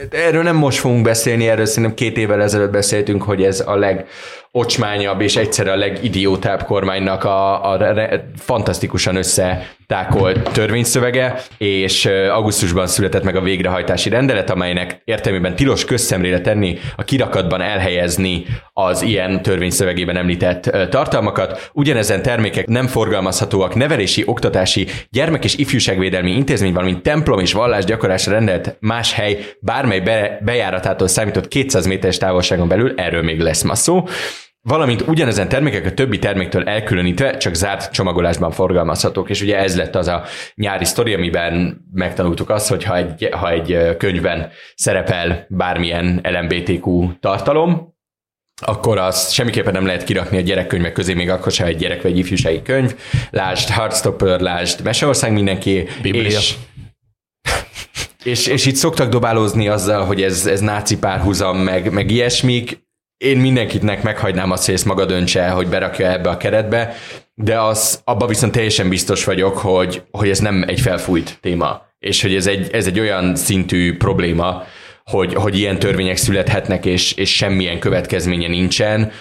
erről 0.10 0.44
nem 0.44 0.56
most 0.56 0.80
fogunk 0.80 1.04
beszélni, 1.04 1.48
erről 1.48 1.66
szerintem 1.66 1.94
két 1.94 2.18
évvel 2.18 2.42
ezelőtt 2.42 2.72
beszéltünk, 2.72 3.24
hogy 3.24 3.44
ez 3.44 3.64
a 3.66 3.76
leg 3.76 4.08
ocsmányabb 4.52 5.22
és 5.22 5.36
egyszerre 5.36 5.72
a 5.72 5.76
legidiótább 5.76 6.64
kormánynak 6.64 7.24
a, 7.24 7.72
a 7.72 7.78
re, 7.78 8.30
fantasztikusan 8.36 9.16
összetákolt 9.16 10.52
törvényszövege, 10.52 11.42
és 11.58 12.06
augusztusban 12.32 12.88
született 12.88 13.24
meg 13.24 13.36
a 13.36 13.42
végrehajtási 13.42 14.10
rendelet, 14.10 14.50
amelynek 14.50 15.02
értelmében 15.06 15.56
tilos 15.56 15.86
közszemlére 15.86 16.42
tenni, 16.42 16.78
a 16.96 17.04
kirakatban 17.04 17.62
elhelyezni 17.62 18.46
az 18.74 19.02
ilyen 19.02 19.42
törvényszövegében 19.42 20.18
említett 20.18 20.90
tartalmakat. 20.90 21.72
Ugyanezen 21.74 22.22
termékek 22.22 22.68
nem 22.68 22.88
forgalmazhatóak 22.88 23.76
nevelési, 23.76 24.24
oktatási, 24.26 24.88
gyermek- 25.10 25.44
és 25.44 25.56
ifjúságvédelmi 25.56 26.32
intézmény, 26.32 26.74
valamint 26.74 27.02
templom 27.02 27.40
és 27.40 27.54
vallás 27.54 27.86
gyakorlásra 27.86 28.32
rendelt 28.32 28.78
más 28.80 29.14
hely 29.14 29.46
bármely 29.60 30.00
be, 30.00 30.40
bejáratától 30.42 31.08
számított 31.08 31.48
200 31.48 31.86
méteres 31.86 32.18
távolságon 32.18 32.68
belül, 32.68 32.94
erről 32.96 33.24
még 33.24 33.40
lesz 33.40 33.62
ma 33.62 33.76
szó 33.76 34.04
valamint 34.62 35.02
ugyanezen 35.08 35.50
termékek 35.50 35.86
a 35.86 35.94
többi 35.94 36.20
terméktől 36.20 36.64
elkülönítve 36.64 37.38
csak 37.38 37.54
zárt 37.54 37.92
csomagolásban 37.92 38.52
forgalmazhatók, 38.52 39.30
és 39.30 39.42
ugye 39.42 39.58
ez 39.58 39.78
lett 39.78 39.96
az 39.96 40.08
a 40.08 40.24
nyári 40.56 40.86
sztori, 40.86 41.14
amiben 41.14 41.86
megtanultuk 41.94 42.50
azt, 42.50 42.70
hogy 42.70 42.84
ha 42.84 42.98
egy, 42.98 43.30
ha 43.32 43.52
egy 43.52 43.98
könyvben 43.98 44.52
szerepel 44.76 45.46
bármilyen 45.50 46.22
LMBTQ 46.24 47.12
tartalom, 47.20 47.98
akkor 48.62 48.98
azt 48.98 49.32
semmiképpen 49.32 49.74
nem 49.74 49.86
lehet 49.86 50.04
kirakni 50.04 50.38
a 50.38 50.42
gyerekkönyvek 50.42 50.92
közé, 50.92 51.14
még 51.14 51.30
akkor 51.30 51.52
sem 51.52 51.68
egy 51.68 51.78
gyerek 51.78 52.02
vagy 52.02 52.18
ifjúsági 52.18 52.62
könyv. 52.62 52.96
Lásd 53.30 53.70
Heartstopper, 53.70 54.40
lásd 54.40 54.84
Meseország 54.84 55.34
mindenki, 55.34 55.88
Biblia. 56.02 56.24
és 56.24 56.56
és, 58.24 58.48
és 58.48 58.66
itt 58.66 58.76
szoktak 58.76 59.10
dobálózni 59.10 59.68
azzal, 59.68 60.06
hogy 60.06 60.22
ez, 60.22 60.46
ez 60.46 60.60
náci 60.60 60.98
párhuzam, 60.98 61.58
meg, 61.58 61.92
meg 61.92 62.12
ilyesmik 62.12 62.88
én 63.20 63.38
mindenkitnek 63.38 64.04
meghagynám 64.04 64.52
azt, 64.52 64.66
hogy 64.66 64.74
ezt 64.74 64.86
maga 64.86 65.06
döntse, 65.06 65.50
hogy 65.50 65.68
berakja 65.68 66.12
ebbe 66.12 66.30
a 66.30 66.38
keretbe, 66.38 66.96
de 67.36 67.60
az, 67.60 68.02
abban 68.04 68.28
viszont 68.28 68.52
teljesen 68.52 68.90
biztos 68.90 69.24
vagyok, 69.24 69.58
hogy, 69.58 70.02
hogy 70.12 70.30
ez 70.30 70.40
nem 70.40 70.64
egy 70.68 70.80
felfújt 70.80 71.38
téma, 71.42 71.88
és 72.00 72.22
hogy 72.22 72.36
ez 72.36 72.48
egy, 72.48 72.70
ez 72.72 72.88
egy 72.88 73.00
olyan 73.00 73.36
szintű 73.36 73.98
probléma, 73.98 74.64
hogy, 75.06 75.34
hogy 75.34 75.58
ilyen 75.58 75.80
törvények 75.80 76.18
születhetnek, 76.18 76.86
és, 76.86 77.14
és 77.14 77.36
semmilyen 77.36 77.80
következménye 77.80 78.48
nincsen, 78.48 79.12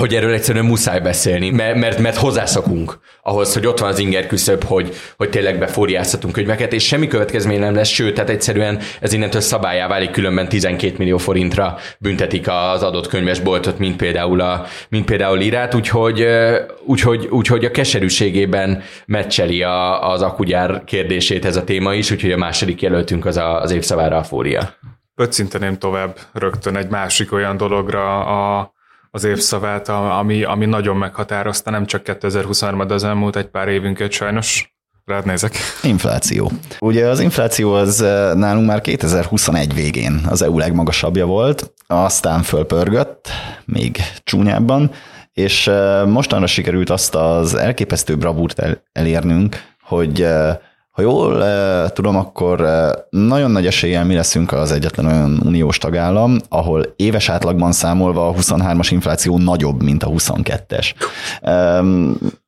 hogy 0.00 0.14
erről 0.14 0.32
egyszerűen 0.32 0.64
muszáj 0.64 1.00
beszélni, 1.00 1.50
mert, 1.50 1.76
mert, 1.76 1.98
mert 1.98 2.16
hozzászokunk 2.16 2.98
ahhoz, 3.22 3.54
hogy 3.54 3.66
ott 3.66 3.78
van 3.78 3.88
az 3.88 3.98
inger 3.98 4.26
küszöb, 4.26 4.64
hogy, 4.64 4.94
hogy 5.16 5.30
tényleg 5.30 5.58
befóriázhatunk 5.58 6.34
könyveket, 6.34 6.72
és 6.72 6.86
semmi 6.86 7.06
következmény 7.06 7.58
nem 7.58 7.74
lesz, 7.74 7.88
sőt, 7.88 8.14
tehát 8.14 8.30
egyszerűen 8.30 8.80
ez 9.00 9.12
innentől 9.12 9.40
szabályá 9.40 9.88
válik, 9.88 10.10
különben 10.10 10.48
12 10.48 10.94
millió 10.98 11.18
forintra 11.18 11.76
büntetik 11.98 12.48
az 12.48 12.82
adott 12.82 13.08
könyvesboltot, 13.08 13.78
mint 13.78 13.96
például, 13.96 14.40
a, 14.40 14.64
mint 14.88 15.04
például 15.04 15.40
írát, 15.40 15.74
úgyhogy, 15.74 16.26
úgyhogy, 16.84 17.26
úgyhogy 17.30 17.64
a 17.64 17.70
keserűségében 17.70 18.82
meccseli 19.06 19.62
a, 19.62 20.10
az 20.10 20.22
akugyár 20.22 20.84
kérdését 20.84 21.44
ez 21.44 21.56
a 21.56 21.64
téma 21.64 21.94
is, 21.94 22.10
úgyhogy 22.10 22.32
a 22.32 22.36
második 22.36 22.82
jelöltünk 22.82 23.26
az 23.26 23.36
a, 23.36 23.60
az 23.60 23.70
évszavára 23.70 24.16
a 24.16 24.22
fória. 24.22 24.74
Pöccinteném 25.14 25.78
tovább 25.78 26.18
rögtön 26.32 26.76
egy 26.76 26.88
másik 26.88 27.32
olyan 27.32 27.56
dologra 27.56 28.24
a 28.24 28.72
az 29.14 29.24
évszavát, 29.24 29.88
ami, 29.88 30.42
ami 30.42 30.66
nagyon 30.66 30.96
meghatározta 30.96 31.70
nem 31.70 31.86
csak 31.86 32.02
2023, 32.02 32.86
de 32.86 32.94
az 32.94 33.04
elmúlt 33.04 33.36
egy 33.36 33.46
pár 33.46 33.68
évünket 33.68 34.10
sajnos. 34.10 34.74
Rád 35.04 35.26
nézek. 35.26 35.56
Infláció. 35.82 36.50
Ugye 36.78 37.06
az 37.06 37.20
infláció 37.20 37.72
az 37.72 38.00
eh, 38.00 38.34
nálunk 38.34 38.66
már 38.66 38.80
2021 38.80 39.74
végén 39.74 40.20
az 40.28 40.42
EU 40.42 40.58
legmagasabbja 40.58 41.26
volt, 41.26 41.72
aztán 41.86 42.42
fölpörgött, 42.42 43.28
még 43.64 43.96
csúnyábban, 44.22 44.90
és 45.32 45.66
eh, 45.66 46.06
mostanra 46.06 46.46
sikerült 46.46 46.90
azt 46.90 47.14
az 47.14 47.54
elképesztő 47.54 48.16
bravúrt 48.16 48.62
elérnünk, 48.92 49.56
hogy 49.82 50.22
eh, 50.22 50.56
ha 50.94 51.02
jól 51.02 51.44
e, 51.44 51.88
tudom, 51.88 52.16
akkor 52.16 52.60
e, 52.60 53.06
nagyon 53.10 53.50
nagy 53.50 53.66
eséllyel 53.66 54.04
mi 54.04 54.14
leszünk 54.14 54.52
az 54.52 54.72
egyetlen 54.72 55.06
olyan 55.06 55.40
uniós 55.44 55.78
tagállam, 55.78 56.38
ahol 56.48 56.92
éves 56.96 57.28
átlagban 57.28 57.72
számolva 57.72 58.28
a 58.28 58.32
23-as 58.32 58.88
infláció 58.90 59.38
nagyobb, 59.38 59.82
mint 59.82 60.02
a 60.02 60.08
22-es. 60.08 60.92
E, 61.40 61.52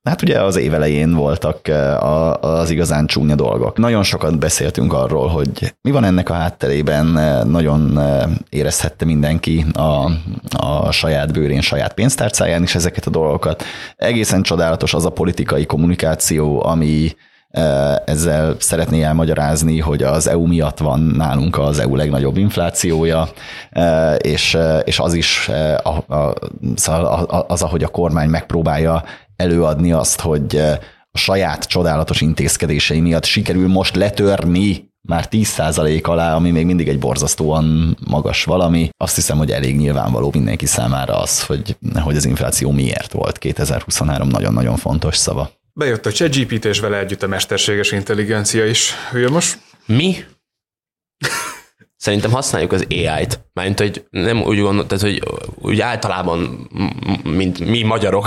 hát 0.02 0.22
ugye 0.22 0.42
az 0.42 0.56
év 0.56 0.74
elején 0.74 1.14
voltak 1.14 1.68
a, 1.68 2.40
az 2.40 2.70
igazán 2.70 3.06
csúnya 3.06 3.34
dolgok. 3.34 3.78
Nagyon 3.78 4.02
sokat 4.02 4.38
beszéltünk 4.38 4.92
arról, 4.92 5.26
hogy 5.28 5.74
mi 5.82 5.90
van 5.90 6.04
ennek 6.04 6.30
a 6.30 6.34
hátterében, 6.34 7.06
nagyon 7.48 8.00
érezhette 8.48 9.04
mindenki 9.04 9.64
a, 9.72 10.10
a 10.66 10.90
saját 10.90 11.32
bőrén, 11.32 11.60
saját 11.60 11.94
pénztárcáján 11.94 12.62
is 12.62 12.74
ezeket 12.74 13.06
a 13.06 13.10
dolgokat. 13.10 13.64
Egészen 13.96 14.42
csodálatos 14.42 14.94
az 14.94 15.04
a 15.04 15.10
politikai 15.10 15.66
kommunikáció, 15.66 16.64
ami 16.66 17.14
Ezzel 18.04 18.56
szeretné 18.58 19.02
elmagyarázni, 19.02 19.80
hogy 19.80 20.02
az 20.02 20.26
EU 20.26 20.46
miatt 20.46 20.78
van 20.78 21.00
nálunk 21.00 21.58
az 21.58 21.78
EU 21.78 21.94
legnagyobb 21.94 22.36
inflációja, 22.36 23.28
és, 24.18 24.58
és 24.84 24.98
az 24.98 25.14
is 25.14 25.50
szóval 26.74 27.24
az, 27.48 27.62
ahogy 27.62 27.82
a 27.82 27.88
kormány 27.88 28.28
megpróbálja 28.28 29.04
előadni 29.36 29.92
azt, 29.92 30.20
hogy 30.20 30.56
a 31.10 31.18
saját 31.18 31.64
csodálatos 31.64 32.20
intézkedései 32.20 33.00
miatt 33.00 33.24
sikerül 33.24 33.68
most 33.68 33.96
letörni 33.96 34.94
már 35.06 35.28
10% 35.30 36.02
alá, 36.02 36.34
ami 36.34 36.50
még 36.50 36.66
mindig 36.66 36.88
egy 36.88 36.98
borzasztóan 36.98 37.96
magas 38.06 38.44
valami. 38.44 38.88
Azt 38.96 39.14
hiszem, 39.14 39.38
hogy 39.38 39.50
elég 39.50 39.76
nyilvánvaló 39.76 40.30
mindenki 40.32 40.66
számára 40.66 41.18
az, 41.20 41.46
hogy, 41.46 41.76
hogy 41.94 42.16
az 42.16 42.24
infláció 42.24 42.70
miért 42.70 43.12
volt 43.12 43.38
2023 43.38 44.28
nagyon-nagyon 44.28 44.76
fontos 44.76 45.16
szava. 45.16 45.50
Bejött 45.78 46.06
a 46.06 46.12
ChatGPT 46.12 46.64
és 46.64 46.80
vele 46.80 46.98
együtt 46.98 47.22
a 47.22 47.26
mesterséges 47.26 47.92
intelligencia 47.92 48.66
is. 48.66 48.92
Hülye 49.10 49.28
most? 49.28 49.58
Mi? 49.86 50.24
Szerintem 51.96 52.30
használjuk 52.30 52.72
az 52.72 52.86
AI-t. 52.90 53.40
Mármint, 53.52 53.78
hogy 53.78 54.04
nem 54.10 54.42
úgy 54.42 54.60
gondolod, 54.60 54.86
tehát, 54.86 55.04
hogy 55.04 55.22
úgy 55.54 55.80
általában, 55.80 56.68
mint 57.24 57.58
mi 57.58 57.82
magyarok. 57.82 58.24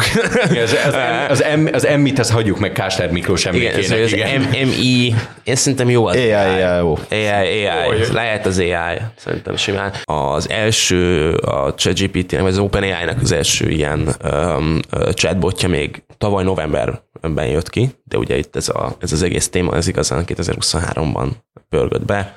az, 0.64 0.76
az, 0.86 0.96
az, 1.30 1.44
M, 1.58 1.68
az 1.74 1.88
M-mit, 1.98 2.20
azt 2.20 2.32
hagyjuk 2.32 2.60
meg 2.60 2.72
Kásler 2.72 3.12
Miklós 3.12 3.46
emlékének. 3.46 3.84
Igen, 3.84 4.04
az 4.04 4.12
igen. 4.12 4.42
MI, 4.68 5.14
én 5.44 5.56
szerintem 5.56 5.90
jó 5.90 6.06
az 6.06 6.16
AI. 6.16 6.32
AI, 6.32 6.62
AI, 6.62 7.28
AI, 7.28 7.66
AI. 7.66 8.12
Lehet 8.12 8.46
az 8.46 8.60
AI, 8.60 8.98
szerintem 9.16 9.56
simán. 9.56 9.94
Az 10.04 10.50
első, 10.50 11.34
a 11.34 11.74
ChatGPT, 11.74 12.32
vagy 12.32 12.52
az 12.52 12.58
OpenAI-nak 12.58 13.22
az 13.22 13.32
első 13.32 13.70
ilyen 13.70 14.16
um, 14.24 14.80
chatbotja 15.14 15.70
még 15.70 16.04
tavaly 16.18 16.44
novemberben 16.44 17.46
jött 17.48 17.70
ki, 17.70 17.90
de 18.04 18.18
ugye 18.18 18.38
itt 18.38 18.56
ez, 18.56 18.70
a, 18.70 18.96
ez 19.00 19.12
az 19.12 19.24
egész 19.24 19.50
téma, 19.50 19.76
ez 19.76 19.88
igazán 19.88 20.24
2023-ban 20.28 21.28
pörgött 21.70 22.06
be 22.06 22.36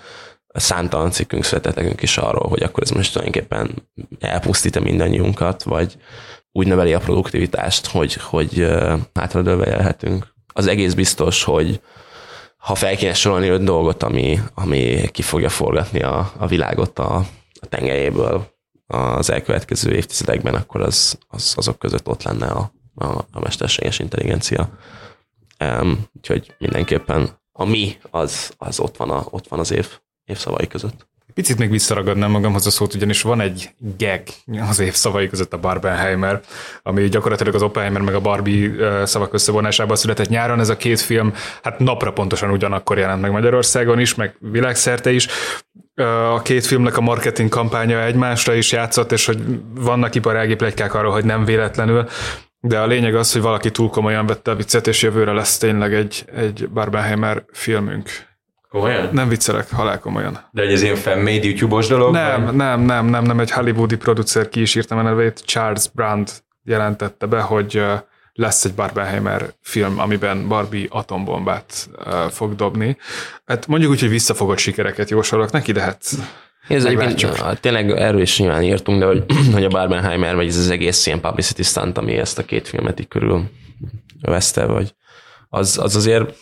számtalan 0.53 1.11
cikkünk 1.11 1.45
született 1.45 1.75
nekünk 1.75 2.03
is 2.03 2.19
arról, 2.19 2.49
hogy 2.49 2.63
akkor 2.63 2.83
ez 2.83 2.91
most 2.91 3.13
tulajdonképpen 3.13 3.89
elpusztít-e 4.21 4.81
mindannyiunkat, 4.81 5.63
vagy 5.63 5.97
úgy 6.53 6.67
növeli 6.67 6.95
a 6.95 6.99
produktivitást, 6.99 7.87
hogy, 7.87 8.15
hogy 8.15 8.67
hátradőlve 9.15 9.67
élhetünk. 9.67 10.35
Az 10.53 10.67
egész 10.67 10.95
biztos, 10.95 11.45
hogy 11.45 11.81
ha 12.57 12.75
fel 12.75 12.97
kéne 12.97 13.15
sorolni 13.15 13.49
öt 13.49 13.63
dolgot, 13.63 14.03
ami, 14.03 14.39
ami 14.55 15.09
ki 15.13 15.23
fogja 15.23 15.49
forgatni 15.49 16.03
a, 16.03 16.33
a 16.37 16.47
világot 16.47 16.99
a, 16.99 17.17
a 17.61 17.67
tengelyéből 17.69 18.51
az 18.87 19.31
elkövetkező 19.31 19.95
évtizedekben, 19.95 20.55
akkor 20.55 20.81
az, 20.81 21.19
az 21.29 21.55
azok 21.57 21.79
között 21.79 22.09
ott 22.09 22.23
lenne 22.23 22.47
a, 22.47 22.73
a, 22.95 23.07
a 23.33 23.41
mesterséges 23.41 23.99
intelligencia. 23.99 24.69
Um, 25.61 26.07
úgyhogy 26.17 26.55
mindenképpen 26.59 27.41
a 27.53 27.65
mi 27.65 27.97
az, 28.11 28.53
az 28.59 28.81
ott, 28.81 28.97
van 28.97 29.11
a, 29.11 29.27
ott 29.31 29.49
van 29.49 29.59
az 29.59 29.71
év 29.71 29.99
évszavai 30.25 30.67
között. 30.67 31.11
Picit 31.35 31.59
még 31.59 31.71
visszaragadnám 31.71 32.31
magamhoz 32.31 32.67
a 32.67 32.71
szót, 32.71 32.95
ugyanis 32.95 33.23
van 33.23 33.41
egy 33.41 33.71
gag 33.99 34.23
az 34.69 34.79
év 34.79 34.93
szavai 34.93 35.29
között 35.29 35.53
a 35.53 35.59
Barbenheimer, 35.59 36.41
ami 36.83 37.09
gyakorlatilag 37.09 37.55
az 37.55 37.63
Oppenheimer 37.63 38.01
meg 38.03 38.15
a 38.15 38.21
Barbie 38.21 39.07
szavak 39.07 39.33
összevonásában 39.35 39.97
született 39.97 40.29
nyáron. 40.29 40.61
Ez 40.61 40.69
a 40.69 40.77
két 40.77 41.01
film 41.01 41.35
hát 41.63 41.79
napra 41.79 42.13
pontosan 42.13 42.51
ugyanakkor 42.51 42.99
jelent 42.99 43.21
meg 43.21 43.31
Magyarországon 43.31 44.01
is, 44.01 44.15
meg 44.15 44.37
világszerte 44.39 45.11
is. 45.11 45.27
A 46.35 46.43
két 46.43 46.67
filmnek 46.67 46.97
a 46.97 47.01
marketing 47.01 47.49
kampánya 47.49 48.03
egymásra 48.03 48.55
is 48.55 48.73
játszott, 48.73 49.13
és 49.13 49.27
hogy 49.27 49.39
vannak 49.75 50.15
iparági 50.15 50.55
plegykák 50.55 50.95
arról, 50.95 51.13
hogy 51.13 51.25
nem 51.25 51.45
véletlenül, 51.45 52.09
de 52.61 52.79
a 52.79 52.87
lényeg 52.87 53.15
az, 53.15 53.33
hogy 53.33 53.43
valaki 53.43 53.71
túl 53.71 53.91
komolyan 53.91 54.27
vette 54.27 54.51
a 54.51 54.55
viccet, 54.55 54.87
és 54.87 55.03
jövőre 55.03 55.33
lesz 55.33 55.59
tényleg 55.59 55.95
egy, 55.95 56.25
egy 56.35 56.69
Barbenheimer 56.69 57.45
filmünk. 57.53 58.31
Komolyan? 58.73 59.09
Nem 59.13 59.29
viccelek, 59.29 59.71
halál 59.71 59.99
komolyan. 59.99 60.39
De 60.51 60.63
egy 60.63 60.73
ez 60.73 60.83
ilyen 60.83 60.97
fanmade 60.97 61.45
YouTube-os 61.45 61.87
dolog? 61.87 62.13
Nem, 62.13 62.45
vagy? 62.45 62.55
nem, 62.55 62.81
nem, 62.81 63.07
nem, 63.07 63.25
nem, 63.25 63.41
egy 63.41 63.51
hollywoodi 63.51 63.97
producer 63.97 64.49
ki 64.49 64.61
is 64.61 64.75
írtam 64.75 64.99
a 64.99 65.03
nevét, 65.03 65.43
Charles 65.45 65.89
Brand 65.95 66.31
jelentette 66.65 67.27
be, 67.27 67.41
hogy 67.41 67.83
lesz 68.33 68.65
egy 68.65 68.75
Barbenheimer 68.75 69.53
film, 69.61 69.99
amiben 69.99 70.49
Barbie 70.49 70.87
atombombát 70.89 71.89
fog 72.31 72.55
dobni. 72.55 72.97
Hát 73.45 73.67
mondjuk 73.67 73.91
úgy, 73.91 74.01
hogy 74.01 74.09
visszafogott 74.09 74.59
sikereket 74.59 75.11
jósolok 75.11 75.51
neki, 75.51 75.73
de 75.73 75.81
hát 75.81 76.05
ez 76.69 76.85
egyébként 76.85 77.61
tényleg 77.61 77.91
erről 77.91 78.21
is 78.21 78.39
nyilván 78.39 78.63
írtunk, 78.63 78.99
de 78.99 79.07
hogy, 79.07 79.25
hogy 79.55 79.65
a 79.65 79.69
Barbenheimer, 79.69 80.35
vagy 80.35 80.47
ez 80.47 80.57
az 80.57 80.71
egész 80.71 81.07
ilyen 81.07 81.21
publicity 81.21 81.63
stunt, 81.63 81.99
ami 81.99 82.17
ezt 82.17 82.39
a 82.39 82.45
két 82.45 82.69
filmet 82.69 83.01
így 83.01 83.09
körül 83.09 83.51
veszte, 84.21 84.65
vagy 84.65 84.95
az, 85.55 85.79
az 85.79 85.97
azért 85.97 86.35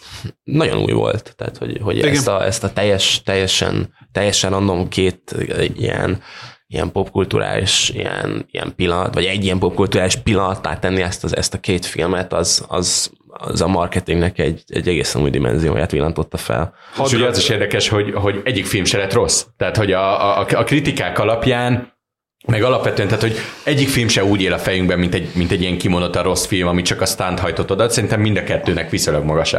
nagyon 0.45 0.83
új 0.83 0.93
volt. 0.93 1.35
Tehát, 1.37 1.57
hogy, 1.57 1.79
hogy 1.83 2.01
ezt, 2.01 2.29
a, 2.29 2.45
ezt 2.45 2.65
a 2.65 2.73
teljes, 2.73 3.23
teljesen, 3.23 3.95
teljesen 4.13 4.53
annom 4.53 4.89
két 4.89 5.35
ilyen, 5.77 6.23
ilyen 6.67 6.93
popkulturális 6.93 7.89
ilyen, 7.89 8.47
ilyen 8.51 8.73
pillanat, 8.77 9.15
vagy 9.15 9.25
egy 9.25 9.45
ilyen 9.45 9.59
popkulturális 9.59 10.17
pillanattá 10.17 10.79
tenni 10.79 11.03
ezt, 11.03 11.25
az, 11.25 11.37
ezt 11.37 11.55
a 11.55 11.59
két 11.59 11.87
filmet, 11.87 12.33
az, 12.33 12.65
az, 12.69 13.11
az 13.27 13.61
a 13.61 13.67
marketingnek 13.67 14.39
egy, 14.39 14.63
egy 14.67 14.89
egészen 14.89 15.23
új 15.23 15.31
dimenzióját 15.31 15.91
villantotta 15.91 16.37
fel. 16.37 16.75
És 17.05 17.13
ugye 17.13 17.27
az 17.27 17.39
is 17.39 17.49
érdekes, 17.49 17.89
hogy, 17.89 18.13
hogy 18.15 18.41
egyik 18.45 18.67
film 18.67 18.85
se 18.85 18.99
lett 18.99 19.13
rossz. 19.13 19.45
Tehát, 19.57 19.77
hogy 19.77 19.93
a, 19.93 20.39
a, 20.39 20.47
a 20.55 20.65
kritikák 20.65 21.19
alapján 21.19 21.99
meg 22.47 22.63
alapvetően, 22.63 23.09
tehát, 23.09 23.23
hogy 23.23 23.37
egyik 23.65 23.89
film 23.89 24.09
se 24.09 24.25
úgy 24.25 24.43
él 24.43 24.53
a 24.53 24.59
fejünkben, 24.59 24.99
mint 24.99 25.15
egy, 25.15 25.29
mint 25.35 25.51
egy 25.51 25.61
ilyen 25.61 25.79
kimonott 25.79 26.17
a 26.17 26.23
rossz 26.23 26.47
film, 26.47 26.69
ami 26.69 26.83
csak 26.83 27.01
a 27.01 27.07
stunt 27.07 27.39
hajtott 27.39 27.71
oda. 27.71 27.89
Szerintem 27.89 28.21
mind 28.21 28.37
a 28.37 28.45
kettőnek 28.45 28.91
viszonylag 28.91 29.25
magas 29.25 29.55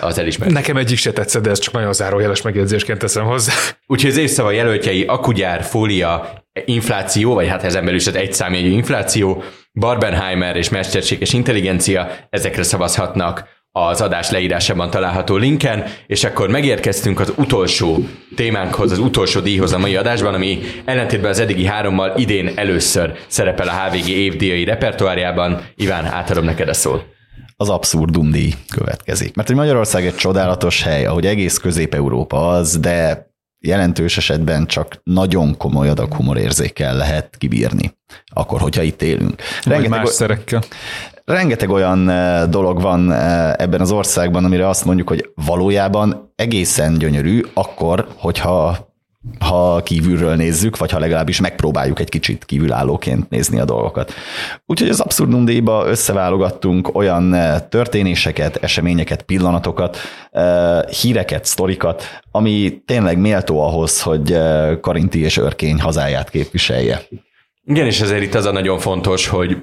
az 0.00 0.18
elismerés. 0.18 0.54
Nekem 0.54 0.76
egyik 0.76 0.98
se 0.98 1.12
tetszett, 1.12 1.42
de 1.42 1.50
ez 1.50 1.58
csak 1.58 1.74
nagyon 1.74 1.92
zárójeles 1.92 2.42
megjegyzésként 2.42 2.98
teszem 2.98 3.24
hozzá. 3.24 3.52
Úgyhogy 3.86 4.10
az 4.10 4.16
évszava 4.16 4.50
jelöltjei 4.50 5.04
akugyár, 5.04 5.62
fólia, 5.62 6.44
infláció, 6.64 7.34
vagy 7.34 7.48
hát 7.48 7.64
ezen 7.64 7.84
belül 7.84 7.98
is 7.98 8.06
az 8.06 8.14
egy 8.14 8.32
számjegyű 8.32 8.70
infláció, 8.70 9.42
Barbenheimer 9.72 10.56
és 10.56 10.68
mesterséges 10.68 11.32
intelligencia, 11.32 12.10
ezekre 12.30 12.62
szavazhatnak 12.62 13.48
az 13.78 14.00
adás 14.00 14.30
leírásában 14.30 14.90
található 14.90 15.36
linken, 15.36 15.84
és 16.06 16.24
akkor 16.24 16.48
megérkeztünk 16.48 17.20
az 17.20 17.32
utolsó 17.36 17.98
témánkhoz, 18.36 18.92
az 18.92 18.98
utolsó 18.98 19.40
díjhoz 19.40 19.72
a 19.72 19.78
mai 19.78 19.96
adásban, 19.96 20.34
ami 20.34 20.58
ellentétben 20.84 21.30
az 21.30 21.38
eddigi 21.38 21.64
hárommal 21.64 22.12
idén 22.16 22.52
először 22.54 23.12
szerepel 23.26 23.68
a 23.68 23.72
HVG 23.72 24.08
évdíjai 24.08 24.64
repertoárjában. 24.64 25.66
Iván, 25.76 26.04
átadom 26.04 26.44
neked 26.44 26.68
a 26.68 26.74
szót 26.74 27.12
az 27.56 27.68
abszurdum 27.68 28.30
díj 28.30 28.52
következik. 28.70 29.34
Mert 29.34 29.48
hogy 29.48 29.56
Magyarország 29.56 30.06
egy 30.06 30.14
csodálatos 30.14 30.82
hely, 30.82 31.06
ahogy 31.06 31.26
egész 31.26 31.58
Közép-Európa 31.58 32.48
az, 32.48 32.78
de 32.78 33.28
jelentős 33.58 34.16
esetben 34.16 34.66
csak 34.66 35.00
nagyon 35.02 35.56
komoly 35.56 35.88
adag 35.88 36.14
humorérzékkel 36.14 36.96
lehet 36.96 37.36
kibírni, 37.38 37.96
akkor, 38.26 38.60
hogyha 38.60 38.82
itt 38.82 39.02
élünk. 39.02 39.42
Rengeteg, 39.64 39.90
más 39.90 40.08
szerekkel. 40.08 40.62
Rengeteg 41.24 41.70
olyan 41.70 42.08
eh, 42.08 42.46
dolog 42.46 42.80
van 42.80 43.12
eh, 43.12 43.52
ebben 43.52 43.80
az 43.80 43.90
országban, 43.90 44.44
amire 44.44 44.68
azt 44.68 44.84
mondjuk, 44.84 45.08
hogy 45.08 45.30
valójában 45.46 46.32
egészen 46.36 46.98
gyönyörű, 46.98 47.40
akkor, 47.54 48.06
hogyha 48.16 48.92
ha 49.38 49.82
kívülről 49.82 50.34
nézzük, 50.34 50.76
vagy 50.76 50.90
ha 50.90 50.98
legalábbis 50.98 51.40
megpróbáljuk 51.40 52.00
egy 52.00 52.08
kicsit 52.08 52.44
kívülállóként 52.44 53.30
nézni 53.30 53.60
a 53.60 53.64
dolgokat. 53.64 54.12
Úgyhogy 54.66 54.88
az 54.88 55.00
Abszurdum 55.00 55.44
díjba 55.44 55.86
összeválogattunk 55.86 56.94
olyan 56.94 57.34
eh, 57.34 57.60
történéseket, 57.68 58.56
eseményeket, 58.56 59.22
pillanatokat, 59.22 59.98
híreket, 61.00 61.44
sztorikat, 61.44 62.04
ami 62.30 62.82
tényleg 62.86 63.18
méltó 63.18 63.60
ahhoz, 63.60 64.02
hogy 64.02 64.38
Karinti 64.80 65.20
és 65.20 65.36
Örkény 65.36 65.80
hazáját 65.80 66.30
képviselje. 66.30 67.00
Igen, 67.64 67.86
és 67.86 68.00
ezért 68.00 68.22
itt 68.22 68.34
az 68.34 68.44
a 68.44 68.52
nagyon 68.52 68.78
fontos, 68.78 69.26
hogy 69.26 69.56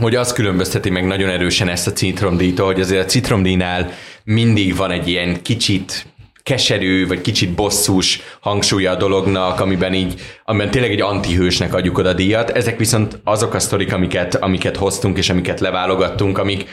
hogy 0.00 0.14
az 0.14 0.32
különbözteti 0.32 0.90
meg 0.90 1.06
nagyon 1.06 1.28
erősen 1.28 1.68
ezt 1.68 1.86
a 1.86 1.92
citromdíjtól, 1.92 2.66
hogy 2.66 2.80
azért 2.80 3.04
a 3.04 3.08
citromdíjnál 3.08 3.90
mindig 4.24 4.76
van 4.76 4.90
egy 4.90 5.08
ilyen 5.08 5.42
kicsit 5.42 6.06
keserű, 6.42 7.06
vagy 7.06 7.20
kicsit 7.20 7.54
bosszús 7.54 8.20
hangsúlya 8.40 8.90
a 8.90 8.96
dolognak, 8.96 9.60
amiben 9.60 9.94
így, 9.94 10.20
amiben 10.44 10.70
tényleg 10.70 10.90
egy 10.90 11.00
antihősnek 11.00 11.74
adjuk 11.74 11.98
oda 11.98 12.12
díjat. 12.12 12.50
Ezek 12.50 12.78
viszont 12.78 13.20
azok 13.24 13.54
a 13.54 13.58
sztorik, 13.58 13.92
amiket, 13.92 14.34
amiket 14.34 14.76
hoztunk, 14.76 15.18
és 15.18 15.30
amiket 15.30 15.60
leválogattunk, 15.60 16.38
amik, 16.38 16.68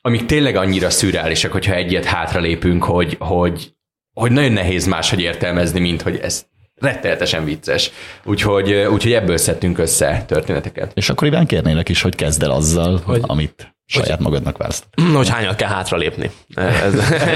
amik 0.00 0.26
tényleg 0.26 0.56
annyira 0.56 0.90
szürreálisak, 0.90 1.52
hogyha 1.52 1.74
egyet 1.74 2.04
hátralépünk, 2.04 2.84
hogy, 2.84 3.16
hogy, 3.18 3.72
hogy 4.12 4.32
nagyon 4.32 4.52
nehéz 4.52 4.86
máshogy 4.86 5.20
értelmezni, 5.20 5.80
mint 5.80 6.02
hogy 6.02 6.18
ez 6.22 6.46
rettenetesen 6.80 7.44
vicces. 7.44 7.90
Úgyhogy, 8.24 8.72
úgyhogy 8.72 9.12
ebből 9.12 9.36
szedtünk 9.36 9.78
össze 9.78 10.24
történeteket. 10.26 10.90
És 10.94 11.10
akkor 11.10 11.26
Iván 11.26 11.46
kérnélek 11.46 11.88
is, 11.88 12.02
hogy 12.02 12.14
kezd 12.14 12.42
el 12.42 12.50
azzal, 12.50 13.00
hogy 13.04 13.22
amit 13.26 13.74
saját 13.86 14.20
magadnak 14.20 14.58
választod. 14.58 14.88
Hogy 15.16 15.28
hányat 15.28 15.56
kell 15.56 15.68
hátralépni. 15.68 16.30
Ez, 16.54 16.94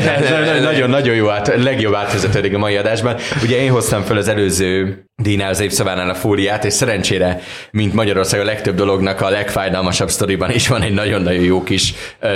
Nagyon-nagyon 0.63 1.15
jó, 1.15 1.29
át, 1.29 1.63
legjobb 1.63 1.95
átvezetődik 1.95 2.55
a 2.55 2.59
mai 2.59 2.77
adásban. 2.77 3.17
Ugye 3.43 3.61
én 3.61 3.71
hoztam 3.71 4.03
fel 4.03 4.17
az 4.17 4.29
előző 4.29 5.05
Dínál 5.23 5.51
az 5.51 5.61
évszavánál 5.61 6.11
a 6.11 6.15
fóliát, 6.15 6.65
és 6.65 6.73
szerencsére, 6.73 7.41
mint 7.71 7.93
Magyarország 7.93 8.41
a 8.41 8.45
legtöbb 8.45 8.77
dolognak 8.77 9.21
a 9.21 9.29
legfájdalmasabb 9.29 10.11
sztoriban 10.11 10.51
is 10.51 10.69
van 10.69 10.83
egy 10.83 10.93
nagyon-nagyon 10.93 11.43
jó 11.43 11.63
kis 11.63 11.95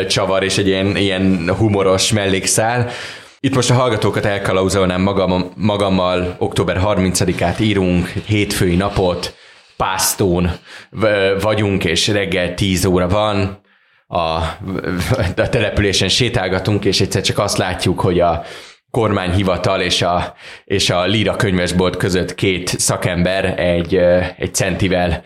csavar, 0.09 0.42
és 0.42 0.59
egy 0.59 0.66
ilyen, 0.66 0.96
ilyen 0.96 1.55
humoros 1.57 2.12
mellékszál. 2.12 2.90
Itt 3.45 3.55
most 3.55 3.70
a 3.70 3.74
hallgatókat 3.74 4.24
elkalauzolnám 4.24 5.03
magam, 5.03 5.51
magammal, 5.57 6.36
október 6.38 6.80
30-át 6.84 7.61
írunk, 7.61 8.09
hétfői 8.09 8.76
napot, 8.76 9.34
Pásztón 9.76 10.51
vagyunk, 11.40 11.84
és 11.84 12.09
reggel 12.09 12.55
10 12.55 12.84
óra 12.84 13.09
van, 13.09 13.61
a, 14.07 14.18
a 15.36 15.49
településen 15.51 16.09
sétálgatunk, 16.09 16.84
és 16.84 17.01
egyszer 17.01 17.22
csak 17.22 17.38
azt 17.38 17.57
látjuk, 17.57 18.01
hogy 18.01 18.20
a 18.20 18.43
kormányhivatal 18.90 19.80
és 19.80 20.03
a, 20.03 20.34
és 20.64 20.90
a 20.90 21.05
Lira 21.05 21.36
könyvesbolt 21.36 21.97
között 21.97 22.34
két 22.34 22.68
szakember 22.68 23.59
egy, 23.59 23.95
egy 24.36 24.55
centivel 24.55 25.22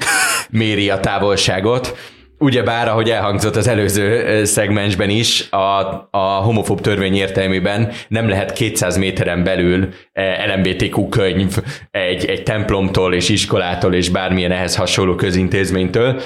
méri 0.51 0.91
a 0.91 1.01
távolságot. 1.01 1.97
Ugyebár, 2.39 2.89
ahogy 2.89 3.11
elhangzott 3.11 3.57
az 3.57 3.69
előző 3.69 4.45
szegmensben 4.45 5.11
is, 5.11 5.51
a, 5.51 6.09
a 6.11 6.19
homofób 6.19 6.81
törvény 6.81 7.15
értelmében 7.15 7.93
nem 8.09 8.29
lehet 8.29 8.53
200 8.53 8.97
méteren 8.97 9.45
belül 9.45 9.89
LMBTQ 10.55 11.09
könyv 11.09 11.59
egy, 11.91 12.25
egy 12.25 12.43
templomtól 12.43 13.15
és 13.15 13.29
iskolától 13.29 13.95
és 13.95 14.09
bármilyen 14.09 14.53
ehhez 14.53 14.77
hasonló 14.77 15.15
közintézménytől. 15.15 16.21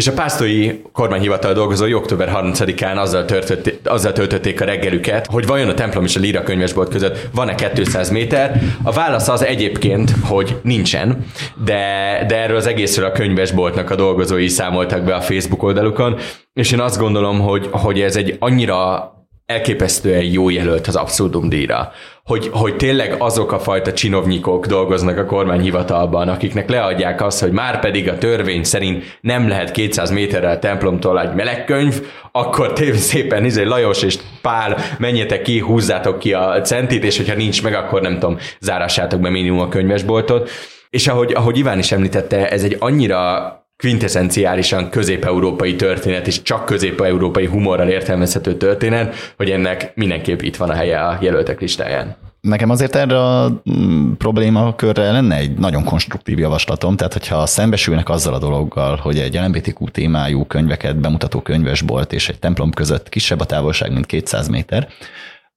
És 0.00 0.06
a 0.06 0.12
pásztói 0.12 0.82
kormányhivatal 0.92 1.52
dolgozói 1.52 1.94
október 1.94 2.32
30-án 2.34 2.96
azzal, 2.96 3.24
törtötték, 3.24 3.78
azzal 3.84 4.12
töltötték 4.12 4.60
a 4.60 4.64
reggelüket, 4.64 5.26
hogy 5.26 5.46
vajon 5.46 5.68
a 5.68 5.74
templom 5.74 6.04
és 6.04 6.16
a 6.16 6.20
Lira 6.20 6.42
könyvesbolt 6.42 6.88
között 6.88 7.28
van-e 7.34 7.54
200 7.54 8.10
méter. 8.10 8.60
A 8.82 8.92
válasz 8.92 9.28
az 9.28 9.44
egyébként, 9.44 10.12
hogy 10.24 10.56
nincsen, 10.62 11.26
de, 11.64 12.24
de 12.28 12.36
erről 12.36 12.56
az 12.56 12.66
egészről 12.66 13.06
a 13.06 13.12
könyvesboltnak 13.12 13.90
a 13.90 13.94
dolgozói 13.94 14.48
számoltak 14.48 15.04
be 15.04 15.14
a 15.14 15.20
Facebook 15.20 15.62
oldalukon, 15.62 16.18
és 16.52 16.72
én 16.72 16.80
azt 16.80 16.98
gondolom, 16.98 17.40
hogy, 17.40 17.68
hogy 17.70 18.00
ez 18.00 18.16
egy 18.16 18.36
annyira 18.38 19.10
elképesztően 19.46 20.24
jó 20.24 20.48
jelölt 20.50 20.86
az 20.86 20.96
abszurdum 20.96 21.48
díjra, 21.48 21.92
hogy, 22.30 22.50
hogy 22.52 22.76
tényleg 22.76 23.14
azok 23.18 23.52
a 23.52 23.58
fajta 23.58 23.92
csinovnyikok 23.92 24.66
dolgoznak 24.66 25.18
a 25.18 25.24
kormányhivatalban, 25.24 26.28
akiknek 26.28 26.68
leadják 26.68 27.22
azt, 27.22 27.40
hogy 27.40 27.52
már 27.52 27.80
pedig 27.80 28.08
a 28.08 28.18
törvény 28.18 28.64
szerint 28.64 29.18
nem 29.20 29.48
lehet 29.48 29.70
200 29.70 30.10
méterrel 30.10 30.50
a 30.50 30.58
templomtól 30.58 31.20
egy 31.20 31.34
melegkönyv, 31.34 32.06
akkor 32.32 32.72
tév 32.72 32.94
szépen 32.94 33.44
izé, 33.44 33.62
Lajos 33.62 34.02
és 34.02 34.18
Pál, 34.42 34.76
menjetek 34.98 35.42
ki, 35.42 35.58
húzzátok 35.58 36.18
ki 36.18 36.32
a 36.32 36.60
centit, 36.60 37.04
és 37.04 37.16
hogyha 37.16 37.34
nincs 37.34 37.62
meg, 37.62 37.74
akkor 37.74 38.00
nem 38.00 38.18
tudom, 38.18 38.38
zárassátok 38.60 39.20
be 39.20 39.30
minimum 39.30 39.60
a 39.60 39.68
könyvesboltot. 39.68 40.50
És 40.90 41.08
ahogy, 41.08 41.32
ahogy 41.32 41.58
Iván 41.58 41.78
is 41.78 41.92
említette, 41.92 42.48
ez 42.48 42.62
egy 42.62 42.76
annyira 42.78 43.54
quintessenciálisan 43.80 44.90
közép-európai 44.90 45.76
történet, 45.76 46.26
és 46.26 46.42
csak 46.42 46.64
közép-európai 46.64 47.46
humorral 47.46 47.88
értelmezhető 47.88 48.56
történet, 48.56 49.14
hogy 49.36 49.50
ennek 49.50 49.92
mindenképp 49.94 50.40
itt 50.40 50.56
van 50.56 50.70
a 50.70 50.74
helye 50.74 51.00
a 51.00 51.18
jelöltek 51.20 51.60
listáján. 51.60 52.16
Nekem 52.40 52.70
azért 52.70 52.96
erre 52.96 53.18
a 53.18 53.62
mm, 53.70 54.12
problémakörre 54.12 55.10
lenne 55.10 55.36
egy 55.36 55.58
nagyon 55.58 55.84
konstruktív 55.84 56.38
javaslatom, 56.38 56.96
tehát 56.96 57.12
hogyha 57.12 57.46
szembesülnek 57.46 58.08
azzal 58.08 58.34
a 58.34 58.38
dologgal, 58.38 58.96
hogy 58.96 59.18
egy 59.18 59.34
LMBTQ 59.34 59.88
témájú 59.88 60.44
könyveket 60.44 61.00
bemutató 61.00 61.40
könyvesbolt 61.40 62.12
és 62.12 62.28
egy 62.28 62.38
templom 62.38 62.70
között 62.70 63.08
kisebb 63.08 63.40
a 63.40 63.44
távolság, 63.44 63.92
mint 63.92 64.06
200 64.06 64.48
méter, 64.48 64.88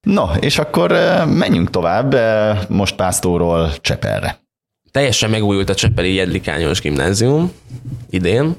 No, 0.03 0.25
és 0.39 0.57
akkor 0.57 0.91
eh, 0.91 1.25
menjünk 1.25 1.69
tovább, 1.69 2.13
eh, 2.13 2.57
most 2.69 2.95
Pásztóról 2.95 3.71
Csepelre. 3.81 4.42
Teljesen 4.93 5.29
megújult 5.29 5.69
a 5.69 5.75
Csepeli 5.75 6.13
Jedlikányos 6.13 6.81
gimnázium 6.81 7.51
idén. 8.09 8.55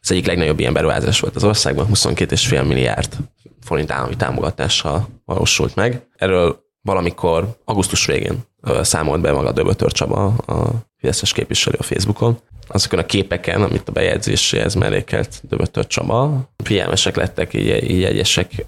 Ez 0.00 0.10
egyik 0.10 0.26
legnagyobb 0.26 0.60
ilyen 0.60 0.72
beruházás 0.72 1.20
volt 1.20 1.36
az 1.36 1.44
országban, 1.44 1.86
22,5 1.92 2.66
milliárd 2.66 3.16
forint 3.60 3.90
állami 3.90 4.16
támogatással 4.16 5.08
valósult 5.24 5.74
meg. 5.74 6.06
Erről 6.16 6.62
valamikor 6.82 7.56
augusztus 7.64 8.06
végén 8.06 8.38
számolt 8.82 9.20
be 9.20 9.32
maga 9.32 9.52
Döbötör 9.52 9.92
Csaba, 9.92 10.26
a 10.26 10.70
Fideszes 10.96 11.32
képviselő 11.32 11.76
a 11.78 11.82
Facebookon. 11.82 12.38
Azokon 12.66 12.98
a 12.98 13.06
képeken, 13.06 13.62
amit 13.62 13.88
a 13.88 13.92
bejegyzéséhez 13.92 14.74
mellékelt 14.74 15.40
Döbötör 15.42 15.86
Csaba, 15.86 16.50
figyelmesek 16.64 17.16
lettek 17.16 17.54
így, 17.54 17.90
így 17.90 18.04
egyesek 18.04 18.64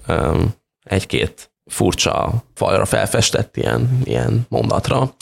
egy-két 0.83 1.51
furcsa 1.73 2.43
falra 2.53 2.85
felfestett 2.85 3.57
ilyen, 3.57 3.99
ilyen 4.03 4.45
mondatra. 4.49 5.13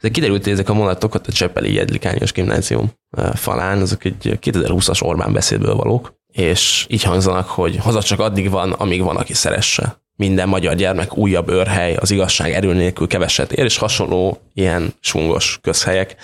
De 0.00 0.08
kiderült, 0.08 0.42
hogy 0.42 0.52
ezek 0.52 0.68
a 0.68 0.74
mondatok 0.74 1.14
ott 1.14 1.26
a 1.26 1.32
Csepeli 1.32 1.74
Jedlikányos 1.74 2.32
gimnázium 2.32 2.90
falán, 3.34 3.80
azok 3.80 4.04
egy 4.04 4.38
2020-as 4.40 5.02
Orbán 5.02 5.32
beszédből 5.32 5.74
valók, 5.74 6.14
és 6.32 6.86
így 6.88 7.02
hangzanak, 7.02 7.48
hogy 7.48 7.76
haza 7.76 8.02
csak 8.02 8.20
addig 8.20 8.50
van, 8.50 8.72
amíg 8.72 9.02
van, 9.02 9.16
aki 9.16 9.34
szeresse. 9.34 9.98
Minden 10.16 10.48
magyar 10.48 10.74
gyermek 10.74 11.16
újabb 11.16 11.48
őrhely, 11.48 11.94
az 11.94 12.10
igazság 12.10 12.52
erő 12.52 12.72
nélkül 12.72 13.06
keveset 13.06 13.52
ér, 13.52 13.64
és 13.64 13.76
hasonló 13.76 14.40
ilyen 14.54 14.94
svungos 15.00 15.58
közhelyek, 15.62 16.16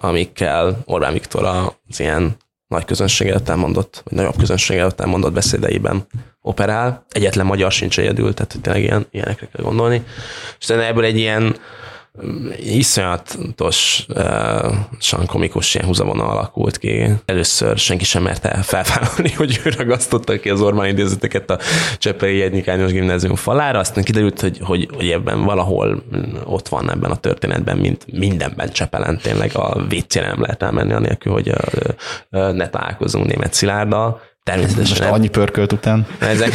amikkel 0.00 0.82
Orbán 0.84 1.12
Viktor 1.12 1.44
az 1.44 2.00
ilyen 2.00 2.36
nagy 2.68 2.84
közönség 2.84 3.28
előtt 3.28 3.48
elmondott, 3.48 4.00
vagy 4.04 4.14
nagyobb 4.14 4.36
közönség 4.38 4.78
előtt 4.78 5.00
elmondott 5.00 5.32
beszédeiben 5.32 6.06
operál. 6.48 7.04
Egyetlen 7.10 7.46
magyar 7.46 7.72
sincs 7.72 7.98
egyedül, 7.98 8.34
tehát 8.34 8.58
tényleg 8.62 8.82
ilyen, 8.82 9.06
ilyenekre 9.10 9.48
kell 9.52 9.64
gondolni. 9.64 10.02
És 10.58 10.68
ebből 10.68 11.04
egy 11.04 11.16
ilyen 11.16 11.56
iszonyatosan 12.56 15.26
komikus 15.26 15.74
ilyen 15.74 15.86
húzavona 15.86 16.28
alakult 16.28 16.78
ki. 16.78 17.06
Először 17.24 17.78
senki 17.78 18.04
sem 18.04 18.22
merte 18.22 18.62
felvállalni, 18.62 19.32
hogy 19.36 19.60
ő 19.64 19.70
ragasztotta 19.76 20.40
ki 20.40 20.50
az 20.50 20.60
Orbán 20.60 20.88
idézeteket 20.88 21.50
a 21.50 21.58
Csepeli 21.98 22.36
Jegynikányos 22.36 22.92
gimnázium 22.92 23.34
falára, 23.34 23.78
aztán 23.78 24.04
kiderült, 24.04 24.40
hogy, 24.40 24.58
hogy, 24.62 24.88
hogy 24.94 25.10
ebben 25.10 25.44
valahol 25.44 26.02
ott 26.44 26.68
van 26.68 26.90
ebben 26.90 27.10
a 27.10 27.16
történetben, 27.16 27.76
mint 27.76 28.06
mindenben 28.12 28.72
Csepelen 28.72 29.18
tényleg 29.18 29.50
a 29.54 29.84
vécére 29.88 30.26
nem 30.26 30.40
lehet 30.40 30.62
elmenni, 30.62 30.92
anélkül, 30.92 31.32
hogy 31.32 31.52
ne 32.30 32.68
találkozunk 32.68 33.26
német 33.26 33.52
Szilárddal. 33.52 34.20
Természetesen. 34.48 34.98
Most 34.98 35.18
annyi 35.18 35.28
pörkölt 35.28 35.72
után. 35.72 36.06
Ezek, 36.18 36.52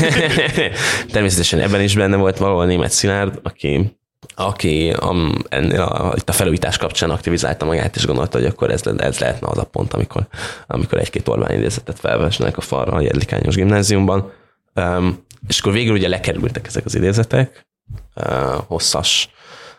természetesen 1.13 1.59
ebben 1.59 1.81
is 1.81 1.95
benne 1.95 2.15
volt 2.15 2.37
valahol 2.37 2.65
német 2.65 2.91
Szilárd, 2.91 3.39
aki 3.43 3.97
aki 4.35 4.89
a, 4.89 5.15
ennél 5.49 5.81
a, 5.81 6.13
itt 6.15 6.29
a 6.29 6.31
felújítás 6.31 6.77
kapcsán 6.77 7.09
aktivizálta 7.09 7.65
magát, 7.65 7.95
és 7.95 8.05
gondolta, 8.05 8.37
hogy 8.37 8.47
akkor 8.47 8.71
ez, 8.71 8.81
ez 8.97 9.19
lehetne 9.19 9.47
az 9.47 9.57
a 9.57 9.63
pont, 9.63 9.93
amikor, 9.93 10.27
amikor 10.67 10.99
egy-két 10.99 11.27
Orbán 11.27 11.51
idézetet 11.57 11.99
felvesnek 11.99 12.57
a 12.57 12.61
falra 12.61 12.91
a 12.91 13.01
Jedlikányos 13.01 13.55
gimnáziumban. 13.55 14.31
Um, 14.75 15.25
és 15.47 15.59
akkor 15.59 15.71
végül 15.71 15.93
ugye 15.93 16.07
lekerültek 16.07 16.67
ezek 16.67 16.85
az 16.85 16.95
idézetek, 16.95 17.67
uh, 18.15 18.25
hosszas, 18.67 19.29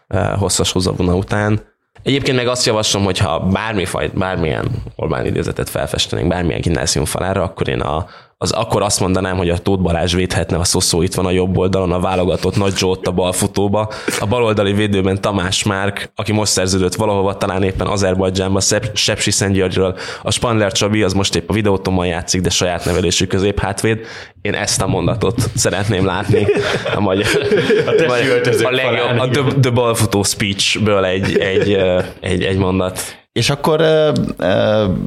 uh, 0.09 0.39
hosszas 0.39 0.73
húzavona 0.73 1.15
után. 1.15 1.61
Egyébként 2.03 2.36
meg 2.36 2.49
azt 2.49 2.66
javaslom, 2.66 3.05
hogy 3.05 3.18
ha 3.18 3.40
bármi 3.40 3.84
fajt, 3.84 4.18
bármilyen 4.18 4.70
Orbán 4.97 5.26
idézetet 5.26 5.70
felfestenénk 5.70 6.28
bármilyen 6.28 6.61
gimnázium 6.61 7.05
falára, 7.05 7.42
akkor 7.42 7.68
én 7.68 7.80
a, 7.80 8.07
az 8.45 8.51
akkor 8.51 8.82
azt 8.82 9.01
mondanám, 9.01 9.36
hogy 9.36 9.49
a 9.49 9.59
Tóth 9.59 9.82
Balázs 9.82 10.14
védhetne, 10.14 10.57
a 10.57 10.64
Szoszó 10.64 11.03
itt 11.03 11.14
van 11.14 11.26
a 11.26 11.30
jobb 11.30 11.57
oldalon, 11.59 11.92
a 11.92 12.01
válogatott 12.01 12.57
Nagy 12.57 12.76
Zsó 12.76 12.90
ott 12.90 13.07
a 13.07 13.12
balfutóba, 13.12 13.92
a 14.20 14.26
baloldali 14.26 14.72
védőben 14.72 15.20
Tamás 15.20 15.62
Márk, 15.62 16.11
aki 16.14 16.32
most 16.32 16.53
szerződött 16.53 16.95
valahova, 16.95 17.36
talán 17.36 17.62
éppen 17.62 17.86
Azerbajdzsánban, 17.86 18.62
Sepsi 18.95 19.30
Szentgyörgyről, 19.30 19.97
a 20.22 20.30
Spandler 20.30 20.72
Csabi, 20.72 21.03
az 21.03 21.12
most 21.12 21.34
épp 21.34 21.51
a 21.51 21.53
videótommal 21.53 22.07
játszik, 22.07 22.40
de 22.40 22.51
saját 22.51 22.84
nevelésű 22.84 23.26
közép 23.26 23.61
hátvéd. 23.61 23.99
Én 24.40 24.55
ezt 24.55 24.82
a 24.82 24.86
mondatot 24.86 25.51
szeretném 25.55 26.07
látni 26.07 26.47
a 26.95 27.01
magyar, 27.01 27.26
a, 27.86 28.05
magyar, 28.07 28.40
a 28.62 28.70
legjobb, 28.70 29.18
a 29.18 29.28
the, 29.28 29.61
the 29.61 29.70
balfutó 29.70 30.22
speechből 30.22 31.05
egy, 31.05 31.38
egy, 31.38 31.78
egy, 32.20 32.42
egy 32.42 32.57
mondat. 32.57 33.22
És 33.39 33.51
akkor 33.51 33.82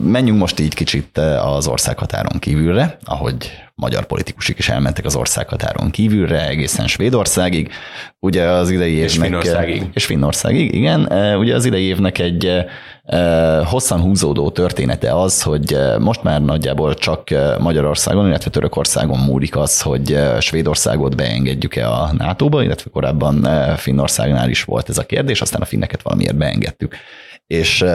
menjünk 0.02 0.40
most 0.40 0.60
így 0.60 0.74
kicsit 0.74 1.18
az 1.42 1.68
országhatáron 1.68 2.40
kívülre, 2.40 2.98
ahogy 3.04 3.52
magyar 3.76 4.06
politikusok 4.06 4.60
is 4.60 4.70
elmentek 4.70 5.06
az 5.06 5.16
országhatáron 5.16 5.90
kívülre, 5.90 6.48
egészen 6.48 6.88
Svédországig. 6.88 7.72
Ugye 8.20 8.44
az 8.44 8.70
idei 8.70 8.92
évnek... 8.92 9.10
És 9.10 9.18
Finnországig. 9.18 9.90
És 9.94 10.06
Finnországig, 10.06 10.74
igen. 10.74 11.12
Ugye 11.38 11.56
az 11.56 11.66
idei 11.66 11.84
évnek 11.84 12.20
egy 12.20 12.66
hosszan 13.66 14.02
húzódó 14.02 14.50
története 14.50 15.20
az, 15.20 15.42
hogy 15.42 15.78
most 16.00 16.24
már 16.24 16.42
nagyjából 16.42 16.94
csak 16.94 17.30
Magyarországon, 17.60 18.28
illetve 18.28 18.50
Törökországon 18.50 19.20
múlik 19.20 19.56
az, 19.56 19.82
hogy 19.82 20.20
Svédországot 20.40 21.16
beengedjük-e 21.16 21.90
a 21.90 22.14
NATO-ba, 22.18 22.64
illetve 22.64 22.90
korábban 22.94 23.48
Finnországnál 23.78 24.50
is 24.50 24.64
volt 24.64 24.90
ez 24.90 24.98
a 24.98 25.06
kérdés, 25.06 25.42
aztán 25.42 25.62
a 25.62 25.66
finneket 25.66 26.02
valamiért 26.02 26.36
beengedtük. 26.36 26.96
És 27.48 27.86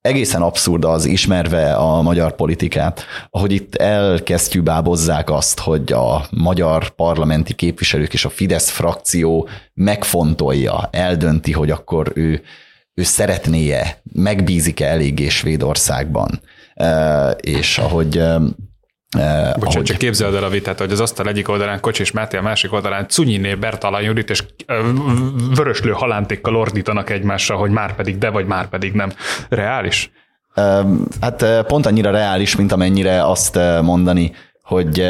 egészen 0.00 0.42
abszurd 0.42 0.84
az 0.84 1.04
ismerve 1.04 1.74
a 1.74 2.02
magyar 2.02 2.34
politikát, 2.34 3.04
ahogy 3.30 3.52
itt 3.52 3.74
elkesztyűbábozzák 3.74 5.30
azt, 5.30 5.60
hogy 5.60 5.92
a 5.92 6.26
magyar 6.30 6.88
parlamenti 6.90 7.54
képviselők 7.54 8.12
és 8.12 8.24
a 8.24 8.28
Fidesz 8.28 8.70
frakció 8.70 9.48
megfontolja, 9.74 10.88
eldönti, 10.92 11.52
hogy 11.52 11.70
akkor 11.70 12.12
ő, 12.14 12.42
ő 12.94 13.02
szeretné-e, 13.02 14.00
megbízik-e 14.12 14.86
eléggé 14.86 15.28
Svédországban. 15.28 16.40
És 17.40 17.78
ahogy 17.78 18.22
Bocsánat, 19.12 19.64
ahogy... 19.64 19.84
csak 19.84 19.96
képzeld 19.96 20.34
el 20.34 20.44
a 20.44 20.48
vitát, 20.48 20.78
hogy 20.78 20.92
az 20.92 21.00
asztal 21.00 21.28
egyik 21.28 21.48
oldalán 21.48 21.80
Kocsis 21.80 22.12
Máté, 22.12 22.36
a 22.36 22.42
másik 22.42 22.72
oldalán 22.72 23.08
Cunyiné 23.08 23.54
Bertalan 23.54 24.02
Judit, 24.02 24.30
és 24.30 24.44
vöröslő 25.54 25.90
halántékkal 25.90 26.56
ordítanak 26.56 27.10
egymásra, 27.10 27.56
hogy 27.56 27.70
már 27.70 27.94
pedig 27.94 28.18
de, 28.18 28.30
vagy 28.30 28.46
már 28.46 28.68
pedig 28.68 28.92
nem. 28.92 29.12
Reális? 29.48 30.10
Hát 31.20 31.44
pont 31.66 31.86
annyira 31.86 32.10
reális, 32.10 32.56
mint 32.56 32.72
amennyire 32.72 33.24
azt 33.26 33.58
mondani, 33.82 34.32
hogy 34.62 35.06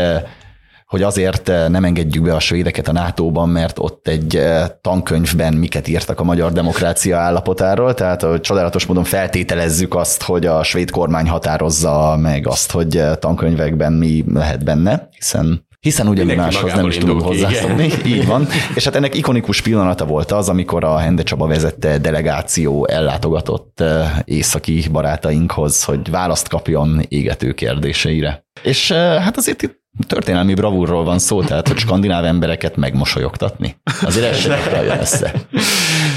hogy 0.86 1.02
azért 1.02 1.46
nem 1.46 1.84
engedjük 1.84 2.24
be 2.24 2.34
a 2.34 2.40
svédeket 2.40 2.88
a 2.88 2.92
NATO-ban, 2.92 3.48
mert 3.48 3.78
ott 3.78 4.08
egy 4.08 4.42
tankönyvben 4.80 5.54
miket 5.54 5.88
írtak 5.88 6.20
a 6.20 6.24
magyar 6.24 6.52
demokrácia 6.52 7.18
állapotáról, 7.18 7.94
tehát 7.94 8.22
hogy 8.22 8.40
csodálatos 8.40 8.86
módon 8.86 9.04
feltételezzük 9.04 9.94
azt, 9.94 10.22
hogy 10.22 10.46
a 10.46 10.62
svéd 10.62 10.90
kormány 10.90 11.28
határozza 11.28 12.16
meg 12.20 12.48
azt, 12.48 12.70
hogy 12.70 13.02
tankönyvekben 13.18 13.92
mi 13.92 14.24
lehet 14.32 14.64
benne, 14.64 15.08
hiszen 15.10 15.64
hiszen 15.80 16.08
ugye 16.08 16.24
mi 16.24 16.34
máshoz 16.34 16.72
nem 16.72 16.86
is 16.86 16.98
tudunk 16.98 17.22
hozzászokni. 17.22 17.90
Így 18.06 18.26
van. 18.26 18.46
És 18.74 18.84
hát 18.84 18.94
ennek 18.94 19.14
ikonikus 19.14 19.60
pillanata 19.60 20.04
volt 20.04 20.32
az, 20.32 20.48
amikor 20.48 20.84
a 20.84 20.98
Hende 20.98 21.22
Csaba 21.22 21.46
vezette 21.46 21.98
delegáció 21.98 22.86
ellátogatott 22.86 23.82
északi 24.24 24.84
barátainkhoz, 24.92 25.84
hogy 25.84 26.10
választ 26.10 26.48
kapjon 26.48 27.00
égető 27.08 27.52
kérdéseire. 27.52 28.44
És 28.62 28.92
hát 28.92 29.36
azért 29.36 29.62
itt 29.62 29.84
történelmi 30.06 30.54
bravúrról 30.54 31.04
van 31.04 31.18
szó, 31.18 31.42
tehát 31.42 31.68
hogy 31.68 31.78
skandináv 31.78 32.24
embereket 32.24 32.76
megmosolyogtatni. 32.76 33.76
Azért 34.02 34.26
ez 34.26 34.38
sem 34.38 34.58
össze. 35.00 35.32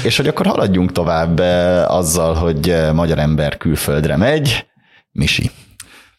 És 0.02 0.16
hogy 0.16 0.28
akkor 0.28 0.46
haladjunk 0.46 0.92
tovább 0.92 1.38
azzal, 1.88 2.34
hogy 2.34 2.76
magyar 2.92 3.18
ember 3.18 3.56
külföldre 3.56 4.16
megy. 4.16 4.66
Misi. 5.12 5.50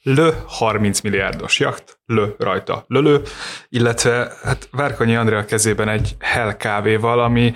Lö 0.04 0.32
30 0.46 1.02
milliárdos 1.02 1.60
jakt, 1.60 2.00
lö 2.06 2.26
rajta 2.38 2.86
lölő, 2.88 3.22
illetve 3.70 4.32
hát 4.44 4.68
Várkonyi 4.72 5.16
Andrea 5.16 5.46
kezében 5.46 5.90
egy 5.90 6.16
Hell 6.20 6.58
kávéval, 6.58 7.20
ami 7.20 7.54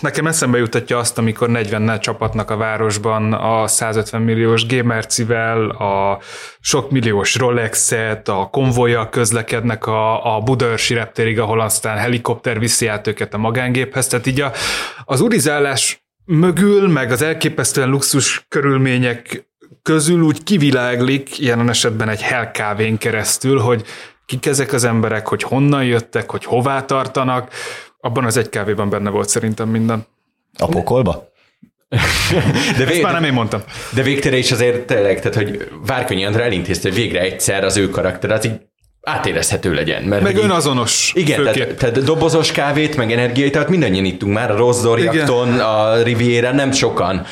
nekem 0.00 0.26
eszembe 0.26 0.58
jutatja 0.58 0.98
azt, 0.98 1.18
amikor 1.18 1.48
40 1.48 2.00
csapatnak 2.00 2.50
a 2.50 2.56
városban 2.56 3.32
a 3.32 3.66
150 3.66 4.22
milliós 4.22 4.66
Gémercivel, 4.66 5.68
a 5.68 6.18
sok 6.60 6.90
milliós 6.90 7.34
Rolex-et, 7.34 8.28
a 8.28 8.48
konvoja 8.52 9.08
közlekednek 9.08 9.86
a, 9.86 10.36
a 10.36 10.40
Budaörsi 10.40 10.94
reptérig, 10.94 11.38
ahol 11.38 11.60
aztán 11.60 11.96
helikopter 11.96 12.58
viszi 12.58 12.86
át 12.86 13.06
őket 13.06 13.34
a 13.34 13.38
magángéphez. 13.38 14.06
Tehát 14.06 14.26
így 14.26 14.40
a, 14.40 14.52
az 15.04 15.20
urizálás 15.20 16.04
mögül, 16.24 16.88
meg 16.88 17.10
az 17.10 17.22
elképesztően 17.22 17.88
luxus 17.88 18.46
körülmények 18.48 19.48
közül 19.82 20.20
úgy 20.20 20.42
kiviláglik, 20.42 21.38
jelen 21.38 21.68
esetben 21.68 22.08
egy 22.08 22.22
helkávén 22.22 22.98
keresztül, 22.98 23.58
hogy 23.58 23.84
kik 24.26 24.46
ezek 24.46 24.72
az 24.72 24.84
emberek, 24.84 25.26
hogy 25.28 25.42
honnan 25.42 25.84
jöttek, 25.84 26.30
hogy 26.30 26.44
hová 26.44 26.84
tartanak. 26.84 27.52
Abban 28.04 28.24
az 28.24 28.36
egy 28.36 28.48
kávéban 28.48 28.88
benne 28.88 29.10
volt 29.10 29.28
szerintem 29.28 29.68
minden. 29.68 30.06
A 30.58 30.66
pokolba? 30.66 31.32
De 32.78 32.84
vég... 32.84 32.88
Ezt 32.88 33.02
már 33.02 33.12
nem 33.12 33.24
én 33.24 33.32
mondtam. 33.32 33.62
De 33.94 34.02
végtére 34.02 34.36
is 34.36 34.52
azért 34.52 34.86
tényleg, 34.86 35.20
tehát 35.20 35.34
hogy 35.36 35.68
Várkonyi 35.86 36.24
Andrá 36.24 36.44
elintézte, 36.44 36.88
hogy 36.88 36.98
végre 36.98 37.20
egyszer 37.20 37.64
az 37.64 37.76
ő 37.76 37.90
karakter, 37.90 38.30
az 38.30 38.46
így 38.46 38.60
átérezhető 39.02 39.74
legyen. 39.74 40.02
Mert 40.02 40.22
meg 40.22 40.36
önazonos. 40.36 41.12
Igen, 41.14 41.42
tehát, 41.42 41.74
tehát, 41.74 42.04
dobozos 42.04 42.52
kávét, 42.52 42.96
meg 42.96 43.12
energiai, 43.12 43.50
tehát 43.50 43.68
mindannyian 43.68 44.04
ittunk 44.04 44.32
már 44.32 44.50
a 44.50 44.98
jakton, 44.98 45.60
a 45.60 46.02
Riviera, 46.02 46.52
nem 46.52 46.72
sokan 46.72 47.26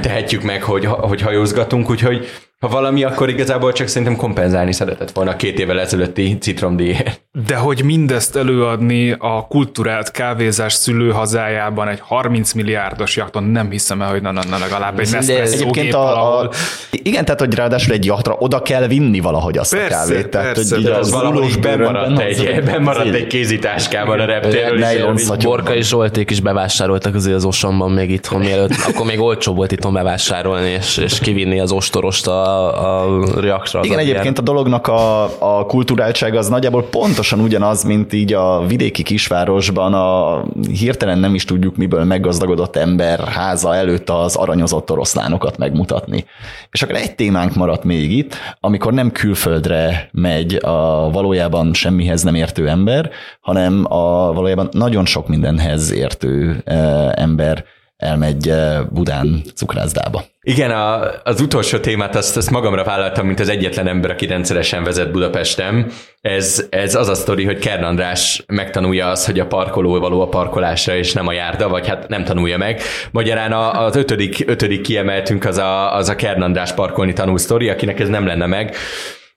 tehetjük 0.00 0.42
meg, 0.42 0.62
hogy, 0.62 0.84
hogy 0.86 1.20
hajózgatunk, 1.20 1.90
úgyhogy 1.90 2.28
ha 2.60 2.70
valami, 2.70 3.04
akkor 3.04 3.28
igazából 3.28 3.72
csak 3.72 3.86
szerintem 3.86 4.16
kompenzálni 4.16 4.72
szeretett 4.72 5.10
volna 5.10 5.36
két 5.36 5.58
évvel 5.58 5.80
ezelőtti 5.80 6.38
citromdíjért. 6.40 7.22
De 7.46 7.56
hogy 7.56 7.84
mindezt 7.84 8.36
előadni 8.36 9.16
a 9.18 9.46
kulturált 9.48 10.10
kávézás 10.10 10.72
szülőhazájában 10.72 11.88
egy 11.88 12.00
30 12.00 12.52
milliárdos 12.52 13.16
jakton, 13.16 13.44
nem 13.44 13.70
hiszem 13.70 14.02
el, 14.02 14.10
hogy 14.10 14.22
na, 14.22 14.32
na, 14.32 14.40
na 14.50 14.58
legalább 14.58 14.98
egy 14.98 15.10
Nespresso 15.10 15.70
gép 15.70 15.94
a, 15.94 16.40
a, 16.40 16.50
Igen, 16.90 17.24
tehát 17.24 17.40
hogy 17.40 17.54
ráadásul 17.54 17.92
egy 17.92 18.04
jaktra 18.04 18.36
oda 18.38 18.62
kell 18.62 18.86
vinni 18.86 19.20
valahogy 19.20 19.58
azt 19.58 19.76
persze, 19.76 19.96
a 19.96 19.98
kávét. 19.98 20.28
Tehát, 20.28 20.54
persze, 20.54 20.74
hogy 20.74 20.86
az 20.86 21.10
valahogy 21.10 21.60
bemaradt 21.60 22.18
egy, 22.18 22.62
bemaradt 22.64 23.14
egy 23.14 23.26
kézitáskával 23.26 24.20
a 24.20 24.24
reptéről. 24.24 25.14
Borka 25.42 25.74
és 25.74 25.88
Zsolték 25.88 26.30
is 26.30 26.40
bevásároltak 26.40 27.14
azért 27.14 27.36
az 27.36 27.44
osomban 27.44 27.90
még 27.90 28.10
itthon, 28.10 28.40
mielőtt, 28.40 28.74
akkor 28.88 29.06
még 29.06 29.20
olcsó 29.20 29.54
volt 29.54 29.72
itthon 29.72 29.92
bevásárolni, 29.92 30.68
és, 30.68 30.96
és 30.96 31.18
kivinni 31.18 31.60
az 31.60 31.72
ostorost 31.72 32.26
a 32.26 32.43
a, 32.44 33.40
reaktra. 33.40 33.80
Igen, 33.82 33.98
egyébként 33.98 34.38
a 34.38 34.42
dolognak 34.42 34.86
a, 34.86 35.22
a 35.58 35.66
kulturáltsága 35.66 36.38
az 36.38 36.48
nagyjából 36.48 36.82
pontosan 36.82 37.40
ugyanaz, 37.40 37.82
mint 37.82 38.12
így 38.12 38.32
a 38.32 38.66
vidéki 38.66 39.02
kisvárosban 39.02 39.94
a 39.94 40.42
hirtelen 40.78 41.18
nem 41.18 41.34
is 41.34 41.44
tudjuk 41.44 41.76
miből 41.76 42.04
meggazdagodott 42.04 42.76
ember 42.76 43.20
háza 43.20 43.74
előtt 43.74 44.10
az 44.10 44.36
aranyozott 44.36 44.90
oroszlánokat 44.90 45.58
megmutatni. 45.58 46.24
És 46.70 46.82
akkor 46.82 46.94
egy 46.94 47.14
témánk 47.14 47.54
maradt 47.54 47.84
még 47.84 48.12
itt, 48.12 48.36
amikor 48.60 48.92
nem 48.92 49.12
külföldre 49.12 50.08
megy 50.12 50.54
a 50.54 51.10
valójában 51.10 51.72
semmihez 51.74 52.22
nem 52.22 52.34
értő 52.34 52.68
ember, 52.68 53.10
hanem 53.40 53.84
a 53.88 54.32
valójában 54.32 54.68
nagyon 54.72 55.04
sok 55.04 55.28
mindenhez 55.28 55.92
értő 55.92 56.62
eh, 56.64 57.12
ember 57.12 57.64
elmegy 57.96 58.48
eh, 58.48 58.84
Budán 58.90 59.42
cukrászdába. 59.54 60.24
Igen, 60.40 60.70
a, 60.70 61.10
az 61.22 61.40
utolsó 61.40 61.78
témát 61.78 62.16
azt, 62.16 62.36
azt 62.36 62.50
magamra 62.50 62.84
vállaltam, 62.84 63.26
mint 63.26 63.40
az 63.40 63.48
egyetlen 63.48 63.86
ember, 63.86 64.10
aki 64.10 64.26
rendszeresen 64.26 64.84
vezet 64.84 65.10
Budapesten. 65.10 65.90
Ez, 66.20 66.66
ez 66.70 66.94
az 66.94 67.08
a 67.08 67.14
sztori, 67.14 67.44
hogy 67.44 67.58
Kern 67.58 67.82
András 67.82 68.44
megtanulja 68.46 69.08
azt, 69.08 69.26
hogy 69.26 69.40
a 69.40 69.46
parkoló 69.46 69.98
való 69.98 70.20
a 70.20 70.28
parkolásra, 70.28 70.96
és 70.96 71.12
nem 71.12 71.26
a 71.26 71.32
járda, 71.32 71.68
vagy 71.68 71.86
hát 71.86 72.08
nem 72.08 72.24
tanulja 72.24 72.58
meg. 72.58 72.80
Magyarán 73.10 73.52
a, 73.52 73.84
az 73.84 73.96
ötödik, 73.96 74.44
ötödik 74.46 74.80
kiemeltünk 74.80 75.44
az 75.44 75.58
a, 75.58 75.94
az 75.94 76.08
a 76.08 76.16
Kern 76.16 76.42
András 76.42 76.72
parkolni 76.72 77.12
tanul 77.12 77.38
sztori, 77.38 77.68
akinek 77.68 78.00
ez 78.00 78.08
nem 78.08 78.26
lenne 78.26 78.46
meg. 78.46 78.76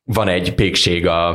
Van 0.03 0.28
egy 0.28 0.53
pékség 0.53 1.08
a, 1.08 1.30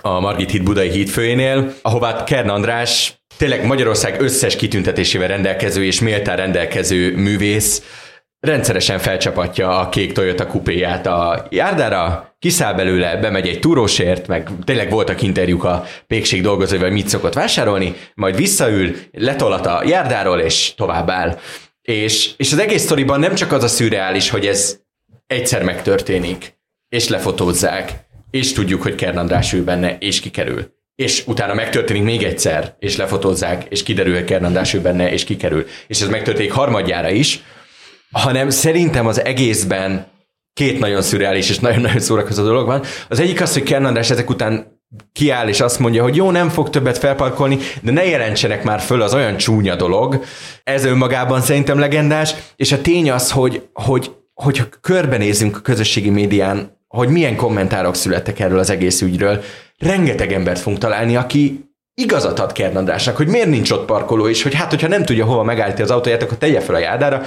a 0.00 0.20
Margit 0.20 0.50
híd 0.50 0.62
budai 0.62 0.90
hídfőjénél, 0.90 1.72
ahová 1.82 2.24
Kern 2.24 2.48
András 2.48 3.17
tényleg 3.38 3.66
Magyarország 3.66 4.20
összes 4.20 4.56
kitüntetésével 4.56 5.28
rendelkező 5.28 5.84
és 5.84 6.00
méltán 6.00 6.36
rendelkező 6.36 7.16
művész 7.16 7.82
rendszeresen 8.40 8.98
felcsapatja 8.98 9.78
a 9.78 9.88
kék 9.88 10.12
Toyota 10.12 10.46
kupéját 10.46 11.06
a 11.06 11.46
járdára, 11.50 12.34
kiszáll 12.38 12.74
belőle, 12.74 13.16
bemegy 13.16 13.48
egy 13.48 13.60
túrósért, 13.60 14.26
meg 14.26 14.50
tényleg 14.64 14.90
voltak 14.90 15.22
interjúk 15.22 15.64
a 15.64 15.84
pékség 16.06 16.42
dolgozóival, 16.42 16.90
mit 16.90 17.08
szokott 17.08 17.34
vásárolni, 17.34 17.94
majd 18.14 18.36
visszaül, 18.36 18.96
letolat 19.12 19.66
a 19.66 19.82
járdáról, 19.86 20.40
és 20.40 20.74
tovább 20.74 21.10
áll. 21.10 21.38
És, 21.82 22.30
és 22.36 22.52
az 22.52 22.58
egész 22.58 22.82
sztoriban 22.82 23.20
nem 23.20 23.34
csak 23.34 23.52
az 23.52 23.62
a 23.62 23.68
szürreális, 23.68 24.30
hogy 24.30 24.46
ez 24.46 24.80
egyszer 25.26 25.62
megtörténik, 25.62 26.58
és 26.88 27.08
lefotózzák, 27.08 27.92
és 28.30 28.52
tudjuk, 28.52 28.82
hogy 28.82 28.94
Kern 28.94 29.46
ül 29.52 29.64
benne, 29.64 29.96
és 29.98 30.20
kikerül 30.20 30.77
és 31.02 31.22
utána 31.26 31.54
megtörténik 31.54 32.02
még 32.02 32.22
egyszer, 32.22 32.74
és 32.78 32.96
lefotózzák, 32.96 33.64
és 33.68 33.82
kiderül, 33.82 34.14
hogy 34.14 34.24
Kernandás 34.24 34.74
ő 34.74 34.80
benne, 34.80 35.12
és 35.12 35.24
kikerül. 35.24 35.66
És 35.86 36.00
ez 36.00 36.08
megtörténik 36.08 36.52
harmadjára 36.52 37.10
is, 37.10 37.42
hanem 38.10 38.50
szerintem 38.50 39.06
az 39.06 39.24
egészben 39.24 40.06
két 40.52 40.78
nagyon 40.78 41.02
szürreális 41.02 41.50
és 41.50 41.58
nagyon-nagyon 41.58 42.00
szórakozó 42.00 42.42
dolog 42.42 42.66
van. 42.66 42.82
Az 43.08 43.20
egyik 43.20 43.40
az, 43.40 43.52
hogy 43.52 43.62
Kernandás 43.62 44.10
ezek 44.10 44.30
után 44.30 44.80
kiáll 45.12 45.48
és 45.48 45.60
azt 45.60 45.78
mondja, 45.78 46.02
hogy 46.02 46.16
jó, 46.16 46.30
nem 46.30 46.48
fog 46.48 46.70
többet 46.70 46.98
felparkolni, 46.98 47.58
de 47.80 47.92
ne 47.92 48.04
jelentsenek 48.04 48.64
már 48.64 48.80
föl, 48.80 49.02
az 49.02 49.14
olyan 49.14 49.36
csúnya 49.36 49.76
dolog. 49.76 50.24
Ez 50.64 50.84
önmagában 50.84 51.40
szerintem 51.40 51.78
legendás, 51.78 52.34
és 52.56 52.72
a 52.72 52.80
tény 52.80 53.10
az, 53.10 53.30
hogy, 53.30 53.68
hogy, 53.72 54.10
hogy 54.34 54.62
körbenézünk 54.80 55.56
a 55.56 55.60
közösségi 55.60 56.10
médián, 56.10 56.76
hogy 56.88 57.08
milyen 57.08 57.36
kommentárok 57.36 57.94
születtek 57.94 58.40
erről 58.40 58.58
az 58.58 58.70
egész 58.70 59.00
ügyről, 59.00 59.42
rengeteg 59.78 60.32
embert 60.32 60.60
fogunk 60.60 60.78
találni, 60.78 61.16
aki 61.16 61.68
igazat 61.94 62.38
ad 62.38 62.52
Kern 62.52 62.90
hogy 63.14 63.28
miért 63.28 63.48
nincs 63.48 63.70
ott 63.70 63.84
parkoló, 63.84 64.28
és 64.28 64.42
hogy 64.42 64.54
hát, 64.54 64.70
hogyha 64.70 64.88
nem 64.88 65.04
tudja 65.04 65.24
hova 65.24 65.42
megállítani 65.42 65.82
az 65.82 65.90
autóját, 65.90 66.22
akkor 66.22 66.38
tegye 66.38 66.60
fel 66.60 66.74
a 66.74 66.78
járdára. 66.78 67.22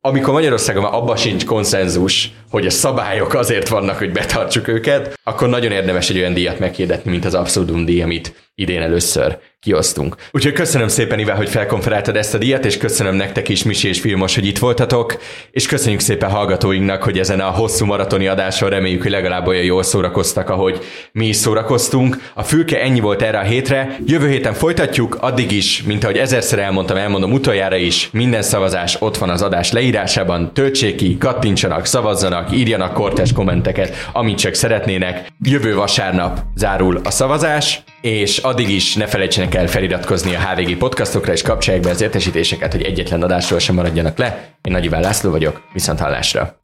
Amikor 0.00 0.32
Magyarországon 0.32 0.82
már 0.82 0.94
abba 0.94 1.16
sincs 1.16 1.44
konszenzus, 1.44 2.32
hogy 2.50 2.66
a 2.66 2.70
szabályok 2.70 3.34
azért 3.34 3.68
vannak, 3.68 3.98
hogy 3.98 4.12
betartsuk 4.12 4.68
őket, 4.68 5.18
akkor 5.22 5.48
nagyon 5.48 5.72
érdemes 5.72 6.10
egy 6.10 6.18
olyan 6.18 6.34
díjat 6.34 6.58
meghirdetni, 6.58 7.10
mint 7.10 7.24
az 7.24 7.34
Absurdum 7.34 7.84
díj, 7.84 8.02
amit 8.02 8.50
idén 8.54 8.82
először 8.82 9.38
kiosztunk. 9.66 10.16
Úgyhogy 10.32 10.52
köszönöm 10.52 10.88
szépen, 10.88 11.18
Ivel, 11.18 11.36
hogy 11.36 11.48
felkonferáltad 11.48 12.16
ezt 12.16 12.34
a 12.34 12.38
díjat, 12.38 12.64
és 12.64 12.76
köszönöm 12.76 13.14
nektek 13.14 13.48
is, 13.48 13.62
Misi 13.62 13.88
és 13.88 14.00
Filmos, 14.00 14.34
hogy 14.34 14.46
itt 14.46 14.58
voltatok, 14.58 15.16
és 15.50 15.66
köszönjük 15.66 16.00
szépen 16.00 16.30
hallgatóinknak, 16.30 17.02
hogy 17.02 17.18
ezen 17.18 17.40
a 17.40 17.50
hosszú 17.50 17.84
maratoni 17.84 18.26
adáson 18.26 18.68
reméljük, 18.68 19.02
hogy 19.02 19.10
legalább 19.10 19.46
olyan 19.46 19.64
jól 19.64 19.82
szórakoztak, 19.82 20.50
ahogy 20.50 20.78
mi 21.12 21.26
is 21.26 21.36
szórakoztunk. 21.36 22.30
A 22.34 22.42
fülke 22.42 22.80
ennyi 22.80 23.00
volt 23.00 23.22
erre 23.22 23.38
a 23.38 23.42
hétre, 23.42 23.98
jövő 24.06 24.28
héten 24.28 24.54
folytatjuk, 24.54 25.16
addig 25.20 25.52
is, 25.52 25.82
mint 25.82 26.04
ahogy 26.04 26.16
ezerszer 26.16 26.58
elmondtam, 26.58 26.96
elmondom 26.96 27.32
utoljára 27.32 27.76
is, 27.76 28.08
minden 28.12 28.42
szavazás 28.42 28.96
ott 29.00 29.16
van 29.16 29.30
az 29.30 29.42
adás 29.42 29.72
leírásában, 29.72 30.52
töltsék 30.54 30.94
ki, 30.94 31.18
kattintsanak, 31.18 31.86
szavazzanak, 31.86 32.56
írjanak 32.56 32.92
kortes 32.92 33.32
kommenteket, 33.32 34.10
amit 34.12 34.38
csak 34.38 34.54
szeretnének. 34.54 35.26
Jövő 35.42 35.74
vasárnap 35.74 36.40
zárul 36.54 37.00
a 37.04 37.10
szavazás, 37.10 37.82
és 38.00 38.38
addig 38.38 38.68
is 38.68 38.94
ne 38.94 39.06
felejtsenek 39.06 39.54
el 39.54 39.66
feliratkozni 39.66 40.34
a 40.34 40.40
HVG 40.40 40.76
podcastokra, 40.76 41.32
és 41.32 41.42
kapcsolják 41.42 41.82
be 41.82 41.90
az 41.90 42.00
értesítéseket, 42.00 42.72
hogy 42.72 42.82
egyetlen 42.82 43.22
adásról 43.22 43.58
sem 43.58 43.74
maradjanak 43.74 44.18
le. 44.18 44.56
Én 44.62 44.72
Nagy 44.72 44.84
Iván 44.84 45.00
László 45.00 45.30
vagyok, 45.30 45.62
viszont 45.72 45.98
hallásra! 45.98 46.58